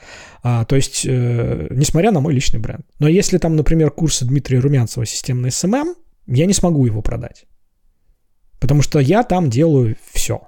а, 0.42 0.66
то 0.66 0.76
есть, 0.76 1.06
э, 1.06 1.68
несмотря 1.72 2.12
на 2.12 2.20
мой 2.20 2.34
личный 2.34 2.60
бренд. 2.60 2.86
Но 3.00 3.08
если 3.08 3.38
там, 3.38 3.56
например, 3.56 3.92
курсы 3.92 4.26
Дмитрия 4.26 4.60
Румянцева 4.60 5.06
«Системный 5.06 5.52
SMM», 5.52 5.96
я 6.28 6.46
не 6.46 6.54
смогу 6.54 6.86
его 6.86 7.02
продать, 7.02 7.46
потому 8.60 8.82
что 8.82 9.00
я 9.00 9.24
там 9.24 9.50
делаю 9.50 9.98
все. 10.14 10.48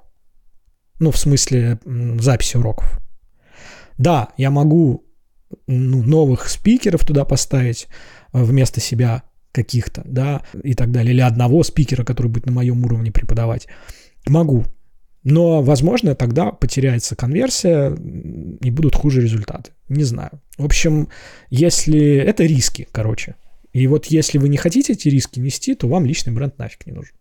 Ну, 0.98 1.10
в 1.10 1.18
смысле 1.18 1.78
записи 2.18 2.56
уроков. 2.56 3.00
Да, 3.98 4.28
я 4.38 4.50
могу 4.50 5.04
ну, 5.66 6.02
новых 6.02 6.48
спикеров 6.48 7.04
туда 7.04 7.24
поставить 7.24 7.88
э, 8.32 8.42
вместо 8.42 8.80
себя 8.80 9.22
каких-то, 9.52 10.02
да, 10.04 10.42
и 10.62 10.74
так 10.74 10.92
далее, 10.92 11.14
или 11.14 11.20
одного 11.20 11.62
спикера, 11.62 12.04
который 12.04 12.28
будет 12.28 12.46
на 12.46 12.52
моем 12.52 12.84
уровне 12.84 13.10
преподавать. 13.10 13.66
Могу, 14.26 14.64
но, 15.28 15.60
возможно, 15.60 16.14
тогда 16.14 16.52
потеряется 16.52 17.16
конверсия 17.16 17.92
и 18.60 18.70
будут 18.70 18.94
хуже 18.94 19.20
результаты. 19.20 19.72
Не 19.88 20.04
знаю. 20.04 20.40
В 20.56 20.64
общем, 20.64 21.08
если... 21.50 22.18
Это 22.18 22.44
риски, 22.44 22.86
короче. 22.92 23.34
И 23.72 23.88
вот 23.88 24.06
если 24.06 24.38
вы 24.38 24.48
не 24.48 24.56
хотите 24.56 24.92
эти 24.92 25.08
риски 25.08 25.40
нести, 25.40 25.74
то 25.74 25.88
вам 25.88 26.06
личный 26.06 26.32
бренд 26.32 26.56
нафиг 26.58 26.86
не 26.86 26.92
нужен. 26.92 27.12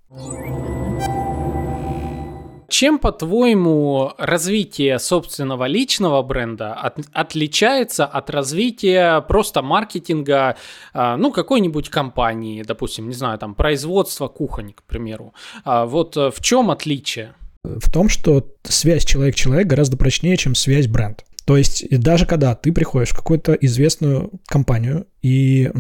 Чем, 2.68 3.00
по-твоему, 3.00 4.12
развитие 4.20 5.00
собственного 5.00 5.66
личного 5.66 6.22
бренда 6.22 6.74
от, 6.76 7.00
отличается 7.12 8.06
от 8.06 8.30
развития 8.30 9.22
просто 9.22 9.64
маркетинга, 9.64 10.58
э, 10.94 11.16
ну, 11.16 11.32
какой-нибудь 11.32 11.90
компании, 11.90 12.62
допустим, 12.62 13.08
не 13.08 13.16
знаю, 13.16 13.40
там, 13.40 13.56
производства 13.56 14.28
кухонь, 14.28 14.74
к 14.74 14.84
примеру? 14.84 15.34
Э, 15.66 15.86
вот 15.86 16.16
в 16.16 16.40
чем 16.42 16.70
отличие? 16.70 17.34
В 17.80 17.92
том, 17.92 18.10
что 18.10 18.56
связь 18.64 19.06
человек-человек 19.06 19.68
гораздо 19.68 19.98
прочнее, 19.98 20.38
чем 20.38 20.56
связь 20.56 20.88
бренд. 20.88 21.26
То 21.46 21.58
есть 21.58 21.88
даже 22.00 22.26
когда 22.26 22.56
ты 22.56 22.72
приходишь 22.72 23.10
в 23.10 23.16
какую-то 23.16 23.54
известную 23.54 24.32
компанию 24.48 25.06
и, 25.22 25.72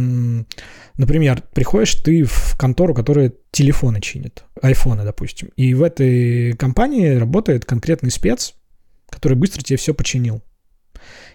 например, 0.97 1.41
приходишь 1.53 1.95
ты 1.95 2.23
в 2.23 2.55
контору, 2.57 2.93
которая 2.93 3.33
телефоны 3.51 3.99
чинит, 3.99 4.43
айфоны, 4.61 5.03
допустим, 5.03 5.49
и 5.55 5.73
в 5.73 5.81
этой 5.81 6.53
компании 6.53 7.15
работает 7.15 7.65
конкретный 7.65 8.11
спец, 8.11 8.53
который 9.09 9.35
быстро 9.35 9.63
тебе 9.63 9.77
все 9.77 9.95
починил. 9.95 10.43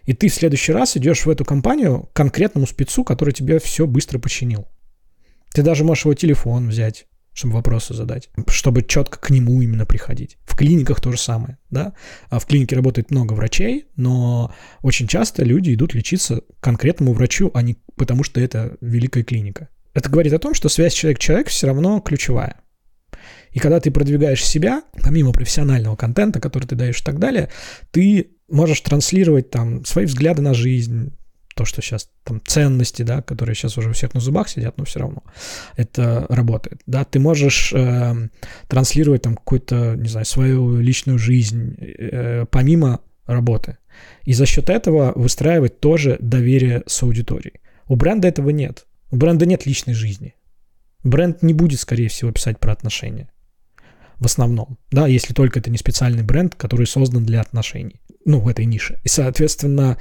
И 0.04 0.12
ты 0.12 0.28
в 0.28 0.34
следующий 0.34 0.72
раз 0.72 0.96
идешь 0.96 1.26
в 1.26 1.30
эту 1.30 1.44
компанию 1.44 2.08
к 2.12 2.12
конкретному 2.12 2.66
спецу, 2.66 3.02
который 3.02 3.34
тебе 3.34 3.58
все 3.58 3.86
быстро 3.86 4.18
починил. 4.18 4.68
Ты 5.52 5.62
даже 5.62 5.82
можешь 5.82 6.04
его 6.04 6.14
телефон 6.14 6.68
взять, 6.68 7.06
чтобы 7.40 7.54
вопросы 7.54 7.94
задать, 7.94 8.28
чтобы 8.48 8.82
четко 8.82 9.18
к 9.18 9.30
нему 9.30 9.60
именно 9.62 9.86
приходить. 9.86 10.38
В 10.44 10.56
клиниках 10.56 11.00
то 11.00 11.10
же 11.10 11.18
самое, 11.18 11.58
да. 11.70 11.94
А 12.28 12.38
в 12.38 12.46
клинике 12.46 12.76
работает 12.76 13.10
много 13.10 13.32
врачей, 13.32 13.86
но 13.96 14.54
очень 14.82 15.08
часто 15.08 15.42
люди 15.42 15.74
идут 15.74 15.94
лечиться 15.94 16.42
конкретному 16.60 17.12
врачу, 17.12 17.50
а 17.54 17.62
не 17.62 17.78
потому 17.96 18.22
что 18.24 18.40
это 18.40 18.76
великая 18.80 19.24
клиника. 19.24 19.68
Это 19.94 20.08
говорит 20.08 20.32
о 20.32 20.38
том, 20.38 20.54
что 20.54 20.68
связь 20.68 20.92
человек-человек 20.92 21.48
все 21.48 21.66
равно 21.66 22.00
ключевая. 22.00 22.56
И 23.52 23.58
когда 23.58 23.80
ты 23.80 23.90
продвигаешь 23.90 24.44
себя, 24.44 24.82
помимо 25.02 25.32
профессионального 25.32 25.96
контента, 25.96 26.40
который 26.40 26.66
ты 26.66 26.76
даешь 26.76 27.00
и 27.00 27.04
так 27.04 27.18
далее, 27.18 27.50
ты 27.90 28.36
можешь 28.48 28.80
транслировать 28.80 29.50
там 29.50 29.84
свои 29.84 30.04
взгляды 30.04 30.42
на 30.42 30.54
жизнь, 30.54 31.12
то, 31.54 31.64
что 31.64 31.82
сейчас 31.82 32.10
там 32.24 32.40
ценности, 32.44 33.02
да, 33.02 33.22
которые 33.22 33.54
сейчас 33.54 33.76
уже 33.76 33.90
у 33.90 33.92
всех 33.92 34.14
на 34.14 34.20
зубах 34.20 34.48
сидят, 34.48 34.78
но 34.78 34.84
все 34.84 35.00
равно 35.00 35.22
это 35.76 36.26
работает, 36.28 36.80
да, 36.86 37.04
ты 37.04 37.18
можешь 37.18 37.72
э, 37.72 38.28
транслировать 38.68 39.22
там 39.22 39.36
какую-то, 39.36 39.96
не 39.96 40.08
знаю, 40.08 40.26
свою 40.26 40.80
личную 40.80 41.18
жизнь 41.18 41.76
э, 41.78 42.46
помимо 42.50 43.00
работы, 43.26 43.78
и 44.24 44.32
за 44.32 44.46
счет 44.46 44.70
этого 44.70 45.12
выстраивать 45.14 45.80
тоже 45.80 46.16
доверие 46.20 46.82
с 46.86 47.02
аудиторией. 47.02 47.60
У 47.86 47.96
бренда 47.96 48.28
этого 48.28 48.50
нет, 48.50 48.86
у 49.10 49.16
бренда 49.16 49.46
нет 49.46 49.66
личной 49.66 49.94
жизни, 49.94 50.34
бренд 51.02 51.42
не 51.42 51.52
будет, 51.52 51.80
скорее 51.80 52.08
всего, 52.08 52.30
писать 52.30 52.58
про 52.58 52.72
отношения. 52.72 53.30
В 54.18 54.26
основном, 54.26 54.78
да, 54.90 55.06
если 55.06 55.32
только 55.32 55.60
это 55.60 55.70
не 55.70 55.78
специальный 55.78 56.22
бренд, 56.22 56.54
который 56.54 56.86
создан 56.86 57.24
для 57.24 57.40
отношений, 57.40 58.02
ну, 58.26 58.40
в 58.40 58.48
этой 58.48 58.66
нише. 58.66 59.00
И, 59.02 59.08
соответственно, 59.08 59.98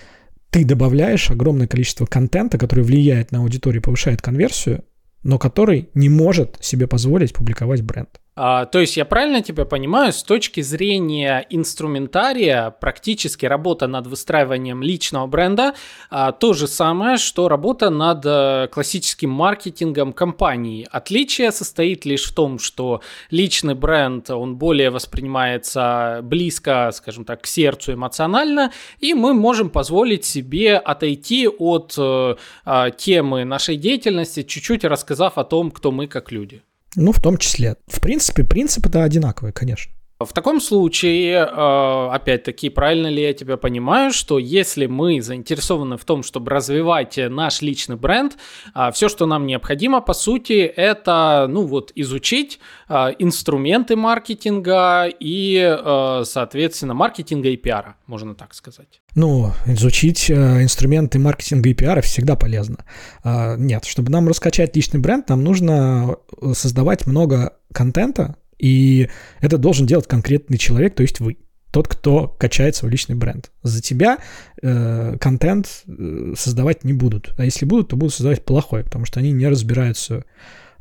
ты 0.49 0.65
добавляешь 0.65 1.29
огромное 1.29 1.67
количество 1.67 2.05
контента, 2.05 2.57
который 2.57 2.83
влияет 2.83 3.31
на 3.31 3.39
аудиторию, 3.39 3.81
повышает 3.81 4.21
конверсию, 4.21 4.83
но 5.23 5.37
который 5.37 5.89
не 5.93 6.09
может 6.09 6.57
себе 6.61 6.87
позволить 6.87 7.33
публиковать 7.33 7.81
бренд. 7.81 8.09
А, 8.41 8.65
то 8.67 8.79
есть 8.79 8.95
я 8.95 9.03
правильно 9.03 9.41
тебя 9.41 9.65
понимаю, 9.65 10.13
с 10.13 10.23
точки 10.23 10.61
зрения 10.61 11.45
инструментария, 11.49 12.69
практически 12.69 13.45
работа 13.45 13.85
над 13.87 14.07
выстраиванием 14.07 14.81
личного 14.81 15.27
бренда 15.27 15.73
а, 16.09 16.31
то 16.31 16.53
же 16.53 16.69
самое, 16.69 17.17
что 17.17 17.49
работа 17.49 17.89
над 17.89 18.23
а, 18.25 18.67
классическим 18.67 19.29
маркетингом 19.29 20.13
компании. 20.13 20.87
Отличие 20.89 21.51
состоит 21.51 22.05
лишь 22.05 22.23
в 22.23 22.33
том, 22.33 22.59
что 22.59 23.01
личный 23.29 23.75
бренд, 23.75 24.29
он 24.29 24.55
более 24.55 24.89
воспринимается 24.89 26.21
близко, 26.23 26.91
скажем 26.93 27.25
так, 27.25 27.41
к 27.41 27.45
сердцу 27.45 27.95
эмоционально, 27.95 28.71
и 28.99 29.13
мы 29.13 29.33
можем 29.33 29.69
позволить 29.69 30.23
себе 30.23 30.77
отойти 30.77 31.49
от 31.49 31.93
а, 31.97 32.89
темы 32.91 33.43
нашей 33.43 33.75
деятельности, 33.75 34.43
чуть-чуть 34.43 34.85
рассказав 34.85 35.37
о 35.37 35.43
том, 35.43 35.71
кто 35.71 35.91
мы 35.91 36.07
как 36.07 36.31
люди. 36.31 36.63
Ну, 36.95 37.11
в 37.11 37.19
том 37.19 37.37
числе. 37.37 37.75
В 37.87 37.99
принципе, 37.99 38.43
принцип 38.43 38.85
это 38.85 39.03
одинаковый, 39.03 39.53
конечно. 39.53 39.93
В 40.21 40.33
таком 40.33 40.59
случае, 40.59 41.47
э, 41.49 42.09
опять-таки, 42.11 42.69
правильно 42.69 43.07
ли 43.07 43.21
я 43.21 43.33
тебя 43.33 43.55
понимаю, 43.55 44.11
что 44.11 44.37
если 44.37 44.85
мы 44.85 45.21
заинтересованы 45.21 45.95
в 45.95 46.03
том, 46.03 46.23
чтобы 46.23 46.51
развивать 46.51 47.17
наш 47.29 47.61
личный 47.61 47.95
бренд, 47.95 48.35
э, 48.75 48.91
все, 48.93 49.07
что 49.07 49.25
нам 49.25 49.47
необходимо, 49.47 50.01
по 50.01 50.13
сути, 50.13 50.63
это, 50.63 51.47
ну 51.49 51.65
вот, 51.65 51.93
изучить 51.95 52.59
э, 52.89 53.13
инструменты 53.19 53.95
маркетинга 53.95 55.05
и, 55.07 55.77
соответственно, 56.25 56.93
маркетинга 56.93 57.47
и 57.47 57.55
пиара, 57.55 57.95
можно 58.05 58.35
так 58.35 58.53
сказать. 58.53 58.99
Ну, 59.15 59.53
изучить 59.67 60.29
инструменты 60.29 61.17
маркетинга 61.17 61.69
и 61.69 61.73
пиара 61.73 62.01
всегда 62.01 62.35
полезно. 62.35 62.83
Нет, 63.23 63.85
чтобы 63.85 64.11
нам 64.11 64.27
раскачать 64.27 64.75
личный 64.75 64.99
бренд, 64.99 65.29
нам 65.29 65.45
нужно 65.45 66.17
создавать 66.53 67.07
много 67.07 67.53
контента, 67.73 68.35
и 68.59 69.09
это 69.39 69.57
должен 69.57 69.87
делать 69.87 70.07
конкретный 70.07 70.57
человек, 70.57 70.95
то 70.95 71.01
есть 71.01 71.19
вы. 71.19 71.37
Тот, 71.71 71.87
кто 71.87 72.27
качает 72.27 72.75
свой 72.75 72.91
личный 72.91 73.13
бренд. 73.13 73.51
За 73.61 73.79
тебя 73.79 74.17
э, 74.59 75.17
контент 75.21 75.83
э, 75.85 76.33
создавать 76.35 76.83
не 76.83 76.93
будут. 76.93 77.35
А 77.37 77.45
если 77.45 77.65
будут, 77.65 77.89
то 77.89 77.95
будут 77.95 78.15
создавать 78.15 78.43
плохой, 78.43 78.83
потому 78.83 79.05
что 79.05 79.19
они 79.19 79.31
не 79.31 79.47
разбираются 79.47 80.25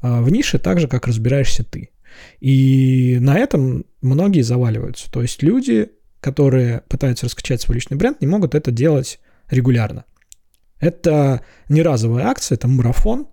э, 0.03 0.21
в 0.23 0.31
нише 0.31 0.59
так 0.59 0.81
же, 0.81 0.89
как 0.89 1.07
разбираешься 1.07 1.63
ты. 1.63 1.91
И 2.41 3.19
на 3.21 3.37
этом 3.37 3.85
многие 4.01 4.41
заваливаются. 4.41 5.13
То 5.13 5.21
есть 5.21 5.43
люди, 5.43 5.91
которые 6.21 6.83
пытаются 6.89 7.27
раскачать 7.27 7.61
свой 7.61 7.75
личный 7.75 7.99
бренд, 7.99 8.23
не 8.23 8.27
могут 8.27 8.55
это 8.55 8.71
делать 8.71 9.21
регулярно. 9.51 10.07
Это 10.81 11.43
не 11.69 11.83
разовая 11.83 12.29
акция, 12.29 12.57
это 12.57 12.67
марафон, 12.67 13.29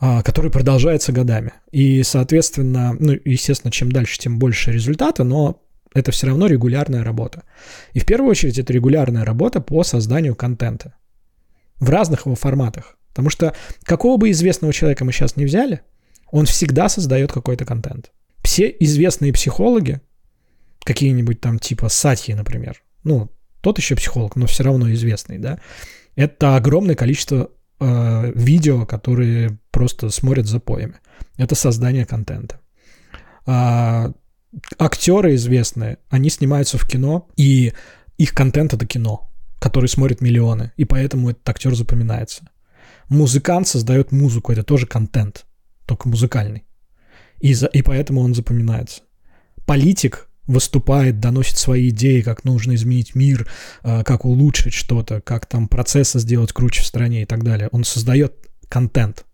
который 0.00 0.50
продолжается 0.50 1.12
годами. 1.12 1.52
И, 1.70 2.02
соответственно, 2.02 2.96
ну, 2.98 3.18
естественно, 3.24 3.70
чем 3.70 3.92
дальше, 3.92 4.18
тем 4.18 4.38
больше 4.38 4.72
результата, 4.72 5.24
но 5.24 5.62
это 5.94 6.10
все 6.12 6.28
равно 6.28 6.46
регулярная 6.46 7.04
работа. 7.04 7.44
И 7.92 8.00
в 8.00 8.06
первую 8.06 8.30
очередь 8.30 8.58
это 8.58 8.72
регулярная 8.72 9.24
работа 9.24 9.60
по 9.60 9.84
созданию 9.84 10.34
контента 10.34 10.94
в 11.78 11.90
разных 11.90 12.26
его 12.26 12.34
форматах. 12.34 12.96
Потому 13.08 13.30
что 13.30 13.54
какого 13.82 14.16
бы 14.16 14.30
известного 14.30 14.72
человека 14.72 15.04
мы 15.04 15.12
сейчас 15.12 15.36
не 15.36 15.44
взяли, 15.44 15.80
он 16.30 16.46
всегда 16.46 16.88
создает 16.88 17.32
какой-то 17.32 17.64
контент. 17.64 18.12
Все 18.42 18.74
известные 18.80 19.32
психологи, 19.32 20.00
какие-нибудь 20.84 21.40
там 21.40 21.58
типа 21.58 21.88
Сатьи, 21.88 22.34
например, 22.34 22.82
ну, 23.02 23.30
тот 23.60 23.78
еще 23.78 23.96
психолог, 23.96 24.36
но 24.36 24.46
все 24.46 24.62
равно 24.62 24.90
известный, 24.92 25.38
да, 25.38 25.58
это 26.14 26.56
огромное 26.56 26.94
количество 26.94 27.50
э, 27.80 28.32
видео, 28.34 28.86
которые 28.86 29.58
просто 29.70 30.10
смотрят 30.10 30.46
за 30.46 30.60
поями. 30.60 30.94
Это 31.36 31.54
создание 31.54 32.04
контента. 32.06 32.60
А, 33.46 34.12
актеры 34.78 35.34
известные, 35.34 35.98
они 36.08 36.30
снимаются 36.30 36.78
в 36.78 36.86
кино, 36.86 37.28
и 37.36 37.72
их 38.18 38.34
контент 38.34 38.74
это 38.74 38.86
кино, 38.86 39.30
который 39.58 39.88
смотрят 39.88 40.20
миллионы, 40.20 40.72
и 40.76 40.84
поэтому 40.84 41.30
этот 41.30 41.48
актер 41.48 41.74
запоминается. 41.74 42.48
Музыкант 43.08 43.66
создает 43.66 44.12
музыку, 44.12 44.52
это 44.52 44.62
тоже 44.62 44.86
контент, 44.86 45.46
только 45.86 46.08
музыкальный. 46.08 46.64
И, 47.40 47.54
за, 47.54 47.66
и 47.66 47.82
поэтому 47.82 48.20
он 48.20 48.34
запоминается. 48.34 49.02
Политик 49.66 50.29
выступает, 50.50 51.20
доносит 51.20 51.56
свои 51.56 51.90
идеи, 51.90 52.20
как 52.20 52.44
нужно 52.44 52.74
изменить 52.74 53.14
мир, 53.14 53.48
э, 53.82 54.02
как 54.04 54.24
улучшить 54.24 54.74
что-то, 54.74 55.20
как 55.20 55.46
там 55.46 55.68
процессы 55.68 56.18
сделать 56.18 56.52
круче 56.52 56.82
в 56.82 56.86
стране 56.86 57.22
и 57.22 57.26
так 57.26 57.44
далее. 57.44 57.68
Он 57.72 57.84
создает 57.84 58.34
контент. 58.68 59.24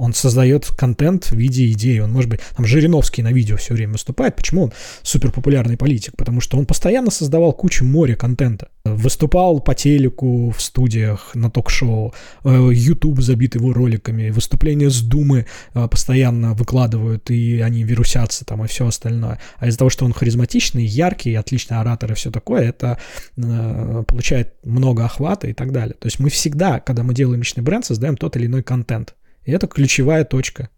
Он 0.00 0.14
создает 0.14 0.66
контент 0.66 1.26
в 1.26 1.36
виде 1.36 1.70
идеи. 1.72 1.98
Он, 1.98 2.10
может 2.10 2.30
быть, 2.30 2.40
там 2.56 2.64
Жириновский 2.64 3.22
на 3.22 3.32
видео 3.32 3.58
все 3.58 3.74
время 3.74 3.92
выступает. 3.92 4.34
Почему 4.34 4.62
он 4.62 4.72
супер 5.02 5.30
популярный 5.30 5.76
политик? 5.76 6.16
Потому 6.16 6.40
что 6.40 6.56
он 6.56 6.64
постоянно 6.64 7.10
создавал 7.10 7.52
кучу 7.52 7.84
моря 7.84 8.16
контента. 8.16 8.68
Выступал 8.84 9.60
по 9.60 9.74
телеку, 9.74 10.54
в 10.56 10.62
студиях, 10.62 11.32
на 11.34 11.50
ток-шоу. 11.50 12.14
Э, 12.44 12.70
YouTube 12.72 13.20
забит 13.20 13.56
его 13.56 13.74
роликами. 13.74 14.30
Выступления 14.30 14.88
с 14.88 15.02
Думы 15.02 15.44
э, 15.74 15.86
постоянно 15.86 16.54
выкладывают, 16.54 17.30
и 17.30 17.60
они 17.60 17.82
вирусятся 17.82 18.46
там, 18.46 18.64
и 18.64 18.68
все 18.68 18.86
остальное. 18.86 19.38
А 19.58 19.68
из-за 19.68 19.80
того, 19.80 19.90
что 19.90 20.06
он 20.06 20.14
харизматичный, 20.14 20.86
яркий, 20.86 21.34
отличный 21.34 21.76
оратор 21.76 22.12
и 22.12 22.14
все 22.14 22.30
такое, 22.30 22.62
это 22.70 22.96
э, 23.36 24.04
получает 24.08 24.54
много 24.64 25.04
охвата 25.04 25.46
и 25.46 25.52
так 25.52 25.72
далее. 25.72 25.94
То 26.00 26.06
есть 26.06 26.20
мы 26.20 26.30
всегда, 26.30 26.80
когда 26.80 27.02
мы 27.02 27.12
делаем 27.12 27.40
личный 27.40 27.62
бренд, 27.62 27.84
создаем 27.84 28.16
тот 28.16 28.34
или 28.38 28.46
иной 28.46 28.62
контент. 28.62 29.14
И 29.44 29.52
это 29.52 29.66
ключевая 29.66 30.24
точка 30.24 30.68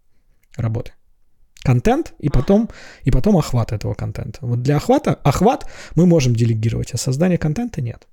работы. 0.55 0.93
Контент 1.63 2.13
и 2.19 2.29
потом, 2.29 2.69
и 3.03 3.11
потом 3.11 3.37
охват 3.37 3.71
этого 3.71 3.93
контента. 3.93 4.39
Вот 4.41 4.61
для 4.61 4.77
охвата, 4.77 5.13
охват 5.23 5.65
мы 5.95 6.05
можем 6.05 6.35
делегировать, 6.35 6.93
а 6.93 6.97
создание 6.97 7.37
контента 7.37 7.81
нет 7.81 8.07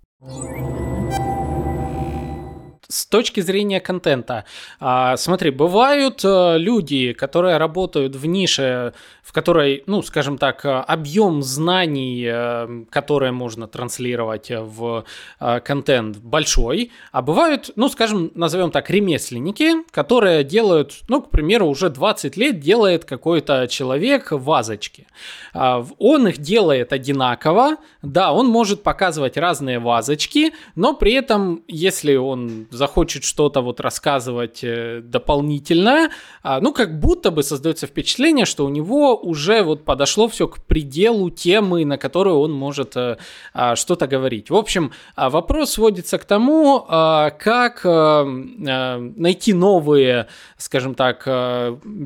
с 2.91 3.07
точки 3.07 3.41
зрения 3.41 3.81
контента, 3.81 4.45
а, 4.81 5.17
смотри, 5.17 5.51
бывают 5.51 6.25
э, 6.25 6.59
люди, 6.59 7.13
которые 7.13 7.57
работают 7.57 8.17
в 8.17 8.27
нише, 8.27 8.93
в 9.23 9.33
которой, 9.33 9.85
ну, 9.87 10.03
скажем 10.03 10.39
так, 10.39 10.63
объем 10.65 11.43
знаний, 11.43 12.27
э, 12.29 12.85
которые 12.91 13.33
можно 13.33 13.69
транслировать 13.69 14.51
в 14.51 15.05
э, 15.39 15.61
контент 15.61 16.19
большой, 16.19 16.91
а 17.13 17.23
бывают, 17.23 17.71
ну, 17.77 17.89
скажем, 17.89 18.33
назовем 18.35 18.71
так, 18.73 18.91
ремесленники, 18.91 19.85
которые 19.93 20.43
делают, 20.43 21.01
ну, 21.09 21.23
к 21.23 21.31
примеру, 21.31 21.69
уже 21.69 21.91
20 21.91 22.37
лет 22.37 22.59
делает 22.59 23.05
какой-то 23.05 23.69
человек 23.69 24.33
вазочки. 24.33 25.07
А, 25.55 25.87
он 25.99 26.27
их 26.27 26.39
делает 26.39 26.93
одинаково, 26.93 27.77
да, 28.03 28.33
он 28.33 28.49
может 28.49 28.83
показывать 28.83 29.37
разные 29.37 29.79
вазочки, 29.79 30.53
но 30.75 30.95
при 30.95 31.13
этом, 31.13 31.63
если 31.69 32.17
он 32.17 32.67
захочет 32.81 33.25
что-то 33.25 33.61
вот 33.61 33.81
рассказывать 33.81 34.65
э, 34.65 35.03
дополнительное, 35.05 36.11
а, 36.43 36.61
ну, 36.61 36.73
как 36.73 36.99
будто 36.99 37.31
бы 37.31 37.43
создается 37.43 37.87
впечатление, 37.87 38.47
что 38.47 38.65
у 38.65 38.71
него 38.71 39.17
уже 39.17 39.63
вот 39.63 39.85
подошло 39.85 40.29
все 40.29 40.49
к 40.49 40.65
пределу 40.65 41.29
темы, 41.29 41.85
на 41.85 41.99
которую 41.99 42.39
он 42.39 42.53
может 42.53 42.97
э, 42.97 43.19
а, 43.53 43.77
что-то 43.77 44.07
говорить. 44.07 44.49
В 44.49 44.57
общем, 44.57 44.93
а, 45.15 45.29
вопрос 45.29 45.73
сводится 45.73 46.19
к 46.19 46.25
тому, 46.25 46.81
как 46.81 47.85
найти 47.85 49.53
новые, 49.53 50.27
скажем 50.57 50.95
так, 50.95 51.29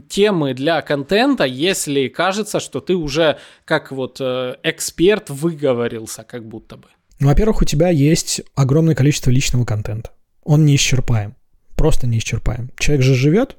темы 0.09 0.55
для 0.55 0.83
контента, 0.83 1.45
если 1.45 2.09
кажется, 2.09 2.61
что 2.61 2.81
ты 2.81 2.95
уже 2.95 3.39
как 3.65 3.93
вот 3.93 4.21
эксперт 4.21 5.31
выговорился, 5.31 6.25
как 6.25 6.45
будто 6.45 6.77
бы. 6.77 6.89
Ну, 7.21 7.29
во-первых, 7.29 7.63
у 7.63 7.65
тебя 7.65 7.91
есть 7.91 8.43
огромное 8.55 8.95
количество 8.95 9.31
личного 9.31 9.65
контента. 9.65 10.11
Он 10.45 10.65
не 10.65 10.77
исчерпаем. 10.77 11.35
Просто 11.75 12.07
не 12.07 12.19
исчерпаем. 12.19 12.71
Человек 12.79 13.05
же 13.05 13.15
живет, 13.15 13.57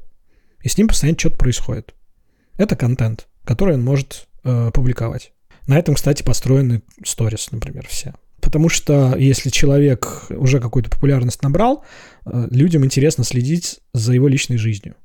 и 0.61 0.69
с 0.69 0.77
ним 0.77 0.87
постоянно 0.87 1.19
что-то 1.19 1.37
происходит. 1.37 1.93
Это 2.57 2.75
контент, 2.75 3.27
который 3.43 3.75
он 3.75 3.83
может 3.83 4.27
э, 4.43 4.71
публиковать. 4.73 5.33
На 5.67 5.77
этом, 5.77 5.95
кстати, 5.95 6.23
построены 6.23 6.81
сторис, 7.03 7.51
например, 7.51 7.85
все. 7.87 8.13
Потому 8.39 8.69
что 8.69 9.15
если 9.17 9.49
человек 9.49 10.25
уже 10.29 10.59
какую-то 10.59 10.89
популярность 10.89 11.41
набрал, 11.41 11.83
э, 12.25 12.47
людям 12.51 12.85
интересно 12.85 13.23
следить 13.23 13.79
за 13.93 14.13
его 14.13 14.27
личной 14.27 14.57
жизнью. 14.57 14.95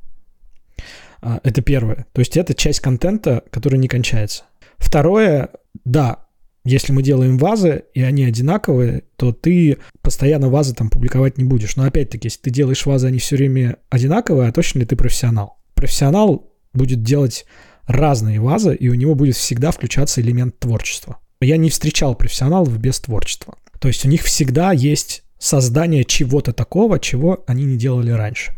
Э, 1.23 1.41
это 1.43 1.63
первое. 1.63 2.07
То 2.13 2.21
есть 2.21 2.37
это 2.37 2.55
часть 2.55 2.81
контента, 2.81 3.43
которая 3.51 3.81
не 3.81 3.89
кончается. 3.89 4.45
Второе, 4.79 5.51
да, 5.85 6.27
если 6.65 6.93
мы 6.93 7.03
делаем 7.03 7.39
вазы, 7.39 7.85
и 7.95 8.03
они 8.03 8.25
одинаковые, 8.25 9.05
то 9.17 9.33
ты 9.33 9.79
постоянно 10.03 10.49
вазы 10.49 10.75
там 10.75 10.91
публиковать 10.91 11.39
не 11.39 11.45
будешь. 11.45 11.77
Но 11.77 11.85
опять-таки, 11.85 12.27
если 12.27 12.41
ты 12.41 12.51
делаешь 12.51 12.85
вазы, 12.87 13.07
они 13.07 13.19
все 13.19 13.37
время 13.37 13.77
одинаковые, 13.89 14.49
а 14.49 14.53
точно 14.53 14.81
ли 14.81 14.85
ты 14.85 14.97
профессионал? 14.97 15.59
Профессионал 15.75 16.53
будет 16.75 17.03
делать 17.03 17.47
разные 17.87 18.41
вазы, 18.41 18.75
и 18.75 18.89
у 18.89 18.95
него 18.95 19.15
будет 19.15 19.37
всегда 19.37 19.71
включаться 19.71 20.21
элемент 20.21 20.59
творчества. 20.59 21.19
Я 21.41 21.57
не 21.57 21.71
встречал 21.71 22.15
профессионалов 22.15 22.79
без 22.79 23.01
творчества. 23.01 23.57
То 23.79 23.89
есть 23.89 24.05
у 24.05 24.09
них 24.09 24.23
всегда 24.23 24.73
есть 24.73 25.25
создание 25.39 26.05
чего-то 26.05 26.53
такого, 26.53 26.99
чего 27.01 27.43
они 27.47 27.65
не 27.65 27.77
делали 27.77 28.11
раньше. 28.11 28.53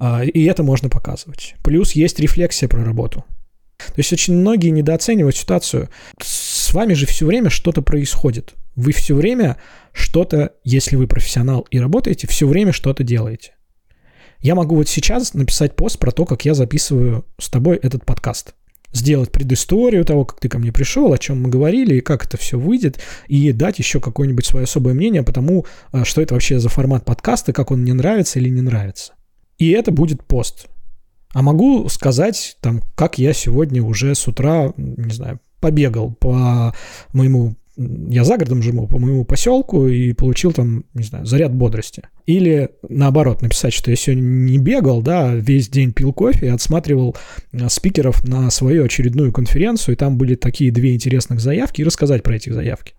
А, 0.00 0.24
и 0.24 0.44
это 0.44 0.64
можно 0.64 0.88
показывать. 0.88 1.54
Плюс 1.62 1.92
есть 1.92 2.18
рефлексия 2.18 2.68
про 2.68 2.84
работу. 2.84 3.24
То 3.78 3.94
есть 3.96 4.12
очень 4.12 4.34
многие 4.34 4.70
недооценивают 4.70 5.36
ситуацию. 5.36 5.88
С 6.68 6.74
вами 6.74 6.92
же 6.92 7.06
все 7.06 7.24
время 7.24 7.48
что-то 7.48 7.80
происходит. 7.80 8.52
Вы 8.76 8.92
все 8.92 9.14
время 9.14 9.56
что-то, 9.94 10.52
если 10.64 10.96
вы 10.96 11.06
профессионал 11.06 11.66
и 11.70 11.80
работаете, 11.80 12.26
все 12.26 12.46
время 12.46 12.74
что-то 12.74 13.04
делаете. 13.04 13.54
Я 14.40 14.54
могу 14.54 14.76
вот 14.76 14.86
сейчас 14.86 15.32
написать 15.32 15.76
пост 15.76 15.98
про 15.98 16.10
то, 16.10 16.26
как 16.26 16.44
я 16.44 16.52
записываю 16.52 17.24
с 17.40 17.48
тобой 17.48 17.76
этот 17.76 18.04
подкаст. 18.04 18.54
Сделать 18.92 19.32
предысторию 19.32 20.04
того, 20.04 20.26
как 20.26 20.40
ты 20.40 20.50
ко 20.50 20.58
мне 20.58 20.70
пришел, 20.70 21.10
о 21.10 21.16
чем 21.16 21.40
мы 21.40 21.48
говорили, 21.48 21.94
и 21.94 22.00
как 22.02 22.26
это 22.26 22.36
все 22.36 22.58
выйдет, 22.58 23.00
и 23.28 23.50
дать 23.52 23.78
еще 23.78 23.98
какое-нибудь 23.98 24.44
свое 24.44 24.64
особое 24.64 24.92
мнение 24.92 25.22
по 25.22 25.32
тому, 25.32 25.64
а, 25.90 26.04
что 26.04 26.20
это 26.20 26.34
вообще 26.34 26.58
за 26.58 26.68
формат 26.68 27.02
подкаста, 27.06 27.54
как 27.54 27.70
он 27.70 27.80
мне 27.80 27.94
нравится 27.94 28.40
или 28.40 28.50
не 28.50 28.60
нравится. 28.60 29.14
И 29.56 29.70
это 29.70 29.90
будет 29.90 30.22
пост. 30.22 30.66
А 31.32 31.40
могу 31.40 31.88
сказать, 31.88 32.58
там, 32.60 32.82
как 32.94 33.16
я 33.16 33.32
сегодня 33.32 33.82
уже 33.82 34.14
с 34.14 34.28
утра, 34.28 34.74
не 34.76 35.14
знаю, 35.14 35.40
побегал 35.60 36.12
по 36.12 36.74
моему 37.12 37.54
я 37.78 38.24
за 38.24 38.36
городом 38.36 38.62
живу, 38.62 38.88
по 38.88 38.98
моему 38.98 39.24
поселку 39.24 39.86
и 39.86 40.12
получил 40.12 40.52
там, 40.52 40.84
не 40.94 41.04
знаю, 41.04 41.26
заряд 41.26 41.54
бодрости. 41.54 42.02
Или 42.26 42.70
наоборот, 42.88 43.40
написать, 43.40 43.72
что 43.72 43.90
я 43.90 43.96
сегодня 43.96 44.22
не 44.22 44.58
бегал, 44.58 45.00
да, 45.00 45.32
весь 45.32 45.68
день 45.68 45.92
пил 45.92 46.12
кофе 46.12 46.46
и 46.46 46.50
отсматривал 46.50 47.16
э, 47.52 47.68
спикеров 47.68 48.26
на 48.26 48.50
свою 48.50 48.84
очередную 48.84 49.32
конференцию, 49.32 49.94
и 49.94 49.96
там 49.96 50.18
были 50.18 50.34
такие 50.34 50.72
две 50.72 50.94
интересных 50.94 51.40
заявки, 51.40 51.80
и 51.80 51.84
рассказать 51.84 52.24
про 52.24 52.34
эти 52.34 52.50
заявки. 52.50 52.94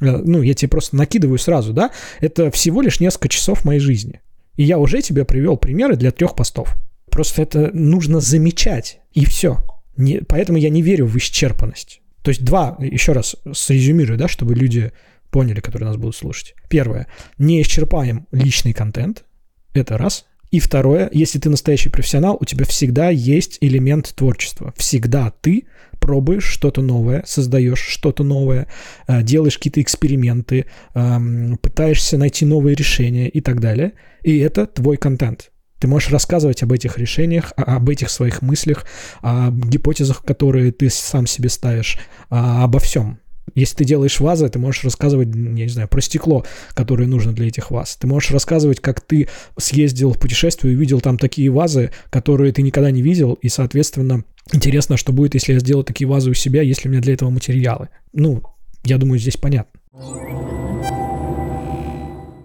Э, 0.00 0.18
ну, 0.18 0.42
я 0.42 0.54
тебе 0.54 0.68
просто 0.68 0.96
накидываю 0.96 1.38
сразу, 1.38 1.72
да, 1.72 1.90
это 2.20 2.52
всего 2.52 2.82
лишь 2.82 3.00
несколько 3.00 3.28
часов 3.28 3.64
моей 3.64 3.80
жизни. 3.80 4.20
И 4.56 4.62
я 4.62 4.78
уже 4.78 5.02
тебе 5.02 5.24
привел 5.24 5.56
примеры 5.56 5.96
для 5.96 6.12
трех 6.12 6.36
постов. 6.36 6.76
Просто 7.10 7.42
это 7.42 7.70
нужно 7.72 8.20
замечать, 8.20 9.00
и 9.12 9.24
все. 9.24 9.58
Не, 9.96 10.20
поэтому 10.20 10.56
я 10.56 10.70
не 10.70 10.82
верю 10.82 11.06
в 11.06 11.16
исчерпанность. 11.16 11.99
То 12.22 12.30
есть 12.30 12.44
два, 12.44 12.76
еще 12.80 13.12
раз 13.12 13.36
срезюмирую, 13.52 14.18
да, 14.18 14.28
чтобы 14.28 14.54
люди 14.54 14.92
поняли, 15.30 15.60
которые 15.60 15.88
нас 15.88 15.96
будут 15.96 16.16
слушать. 16.16 16.54
Первое, 16.68 17.06
не 17.38 17.62
исчерпаем 17.62 18.26
личный 18.32 18.72
контент, 18.72 19.24
это 19.74 19.96
раз. 19.96 20.26
И 20.50 20.58
второе, 20.58 21.08
если 21.12 21.38
ты 21.38 21.48
настоящий 21.48 21.90
профессионал, 21.90 22.36
у 22.40 22.44
тебя 22.44 22.64
всегда 22.64 23.10
есть 23.10 23.58
элемент 23.60 24.12
творчества. 24.16 24.74
Всегда 24.76 25.32
ты 25.40 25.66
пробуешь 26.00 26.44
что-то 26.44 26.82
новое, 26.82 27.22
создаешь 27.24 27.78
что-то 27.78 28.24
новое, 28.24 28.66
э, 29.06 29.22
делаешь 29.22 29.58
какие-то 29.58 29.80
эксперименты, 29.80 30.66
эм, 30.94 31.56
пытаешься 31.58 32.18
найти 32.18 32.44
новые 32.46 32.74
решения 32.74 33.28
и 33.28 33.40
так 33.40 33.60
далее. 33.60 33.92
И 34.22 34.38
это 34.38 34.66
твой 34.66 34.96
контент. 34.96 35.52
Ты 35.80 35.88
можешь 35.88 36.10
рассказывать 36.10 36.62
об 36.62 36.72
этих 36.72 36.98
решениях, 36.98 37.52
об 37.56 37.88
этих 37.88 38.10
своих 38.10 38.42
мыслях, 38.42 38.84
о 39.22 39.50
гипотезах, 39.50 40.22
которые 40.24 40.72
ты 40.72 40.90
сам 40.90 41.26
себе 41.26 41.48
ставишь, 41.48 41.98
обо 42.28 42.78
всем. 42.78 43.18
Если 43.54 43.76
ты 43.76 43.84
делаешь 43.84 44.20
вазы, 44.20 44.48
ты 44.48 44.60
можешь 44.60 44.84
рассказывать, 44.84 45.28
я 45.28 45.34
не 45.34 45.68
знаю, 45.68 45.88
про 45.88 46.00
стекло, 46.00 46.44
которое 46.74 47.08
нужно 47.08 47.32
для 47.32 47.48
этих 47.48 47.70
ваз. 47.72 47.96
Ты 47.96 48.06
можешь 48.06 48.30
рассказывать, 48.30 48.78
как 48.80 49.00
ты 49.00 49.28
съездил 49.58 50.12
в 50.12 50.20
путешествие 50.20 50.72
и 50.72 50.76
увидел 50.76 51.00
там 51.00 51.18
такие 51.18 51.50
вазы, 51.50 51.90
которые 52.10 52.52
ты 52.52 52.62
никогда 52.62 52.92
не 52.92 53.02
видел, 53.02 53.32
и, 53.34 53.48
соответственно, 53.48 54.24
интересно, 54.52 54.96
что 54.96 55.12
будет, 55.12 55.34
если 55.34 55.54
я 55.54 55.58
сделаю 55.58 55.84
такие 55.84 56.06
вазы 56.06 56.30
у 56.30 56.34
себя, 56.34 56.62
если 56.62 56.88
у 56.88 56.92
меня 56.92 57.00
для 57.00 57.14
этого 57.14 57.30
материалы. 57.30 57.88
Ну, 58.12 58.42
я 58.84 58.98
думаю, 58.98 59.18
здесь 59.18 59.36
понятно. 59.36 59.80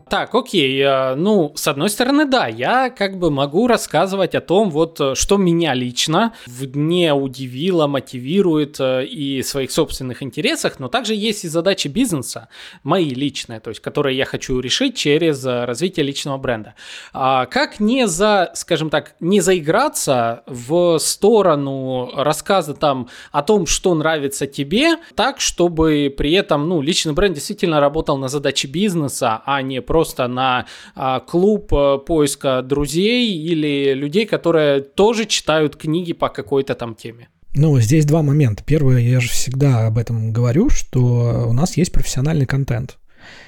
Так, 0.08 0.36
окей. 0.36 0.80
Э, 0.82 1.16
ну, 1.16 1.52
с 1.56 1.68
одной 1.68 1.90
стороны, 1.90 2.26
да, 2.26 2.46
я 2.48 2.92
как 2.92 3.18
бы 3.18 3.32
могу 3.32 3.66
рассказывать 3.66 4.36
о 4.36 4.42
том, 4.42 4.70
вот, 4.70 5.02
э, 5.02 5.16
что 5.16 5.38
меня 5.38 5.74
лично 5.74 6.34
в 6.46 6.68
дне 6.68 7.12
удивило, 7.12 7.88
мотивирует 7.88 8.80
э, 8.80 9.06
и 9.06 9.42
своих 9.42 9.72
собственных 9.72 10.22
интересах, 10.22 10.80
но 10.80 10.90
также 10.90 11.16
есть 11.16 11.44
и 11.44 11.48
задачи 11.48 11.88
бизнеса, 11.88 12.50
мои 12.84 13.10
личные, 13.10 13.60
то 13.60 13.70
есть, 13.72 13.82
которые 13.82 14.16
я 14.16 14.26
хочу 14.26 14.60
решить 14.60 14.96
через 14.96 15.44
развитие 15.44 16.06
личного 16.06 16.38
бренда. 16.38 16.76
А 17.12 17.48
как 17.48 17.80
не 17.80 18.08
за, 18.08 18.52
скажем 18.54 18.92
так, 18.92 19.16
не 19.20 19.42
заиграться 19.42 20.44
в 20.46 21.00
сторону 21.00 22.12
рассказа 22.16 22.76
там 22.76 23.10
о 23.32 23.42
том, 23.42 23.66
что 23.66 23.96
нравится 23.96 24.46
тебе, 24.46 24.98
так, 25.16 25.42
чтобы 25.42 26.14
при 26.16 26.34
этом, 26.34 26.70
ну, 26.70 26.82
личный 26.82 27.14
бренд 27.14 27.34
действительно 27.34 27.80
работал 27.80 28.18
на 28.18 28.28
задачи 28.28 28.68
бизнеса, 28.68 29.42
а 29.46 29.64
не 29.64 29.82
просто 29.82 29.95
просто 29.96 30.28
на 30.28 30.66
а, 30.94 31.22
клуб 31.22 31.74
а, 31.74 31.98
поиска 31.98 32.62
друзей 32.62 33.34
или 33.34 33.94
людей, 33.94 34.26
которые 34.26 34.82
тоже 34.82 35.26
читают 35.26 35.78
книги 35.78 36.12
по 36.12 36.28
какой-то 36.28 36.76
там 36.76 36.96
теме? 36.96 37.30
Ну, 37.56 37.80
здесь 37.80 38.04
два 38.04 38.22
момента. 38.22 38.62
Первое, 38.66 39.00
я 39.00 39.22
же 39.22 39.30
всегда 39.30 39.88
об 39.88 39.98
этом 39.98 40.34
говорю, 40.34 40.70
что 40.70 41.46
у 41.48 41.54
нас 41.54 41.78
есть 41.78 41.94
профессиональный 41.94 42.46
контент. 42.46 42.98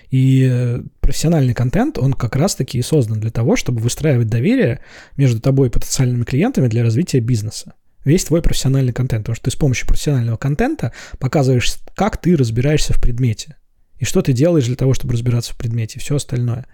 И 0.09 0.47
э, 0.49 0.83
профессиональный 1.01 1.53
контент, 1.53 1.97
он 1.97 2.13
как 2.13 2.37
раз-таки 2.37 2.77
и 2.77 2.81
создан 2.81 3.19
для 3.19 3.31
того, 3.31 3.57
чтобы 3.57 3.81
выстраивать 3.81 4.29
доверие 4.29 4.79
между 5.17 5.41
тобой 5.41 5.67
и 5.67 5.71
потенциальными 5.71 6.23
клиентами 6.23 6.69
для 6.69 6.81
развития 6.81 7.19
бизнеса. 7.19 7.73
Весь 8.05 8.23
твой 8.23 8.41
профессиональный 8.41 8.93
контент, 8.93 9.23
потому 9.23 9.35
что 9.35 9.43
ты 9.43 9.51
с 9.51 9.59
помощью 9.59 9.85
профессионального 9.85 10.37
контента 10.37 10.93
показываешь, 11.19 11.73
как 11.93 12.15
ты 12.15 12.37
разбираешься 12.37 12.93
в 12.93 13.01
предмете 13.01 13.57
и 13.99 14.05
что 14.05 14.21
ты 14.21 14.33
делаешь 14.33 14.65
для 14.65 14.75
того, 14.75 14.93
чтобы 14.93 15.13
разбираться 15.13 15.53
в 15.53 15.57
предмете, 15.57 15.99
все 15.99 16.15
остальное. 16.15 16.65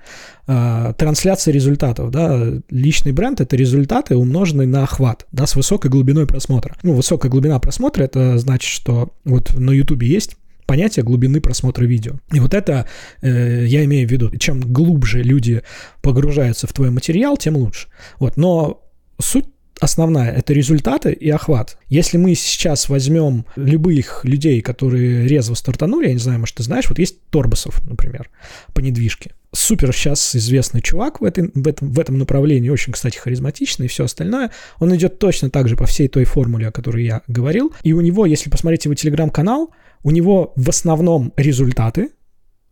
А, 0.48 0.94
трансляция 0.94 1.54
результатов, 1.54 2.12
да, 2.12 2.54
личный 2.70 3.12
бренд— 3.12 3.42
это 3.42 3.56
результаты, 3.56 4.16
умноженные 4.16 4.68
на 4.68 4.84
охват, 4.84 5.26
да, 5.32 5.48
с 5.48 5.56
высокой 5.56 5.90
глубиной 5.90 6.28
просмотра. 6.28 6.76
Ну, 6.84 6.94
высокая 6.94 7.32
глубина 7.32 7.60
просмотра— 7.60 8.04
это 8.06 8.38
значит, 8.38 8.70
что 8.70 9.14
вот 9.24 9.54
на 9.54 9.72
YouTube 9.72 10.04
есть 10.04 10.38
понятие 10.66 11.04
глубины 11.04 11.42
просмотра 11.42 11.86
видео. 11.86 12.14
И 12.32 12.40
вот 12.40 12.54
это 12.54 12.88
э, 13.22 13.66
я 13.68 13.84
имею 13.86 14.08
в 14.08 14.12
виду. 14.12 14.36
Чем 14.38 14.62
глубже 14.62 15.22
люди 15.22 15.62
погружаются 16.02 16.68
в 16.68 16.74
твой 16.74 16.90
материал, 16.90 17.38
тем 17.38 17.58
лучше. 17.58 17.88
Вот, 18.20 18.38
но 18.38 18.82
суть 19.20 19.46
основная— 19.80 20.32
это 20.38 20.54
результаты 20.54 21.12
и 21.12 21.30
охват. 21.30 21.78
Если 21.90 22.18
мы 22.18 22.36
сейчас 22.36 22.90
возьмем 22.90 23.46
любых 23.56 24.22
людей, 24.24 24.62
которые 24.62 25.28
резво 25.28 25.56
стартанули, 25.56 26.08
я 26.08 26.14
не 26.14 26.20
знаю, 26.20 26.40
может, 26.40 26.56
ты 26.56 26.64
знаешь, 26.64 26.90
вот 26.90 27.00
есть 27.00 27.22
Торбасов, 27.30 27.82
например, 27.90 28.30
по 28.74 28.80
недвижке. 28.80 29.32
Супер 29.56 29.94
сейчас 29.94 30.36
известный 30.36 30.82
чувак 30.82 31.22
в, 31.22 31.26
этой, 31.26 31.52
в, 31.54 31.68
этом, 31.68 31.92
в 31.92 32.00
этом 32.00 32.18
направлении, 32.18 32.70
очень, 32.70 32.94
кстати, 32.94 33.18
харизматичный 33.18 33.86
и 33.86 33.90
все 33.90 34.06
остальное. 34.06 34.52
Он 34.80 34.96
идет 34.96 35.20
точно 35.20 35.50
так 35.50 35.68
же 35.68 35.76
по 35.76 35.86
всей 35.86 36.08
той 36.08 36.24
формуле, 36.26 36.68
о 36.68 36.72
которой 36.72 37.06
я 37.06 37.22
говорил. 37.28 37.74
И 37.84 37.94
у 37.94 38.02
него, 38.02 38.26
если 38.26 38.50
посмотреть 38.50 38.86
его 38.86 38.96
телеграм-канал, 38.96 39.72
у 40.02 40.12
него 40.12 40.54
в 40.56 40.70
основном 40.70 41.34
результаты, 41.38 42.10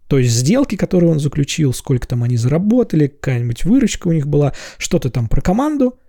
То 0.08 0.18
есть 0.18 0.32
сделки, 0.32 0.76
которые 0.76 1.10
он 1.10 1.20
заключил, 1.20 1.74
сколько 1.74 2.06
там 2.06 2.24
они 2.24 2.36
заработали, 2.36 3.08
какая-нибудь 3.08 3.64
выручка 3.64 4.10
у 4.10 4.12
них 4.12 4.28
была, 4.28 4.54
что-то 4.78 5.10
там 5.10 5.30
про 5.30 5.40
команду, 5.40 6.00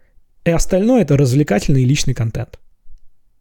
и 0.44 0.50
остальное 0.50 1.02
это 1.02 1.16
развлекательный 1.16 1.82
и 1.82 1.86
личный 1.86 2.14
контент, 2.14 2.58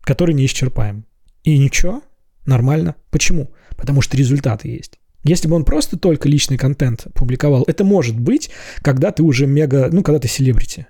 который 0.02 0.36
не 0.36 0.46
исчерпаем. 0.46 1.06
И 1.44 1.58
ничего, 1.58 2.04
нормально. 2.46 2.96
Почему? 3.10 3.52
Потому 3.76 4.02
что 4.02 4.18
результаты 4.18 4.68
есть. 4.68 5.00
Если 5.24 5.48
бы 5.48 5.56
он 5.56 5.66
просто 5.66 5.98
только 5.98 6.28
личный 6.28 6.58
контент 6.58 7.08
публиковал, 7.14 7.64
это 7.68 7.84
может 7.84 8.20
быть, 8.20 8.50
когда 8.82 9.12
ты 9.12 9.24
уже 9.24 9.46
мега, 9.46 9.90
ну, 9.92 10.04
когда 10.04 10.20
ты 10.20 10.28
селебрити. 10.28 10.88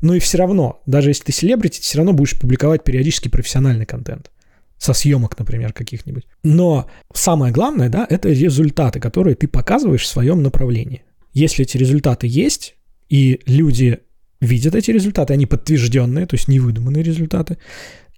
Но 0.00 0.14
и 0.14 0.18
все 0.18 0.38
равно, 0.38 0.82
даже 0.86 1.10
если 1.10 1.24
ты 1.24 1.32
селебрити, 1.32 1.78
ты 1.78 1.82
все 1.82 1.98
равно 1.98 2.12
будешь 2.12 2.38
публиковать 2.38 2.84
периодически 2.84 3.28
профессиональный 3.28 3.86
контент. 3.86 4.30
Со 4.78 4.92
съемок, 4.92 5.38
например, 5.38 5.72
каких-нибудь. 5.72 6.26
Но 6.42 6.90
самое 7.14 7.50
главное, 7.50 7.88
да, 7.88 8.06
это 8.08 8.28
результаты, 8.28 9.00
которые 9.00 9.34
ты 9.34 9.48
показываешь 9.48 10.02
в 10.02 10.06
своем 10.06 10.42
направлении. 10.42 11.02
Если 11.32 11.64
эти 11.64 11.78
результаты 11.78 12.26
есть, 12.26 12.76
и 13.08 13.40
люди 13.46 14.00
видят 14.40 14.74
эти 14.74 14.90
результаты, 14.90 15.32
они 15.32 15.46
подтвержденные, 15.46 16.26
то 16.26 16.34
есть 16.34 16.48
невыдуманные 16.48 17.02
результаты, 17.02 17.58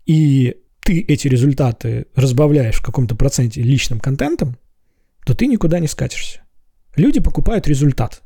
и 0.06 0.56
ты 0.80 1.00
эти 1.00 1.28
результаты 1.28 2.06
разбавляешь 2.14 2.76
в 2.76 2.82
каком-то 2.82 3.14
проценте 3.14 3.62
личным 3.62 4.00
контентом, 4.00 4.56
то 5.24 5.34
ты 5.34 5.46
никуда 5.46 5.78
не 5.80 5.86
скатишься. 5.86 6.40
Люди 6.96 7.20
покупают 7.20 7.68
результат. 7.68 8.22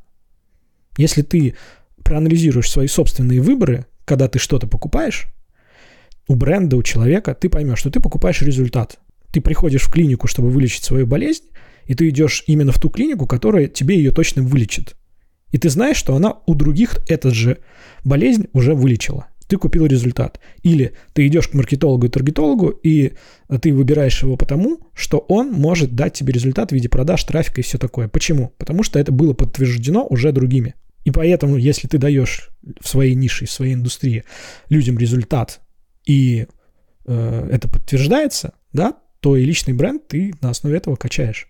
Если 0.96 1.22
ты 1.22 1.56
проанализируешь 2.04 2.70
свои 2.70 2.86
собственные 2.86 3.40
выборы, 3.40 3.86
когда 4.04 4.28
ты 4.28 4.38
что-то 4.38 4.66
покупаешь, 4.66 5.26
у 6.28 6.34
бренда, 6.34 6.76
у 6.76 6.82
человека, 6.82 7.34
ты 7.34 7.48
поймешь, 7.48 7.80
что 7.80 7.90
ты 7.90 8.00
покупаешь 8.00 8.42
результат. 8.42 8.98
Ты 9.32 9.40
приходишь 9.40 9.82
в 9.82 9.90
клинику, 9.90 10.28
чтобы 10.28 10.50
вылечить 10.50 10.84
свою 10.84 11.06
болезнь, 11.06 11.44
и 11.86 11.94
ты 11.94 12.08
идешь 12.08 12.44
именно 12.46 12.72
в 12.72 12.78
ту 12.78 12.90
клинику, 12.90 13.26
которая 13.26 13.66
тебе 13.66 13.96
ее 13.96 14.12
точно 14.12 14.42
вылечит. 14.42 14.94
И 15.52 15.58
ты 15.58 15.70
знаешь, 15.70 15.96
что 15.96 16.16
она 16.16 16.38
у 16.46 16.54
других 16.54 16.98
этот 17.08 17.34
же 17.34 17.58
болезнь 18.04 18.48
уже 18.52 18.74
вылечила 18.74 19.28
ты 19.52 19.58
купил 19.58 19.84
результат. 19.84 20.40
Или 20.62 20.94
ты 21.12 21.26
идешь 21.26 21.48
к 21.48 21.52
маркетологу 21.52 22.06
и 22.06 22.08
таргетологу, 22.08 22.68
и 22.68 23.12
ты 23.60 23.74
выбираешь 23.74 24.22
его 24.22 24.38
потому, 24.38 24.80
что 24.94 25.18
он 25.28 25.52
может 25.52 25.94
дать 25.94 26.14
тебе 26.14 26.32
результат 26.32 26.70
в 26.70 26.74
виде 26.74 26.88
продаж, 26.88 27.22
трафика 27.24 27.60
и 27.60 27.64
все 27.64 27.76
такое. 27.76 28.08
Почему? 28.08 28.54
Потому 28.56 28.82
что 28.82 28.98
это 28.98 29.12
было 29.12 29.34
подтверждено 29.34 30.06
уже 30.08 30.32
другими. 30.32 30.74
И 31.04 31.10
поэтому, 31.10 31.58
если 31.58 31.86
ты 31.86 31.98
даешь 31.98 32.48
в 32.80 32.88
своей 32.88 33.14
нише, 33.14 33.44
в 33.44 33.50
своей 33.50 33.74
индустрии 33.74 34.24
людям 34.70 34.96
результат, 34.96 35.60
и 36.06 36.46
э, 37.04 37.48
это 37.52 37.68
подтверждается, 37.68 38.54
да, 38.72 38.94
то 39.20 39.36
и 39.36 39.44
личный 39.44 39.74
бренд 39.74 40.08
ты 40.08 40.32
на 40.40 40.48
основе 40.48 40.78
этого 40.78 40.96
качаешь 40.96 41.48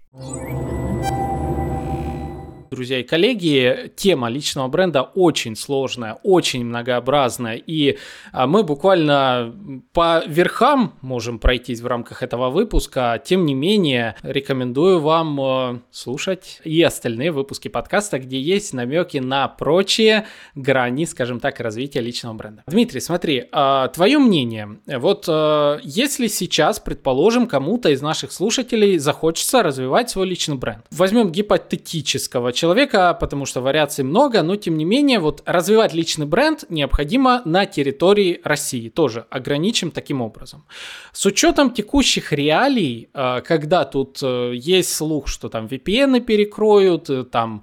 друзья 2.73 3.01
и 3.01 3.03
коллеги, 3.03 3.93
тема 3.97 4.31
личного 4.31 4.67
бренда 4.69 5.03
очень 5.03 5.57
сложная, 5.57 6.19
очень 6.23 6.65
многообразная, 6.65 7.57
и 7.57 7.99
а, 8.33 8.47
мы 8.47 8.63
буквально 8.63 9.55
по 9.93 10.25
верхам 10.27 10.95
можем 11.03 11.39
пройтись 11.39 11.81
в 11.81 11.87
рамках 11.87 12.23
этого 12.23 12.49
выпуска. 12.49 13.23
Тем 13.23 13.45
не 13.45 13.55
менее, 13.55 14.17
рекомендую 14.23 15.01
вам 15.01 15.41
э, 15.41 15.81
слушать 15.91 16.61
и 16.65 16.83
остальные 16.83 17.31
выпуски 17.31 17.69
подкаста, 17.69 18.19
где 18.19 18.41
есть 18.41 18.73
намеки 18.73 19.19
на 19.19 19.49
прочие 19.49 20.27
грани, 20.55 21.05
скажем 21.05 21.41
так, 21.41 21.61
развития 21.61 22.01
личного 22.01 22.33
бренда. 22.35 22.63
Дмитрий, 22.67 23.01
смотри, 23.01 23.49
а, 23.53 23.89
твое 23.89 24.19
мнение. 24.19 24.79
Вот 24.87 25.27
э, 25.29 25.81
если 25.83 26.27
сейчас, 26.29 26.81
предположим, 26.81 27.47
кому-то 27.47 27.91
из 27.91 28.01
наших 28.01 28.33
слушателей 28.33 28.97
захочется 28.97 29.63
развивать 29.63 30.09
свой 30.09 30.27
личный 30.27 30.57
бренд, 30.57 30.87
возьмем 30.91 31.31
гипотетического 31.31 32.53
человека, 32.55 32.62
человека, 32.63 33.17
потому 33.21 33.45
что 33.45 33.61
вариаций 33.61 34.05
много, 34.05 34.43
но 34.43 34.55
тем 34.55 34.77
не 34.77 34.85
менее 34.85 35.19
вот 35.19 35.43
развивать 35.47 35.95
личный 35.95 36.27
бренд 36.27 36.65
необходимо 36.69 37.43
на 37.45 37.67
территории 37.67 38.41
России 38.45 38.89
тоже, 38.89 39.27
ограничим 39.31 39.91
таким 39.91 40.23
образом. 40.23 40.65
С 41.13 41.27
учетом 41.27 41.75
текущих 41.75 42.33
реалий, 42.33 43.09
э, 43.15 43.41
когда 43.45 43.85
тут 43.85 44.21
э, 44.23 44.53
есть 44.55 44.95
слух, 44.95 45.27
что 45.27 45.49
там 45.49 45.67
VPN 45.67 46.21
перекроют, 46.21 47.11
э, 47.11 47.25
там 47.25 47.63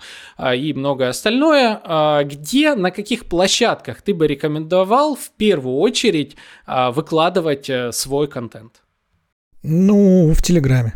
и 0.55 0.73
многое 0.73 1.09
остальное, 1.09 2.23
где, 2.23 2.75
на 2.75 2.91
каких 2.91 3.25
площадках 3.25 4.01
ты 4.01 4.13
бы 4.13 4.27
рекомендовал 4.27 5.15
в 5.15 5.31
первую 5.37 5.77
очередь 5.77 6.35
выкладывать 6.67 7.71
свой 7.91 8.27
контент? 8.27 8.81
Ну, 9.63 10.33
в 10.33 10.41
Телеграме. 10.41 10.93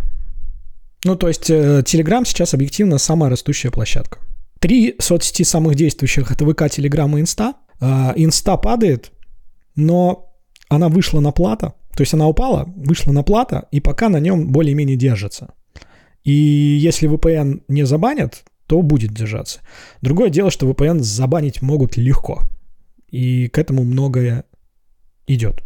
Ну, 1.04 1.16
то 1.16 1.28
есть 1.28 1.49
э, 1.49 1.82
Telegram 1.82 2.26
сейчас 2.26 2.54
объективно 2.54 2.97
самая 2.97 3.30
растущая 3.30 3.72
площадка. 3.72 4.20
Три 4.60 4.95
соцсети 4.99 5.43
самых 5.43 5.76
действующих— 5.76 6.32
это 6.32 6.45
ВК, 6.45 6.64
Telegram 6.64 7.18
и 7.18 7.22
Инста. 7.22 7.56
Инста 8.16 8.56
падает, 8.56 9.12
но 9.76 10.34
она 10.70 10.88
вышла 10.88 11.20
на 11.20 11.32
плато, 11.32 11.74
то 11.95 12.01
есть 12.01 12.14
она 12.14 12.28
упала, 12.28 12.72
вышла 12.76 13.12
на 13.12 13.24
плато, 13.24 13.67
и 13.72 13.80
пока 13.80 14.10
на 14.10 14.18
нем 14.18 14.51
более-менее 14.51 14.97
держится. 14.97 15.54
И 16.24 16.32
если 16.32 17.10
VPN 17.10 17.64
не 17.68 17.86
забанят, 17.86 18.43
то 18.68 18.82
будет 18.82 19.12
держаться. 19.12 19.60
Другое 20.01 20.30
дело, 20.30 20.49
что 20.49 20.70
VPN 20.70 20.99
забанить 20.99 21.62
могут 21.62 21.97
легко. 21.97 22.41
И 23.10 23.47
к 23.49 23.58
этому 23.58 23.84
многое 23.84 24.45
идет. 25.28 25.64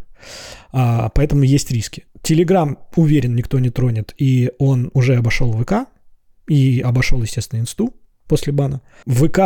А, 0.72 1.10
поэтому 1.10 1.44
есть 1.44 1.72
риски. 1.72 2.06
Телеграм, 2.22 2.80
уверен, 2.96 3.36
никто 3.36 3.60
не 3.60 3.70
тронет, 3.70 4.14
и 4.18 4.52
он 4.60 4.92
уже 4.94 5.16
обошел 5.16 5.52
ВК, 5.54 5.88
и 6.48 6.82
обошел, 6.82 7.22
естественно, 7.22 7.60
Инсту 7.60 7.94
после 8.28 8.54
бана. 8.54 8.82
ВК 9.06 9.40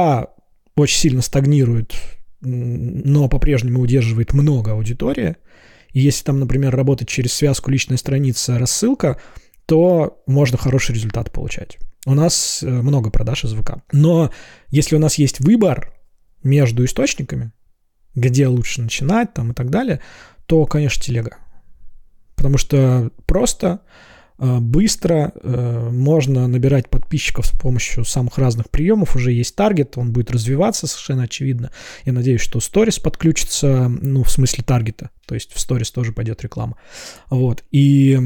очень 0.76 1.00
сильно 1.00 1.22
стагнирует, 1.22 1.94
но 2.42 3.28
по-прежнему 3.28 3.82
удерживает 3.82 4.34
много 4.34 4.72
аудитории. 4.72 5.36
И 5.92 6.00
если 6.00 6.24
там, 6.24 6.40
например, 6.40 6.76
работать 6.76 7.10
через 7.10 7.34
связку 7.34 7.70
личная 7.70 7.98
страница, 7.98 8.58
рассылка, 8.58 9.20
то 9.66 10.22
можно 10.26 10.58
хороший 10.58 10.96
результат 10.96 11.32
получать. 11.32 11.78
У 12.06 12.14
нас 12.14 12.64
э, 12.64 12.68
много 12.68 13.12
продаж 13.12 13.44
из 13.44 13.54
ВК. 13.54 13.84
Но 13.92 14.32
если 14.70 14.96
у 14.96 15.00
нас 15.00 15.16
есть 15.16 15.40
выбор 15.40 15.94
между 16.44 16.84
источниками, 16.86 17.52
где 18.16 18.48
лучше 18.48 18.82
начинать 18.82 19.34
там 19.34 19.52
и 19.52 19.54
так 19.54 19.70
далее, 19.70 20.02
то, 20.46 20.66
конечно, 20.66 21.04
телега. 21.04 21.38
Потому 22.36 22.58
что 22.58 23.12
просто, 23.28 23.82
э, 24.40 24.58
быстро 24.60 25.32
э, 25.36 25.90
можно 25.92 26.48
набирать 26.48 26.90
подписчиков 26.90 27.46
с 27.46 27.52
помощью 27.52 28.04
самых 28.04 28.40
разных 28.40 28.72
приемов. 28.72 29.16
Уже 29.16 29.32
есть 29.32 29.56
таргет, 29.56 29.98
он 29.98 30.12
будет 30.12 30.32
развиваться 30.32 30.88
совершенно 30.88 31.24
очевидно. 31.24 31.72
Я 32.04 32.14
надеюсь, 32.14 32.42
что 32.42 32.60
сторис 32.60 32.98
подключится, 32.98 33.88
ну, 33.88 34.24
в 34.24 34.32
смысле 34.32 34.64
таргета. 34.64 35.12
То 35.28 35.36
есть 35.36 35.54
в 35.54 35.60
сторис 35.60 35.92
тоже 35.92 36.14
пойдет 36.14 36.42
реклама. 36.42 36.78
Вот. 37.30 37.64
И 37.70 38.20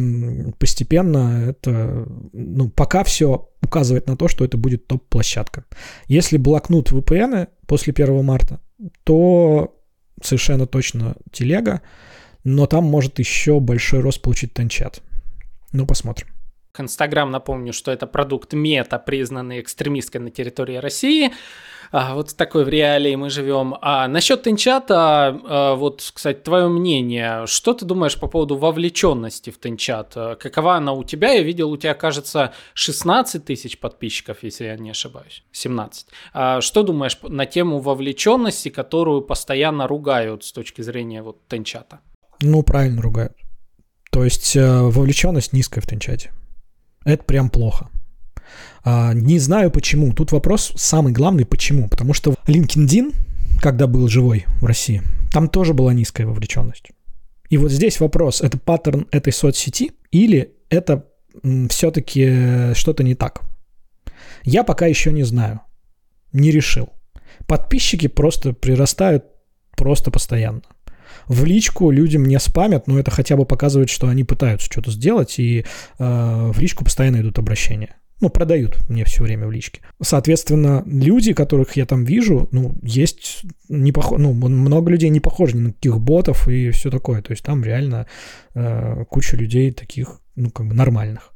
постепенно 0.58 1.50
это, 1.50 2.08
ну, 2.32 2.70
пока 2.70 3.04
все 3.04 3.50
указывает 3.62 4.08
на 4.08 4.16
то, 4.16 4.30
что 4.30 4.46
это 4.46 4.58
будет 4.58 4.88
топ-площадка. 4.88 5.66
Если 6.08 6.38
блокнут 6.38 6.92
VPN 6.92 7.50
после 7.68 7.92
1 7.92 8.24
марта, 8.24 8.62
то 9.04 9.76
совершенно 10.22 10.66
точно 10.66 11.16
телега 11.32 11.82
но 12.46 12.68
там 12.68 12.86
может 12.86 13.20
еще 13.20 13.60
большой 13.60 14.00
рост 14.00 14.22
получить 14.22 14.54
Тенчат. 14.54 15.02
Ну, 15.74 15.86
посмотрим. 15.86 16.28
Инстаграм, 16.80 17.30
напомню, 17.32 17.74
что 17.74 17.92
это 17.92 18.08
продукт 18.08 18.54
мета, 18.54 19.00
признанный 19.00 19.62
экстремисткой 19.62 20.22
на 20.22 20.32
территории 20.32 20.78
России. 20.78 21.32
А, 21.92 22.16
вот 22.16 22.32
в 22.32 22.34
такой 22.36 22.66
в 22.66 22.70
реалии 22.70 23.16
мы 23.16 23.30
живем. 23.30 23.76
А 23.82 24.08
насчет 24.08 24.44
Тенчата, 24.44 25.40
а, 25.44 25.76
вот, 25.76 26.12
кстати, 26.14 26.40
твое 26.40 26.68
мнение. 26.68 27.46
Что 27.48 27.74
ты 27.74 27.86
думаешь 27.86 28.20
по 28.20 28.28
поводу 28.28 28.58
вовлеченности 28.58 29.50
в 29.50 29.60
Тенчат? 29.60 30.14
Какова 30.14 30.76
она 30.76 30.94
у 30.94 31.04
тебя? 31.04 31.32
Я 31.32 31.44
видел, 31.44 31.72
у 31.72 31.78
тебя, 31.78 31.94
кажется, 31.94 32.54
16 32.74 33.46
тысяч 33.46 33.80
подписчиков, 33.80 34.40
если 34.42 34.66
я 34.66 34.76
не 34.78 34.90
ошибаюсь. 34.90 35.44
17. 35.52 36.08
А 36.34 36.62
что 36.62 36.84
думаешь 36.84 37.18
на 37.22 37.46
тему 37.46 37.80
вовлеченности, 37.80 38.70
которую 38.70 39.22
постоянно 39.22 39.88
ругают 39.88 40.44
с 40.44 40.52
точки 40.52 40.82
зрения 40.82 41.22
вот 41.22 41.48
Тенчата? 41.48 42.00
Ну, 42.42 42.64
правильно 42.64 43.02
ругают. 43.02 43.38
То 44.12 44.24
есть 44.24 44.56
э, 44.56 44.82
вовлеченность 44.82 45.54
низкая 45.54 45.82
в 45.82 45.88
Тенчате. 45.88 46.32
Это 47.06 47.24
прям 47.24 47.50
плохо. 47.50 47.90
А, 48.84 49.14
не 49.14 49.40
знаю 49.40 49.72
почему. 49.72 50.14
Тут 50.14 50.32
вопрос 50.32 50.74
самый 50.76 51.14
главный 51.14 51.46
почему. 51.46 51.88
Потому 51.88 52.14
что 52.14 52.36
LinkedIn, 52.48 53.16
когда 53.62 53.88
был 53.88 54.08
живой 54.08 54.46
в 54.60 54.66
России, 54.66 55.02
там 55.32 55.48
тоже 55.48 55.74
была 55.74 55.94
низкая 55.94 56.28
вовлеченность. 56.28 56.92
И 57.50 57.58
вот 57.58 57.72
здесь 57.72 58.00
вопрос, 58.00 58.42
это 58.42 58.58
паттерн 58.58 59.08
этой 59.12 59.32
соцсети 59.32 59.92
или 60.12 60.54
это 60.70 61.06
все-таки 61.70 62.74
что-то 62.74 63.04
не 63.04 63.14
так? 63.16 63.42
Я 64.44 64.64
пока 64.64 64.88
еще 64.88 65.12
не 65.12 65.24
знаю. 65.24 65.62
Не 66.34 66.52
решил. 66.52 66.90
Подписчики 67.48 68.08
просто 68.08 68.54
прирастают 68.54 69.26
просто 69.78 70.10
постоянно 70.10 70.62
в 71.28 71.46
личку 71.46 71.92
людям 71.92 72.26
не 72.26 72.40
спамят, 72.40 72.88
но 72.88 73.00
это 73.00 73.12
хотя 73.12 73.36
бы 73.36 73.46
показывает, 73.46 73.90
что 73.90 74.08
они 74.08 74.24
пытаются 74.24 74.72
что-то 74.72 74.92
сделать, 74.92 75.40
и 75.40 75.66
э, 76.00 76.52
в 76.54 76.60
личку 76.60 76.84
постоянно 76.84 77.22
идут 77.22 77.40
обращения. 77.40 77.96
ну, 78.22 78.30
продают 78.30 78.78
мне 78.90 79.04
все 79.04 79.24
время 79.24 79.46
в 79.48 79.52
личке. 79.52 79.82
Соответственно, 80.02 80.84
люди, 80.86 81.34
которых 81.34 81.76
я 81.76 81.86
там 81.86 82.06
вижу, 82.06 82.48
ну, 82.52 82.76
есть 82.82 83.44
не 83.70 83.92
пох... 83.92 84.18
ну, 84.18 84.34
много 84.34 84.92
людей 84.92 85.10
не 85.10 85.20
похожи 85.20 85.58
ни 85.58 85.62
на 85.62 85.74
каких 85.74 86.00
ботов 86.00 86.48
и 86.48 86.72
все 86.72 86.90
такое. 86.90 87.22
То 87.22 87.32
есть 87.32 87.44
там 87.44 87.64
реально 87.64 88.08
э, 88.54 89.04
куча 89.10 89.36
людей 89.36 89.72
таких, 89.72 90.22
ну, 90.36 90.50
как 90.50 90.68
бы 90.68 90.74
нормальных. 90.74 91.35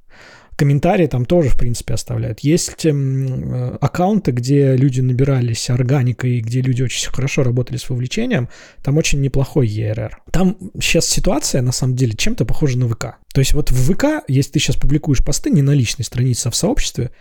Комментарии 0.60 1.08
там 1.08 1.24
тоже, 1.24 1.48
в 1.48 1.58
принципе, 1.58 1.94
оставляют. 1.94 2.42
Есть 2.42 2.86
э, 2.86 3.78
аккаунты, 3.80 4.32
где 4.32 4.76
люди 4.76 5.00
набирались 5.00 5.70
органикой, 5.70 6.42
где 6.42 6.60
люди 6.60 6.84
очень 6.84 7.10
хорошо 7.10 7.44
работали 7.44 7.78
с 7.78 7.90
вовлечением. 7.90 8.50
Там 8.84 8.98
очень 8.98 9.22
неплохой 9.22 9.70
ERR. 9.70 10.12
Там 10.34 10.58
сейчас 10.82 11.06
ситуация, 11.06 11.62
на 11.62 11.72
самом 11.72 11.96
деле, 11.96 12.12
чем-то 12.12 12.44
похожа 12.44 12.78
на 12.78 12.90
ВК. 12.90 13.16
То 13.34 13.40
есть 13.40 13.54
вот 13.54 13.72
в 13.72 13.94
ВК, 13.94 14.26
если 14.28 14.52
ты 14.52 14.60
сейчас 14.60 14.76
публикуешь 14.76 15.24
посты 15.24 15.50
не 15.50 15.62
на 15.62 15.72
личной 15.72 16.04
странице, 16.04 16.48
а 16.48 16.52
в 16.52 16.58
сообществе, 16.58 17.12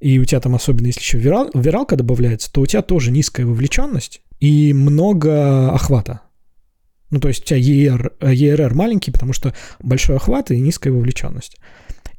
и 0.00 0.18
у 0.18 0.26
тебя 0.26 0.40
там 0.40 0.54
особенно, 0.54 0.88
если 0.88 1.00
еще 1.00 1.16
вирал, 1.16 1.50
виралка 1.54 1.96
добавляется, 1.96 2.52
то 2.52 2.60
у 2.60 2.66
тебя 2.66 2.82
тоже 2.82 3.10
низкая 3.10 3.46
вовлеченность 3.46 4.20
и 4.40 4.74
много 4.74 5.72
охвата. 5.72 6.20
Ну, 7.08 7.18
то 7.18 7.28
есть 7.28 7.44
у 7.44 7.46
тебя 7.46 7.60
ER, 7.60 8.18
ERR 8.20 8.74
маленький, 8.74 9.10
потому 9.10 9.32
что 9.32 9.54
большой 9.80 10.16
охват 10.16 10.50
и 10.50 10.60
низкая 10.60 10.92
вовлеченность. 10.92 11.56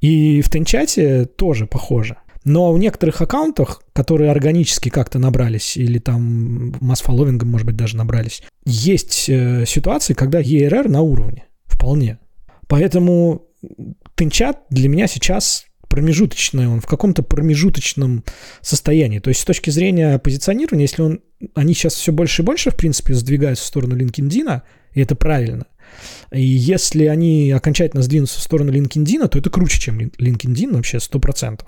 И 0.05 0.41
в 0.41 0.49
Тенчате 0.49 1.25
тоже 1.25 1.65
похоже. 1.65 2.17
Но 2.43 2.71
в 2.71 2.77
некоторых 2.77 3.21
аккаунтах, 3.21 3.81
которые 3.91 4.29
органически 4.29 4.89
как-то 4.89 5.17
набрались, 5.17 5.77
или 5.77 5.97
там 5.97 6.75
масс-фолловингом, 6.79 7.49
может 7.49 7.65
быть, 7.65 7.75
даже 7.75 7.97
набрались, 7.97 8.43
есть 8.65 9.27
э, 9.29 9.65
ситуации, 9.65 10.13
когда 10.13 10.39
ERR 10.39 10.87
на 10.89 11.01
уровне. 11.01 11.45
Вполне. 11.65 12.19
Поэтому 12.67 13.47
Тенчат 14.13 14.65
для 14.69 14.89
меня 14.89 15.07
сейчас 15.07 15.65
промежуточный, 15.89 16.67
он 16.67 16.81
в 16.81 16.85
каком-то 16.85 17.23
промежуточном 17.23 18.23
состоянии. 18.61 19.17
То 19.17 19.29
есть 19.29 19.41
с 19.41 19.45
точки 19.45 19.71
зрения 19.71 20.19
позиционирования, 20.19 20.83
если 20.83 21.01
он, 21.01 21.21
они 21.55 21.73
сейчас 21.73 21.95
все 21.95 22.11
больше 22.11 22.43
и 22.43 22.45
больше, 22.45 22.69
в 22.69 22.75
принципе, 22.75 23.15
сдвигаются 23.15 23.63
в 23.63 23.67
сторону 23.67 23.97
LinkedIn, 23.97 24.61
и 24.93 25.01
это 25.01 25.15
правильно, 25.15 25.65
и 26.31 26.41
если 26.41 27.05
они 27.05 27.51
окончательно 27.51 28.03
сдвинутся 28.03 28.39
в 28.39 28.43
сторону 28.43 28.71
LinkedIn, 28.71 29.27
то 29.27 29.37
это 29.37 29.49
круче, 29.49 29.79
чем 29.79 29.99
LinkedIn 29.99 30.73
вообще 30.73 30.97
100%. 30.97 31.61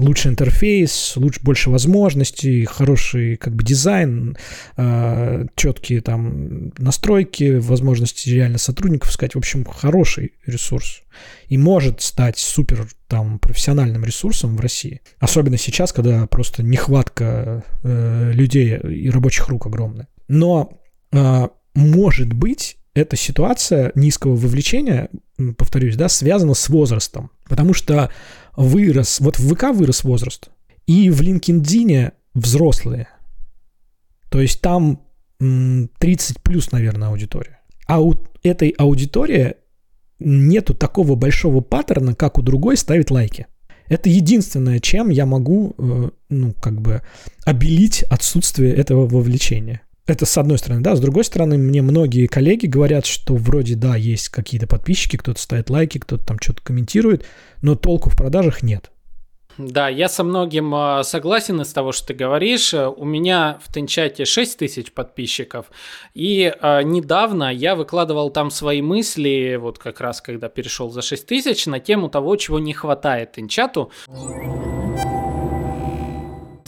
Лучше 0.00 0.30
интерфейс, 0.30 1.12
лучше, 1.16 1.40
больше 1.42 1.68
возможностей, 1.68 2.64
хороший 2.64 3.36
как 3.36 3.54
бы 3.54 3.62
дизайн, 3.62 4.34
э, 4.78 5.44
четкие 5.56 6.00
там 6.00 6.72
настройки, 6.78 7.58
возможности 7.58 8.30
реально 8.30 8.56
сотрудников 8.56 9.10
искать. 9.10 9.34
В 9.34 9.38
общем, 9.38 9.62
хороший 9.66 10.32
ресурс. 10.46 11.02
И 11.48 11.58
может 11.58 12.00
стать 12.00 12.38
супер 12.38 12.88
там 13.08 13.38
профессиональным 13.38 14.02
ресурсом 14.02 14.56
в 14.56 14.60
России. 14.60 15.02
Особенно 15.18 15.58
сейчас, 15.58 15.92
когда 15.92 16.26
просто 16.26 16.62
нехватка 16.62 17.62
э, 17.82 18.32
людей 18.32 18.78
и 18.78 19.10
рабочих 19.10 19.48
рук 19.48 19.66
огромная. 19.66 20.08
Но 20.28 20.80
э, 21.12 21.48
может 21.74 22.32
быть 22.32 22.78
эта 22.94 23.16
ситуация 23.16 23.92
низкого 23.94 24.34
вовлечения, 24.34 25.10
повторюсь, 25.56 25.96
да, 25.96 26.08
связана 26.08 26.54
с 26.54 26.68
возрастом. 26.68 27.30
Потому 27.48 27.74
что 27.74 28.10
вырос, 28.56 29.20
вот 29.20 29.38
в 29.38 29.54
ВК 29.54 29.74
вырос 29.74 30.04
возраст, 30.04 30.50
и 30.86 31.10
в 31.10 31.20
LinkedIn 31.20 32.12
взрослые. 32.34 33.08
То 34.28 34.40
есть 34.40 34.60
там 34.60 35.02
30 35.38 36.40
плюс, 36.42 36.72
наверное, 36.72 37.08
аудитория. 37.08 37.60
А 37.86 38.00
у 38.00 38.14
этой 38.42 38.70
аудитории 38.70 39.54
нету 40.18 40.74
такого 40.74 41.14
большого 41.14 41.60
паттерна, 41.60 42.14
как 42.14 42.38
у 42.38 42.42
другой 42.42 42.76
ставить 42.76 43.10
лайки. 43.10 43.46
Это 43.88 44.08
единственное, 44.08 44.78
чем 44.78 45.08
я 45.08 45.26
могу, 45.26 45.74
э, 45.76 46.10
ну, 46.28 46.52
как 46.52 46.80
бы, 46.80 47.02
обелить 47.44 48.04
отсутствие 48.04 48.72
этого 48.74 49.08
вовлечения. 49.08 49.82
Это 50.06 50.26
с 50.26 50.36
одной 50.38 50.58
стороны, 50.58 50.82
да. 50.82 50.96
С 50.96 51.00
другой 51.00 51.24
стороны, 51.24 51.56
мне 51.56 51.82
многие 51.82 52.26
коллеги 52.26 52.66
говорят, 52.66 53.06
что 53.06 53.34
вроде, 53.34 53.76
да, 53.76 53.96
есть 53.96 54.28
какие-то 54.28 54.66
подписчики, 54.66 55.16
кто-то 55.16 55.40
ставит 55.40 55.70
лайки, 55.70 55.98
кто-то 55.98 56.24
там 56.24 56.38
что-то 56.40 56.62
комментирует, 56.62 57.24
но 57.62 57.76
толку 57.76 58.10
в 58.10 58.16
продажах 58.16 58.62
нет. 58.62 58.90
Да, 59.58 59.88
я 59.88 60.08
со 60.08 60.24
многим 60.24 60.74
а, 60.74 61.02
согласен 61.02 61.60
из 61.60 61.72
того, 61.72 61.92
что 61.92 62.08
ты 62.08 62.14
говоришь. 62.14 62.72
У 62.72 63.04
меня 63.04 63.58
в 63.62 63.72
Тенчате 63.72 64.24
6 64.24 64.58
тысяч 64.58 64.92
подписчиков, 64.92 65.66
и 66.14 66.52
э, 66.60 66.82
недавно 66.82 67.52
я 67.52 67.74
выкладывал 67.74 68.30
там 68.30 68.50
свои 68.50 68.80
мысли, 68.80 69.58
вот 69.60 69.78
как 69.78 70.00
раз 70.00 70.22
когда 70.22 70.48
перешел 70.48 70.90
за 70.90 71.02
6 71.02 71.26
тысяч, 71.26 71.66
на 71.66 71.78
тему 71.78 72.08
того, 72.08 72.36
чего 72.36 72.58
не 72.58 72.72
хватает 72.72 73.32
Тенчату. 73.32 73.90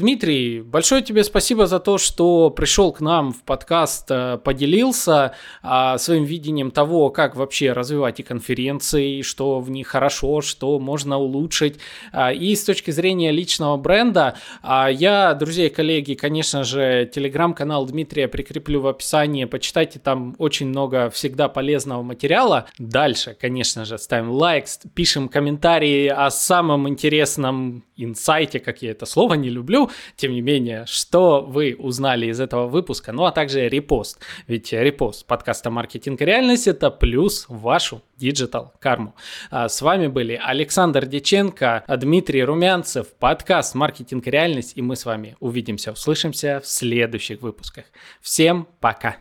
Дмитрий, 0.02 0.62
большое 0.62 1.00
тебе 1.00 1.22
спасибо 1.22 1.68
за 1.68 1.78
то, 1.78 1.96
что 1.96 2.50
пришел 2.50 2.90
к 2.90 3.00
нам 3.00 3.32
в 3.32 3.44
подкаст, 3.44 4.10
э, 4.10 4.36
поделился 4.42 5.36
а, 5.62 5.96
своим 5.96 6.24
видением 6.24 6.72
того, 6.72 7.10
как 7.10 7.36
вообще 7.36 7.70
развивать 7.70 8.18
и 8.18 8.24
конференции, 8.24 9.22
что 9.22 9.60
в 9.60 9.70
них 9.70 9.86
хорошо, 9.86 10.40
что 10.40 10.80
можно 10.80 11.18
улучшить. 11.18 11.78
А, 12.12 12.32
и 12.32 12.56
с 12.56 12.64
точки 12.64 12.90
зрения 12.90 13.30
личного 13.30 13.76
бренда, 13.76 14.34
а, 14.60 14.90
я, 14.90 15.34
друзья 15.34 15.66
и 15.66 15.68
коллеги, 15.68 16.14
конечно 16.14 16.64
же, 16.64 17.08
телеграм-канал 17.14 17.86
Дмитрия 17.86 18.26
прикреплю 18.26 18.80
в 18.80 18.88
описании, 18.88 19.44
почитайте 19.44 20.00
там 20.00 20.34
очень 20.38 20.66
много 20.66 21.10
всегда 21.10 21.46
полезного 21.48 22.02
материала. 22.02 22.66
Дальше, 22.76 23.36
конечно 23.40 23.84
же, 23.84 23.98
ставим 23.98 24.32
лайк, 24.32 24.64
пишем 24.96 25.28
комментарии 25.28 26.08
о 26.08 26.28
самом 26.32 26.88
интересном 26.88 27.84
инсайте, 27.96 28.58
как 28.58 28.82
я 28.82 28.90
это 28.90 29.06
слово 29.06 29.34
не 29.34 29.48
люблю, 29.48 29.90
тем 30.16 30.32
не 30.32 30.40
менее, 30.40 30.84
что 30.86 31.42
вы 31.42 31.76
узнали 31.78 32.26
из 32.26 32.40
этого 32.40 32.66
выпуска, 32.68 33.12
ну 33.12 33.24
а 33.24 33.32
также 33.32 33.68
репост. 33.68 34.20
Ведь 34.46 34.72
репост 34.72 35.26
подкаста 35.26 35.70
«Маркетинг 35.70 36.20
и 36.22 36.24
реальность»— 36.24 36.66
это 36.68 36.90
плюс 36.90 37.37
в 37.37 37.46
вашу 37.48 38.02
digital 38.16 38.72
карму. 38.78 39.14
А 39.50 39.68
с 39.68 39.82
вами 39.82 40.06
были 40.06 40.40
Александр 40.42 41.06
Деченко, 41.06 41.84
Дмитрий 41.98 42.44
Румянцев, 42.44 43.08
подкаст 43.18 43.74
«Маркетинг 43.74 44.26
и 44.26 44.30
реальность», 44.30 44.72
и 44.76 44.82
мы 44.82 44.96
с 44.96 45.04
вами 45.04 45.36
увидимся, 45.40 45.92
услышимся 45.92 46.60
в 46.60 46.66
следующих 46.66 47.42
выпусках. 47.42 47.84
Всем 48.20 48.68
пока! 48.80 49.16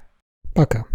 Пока. 0.53 0.85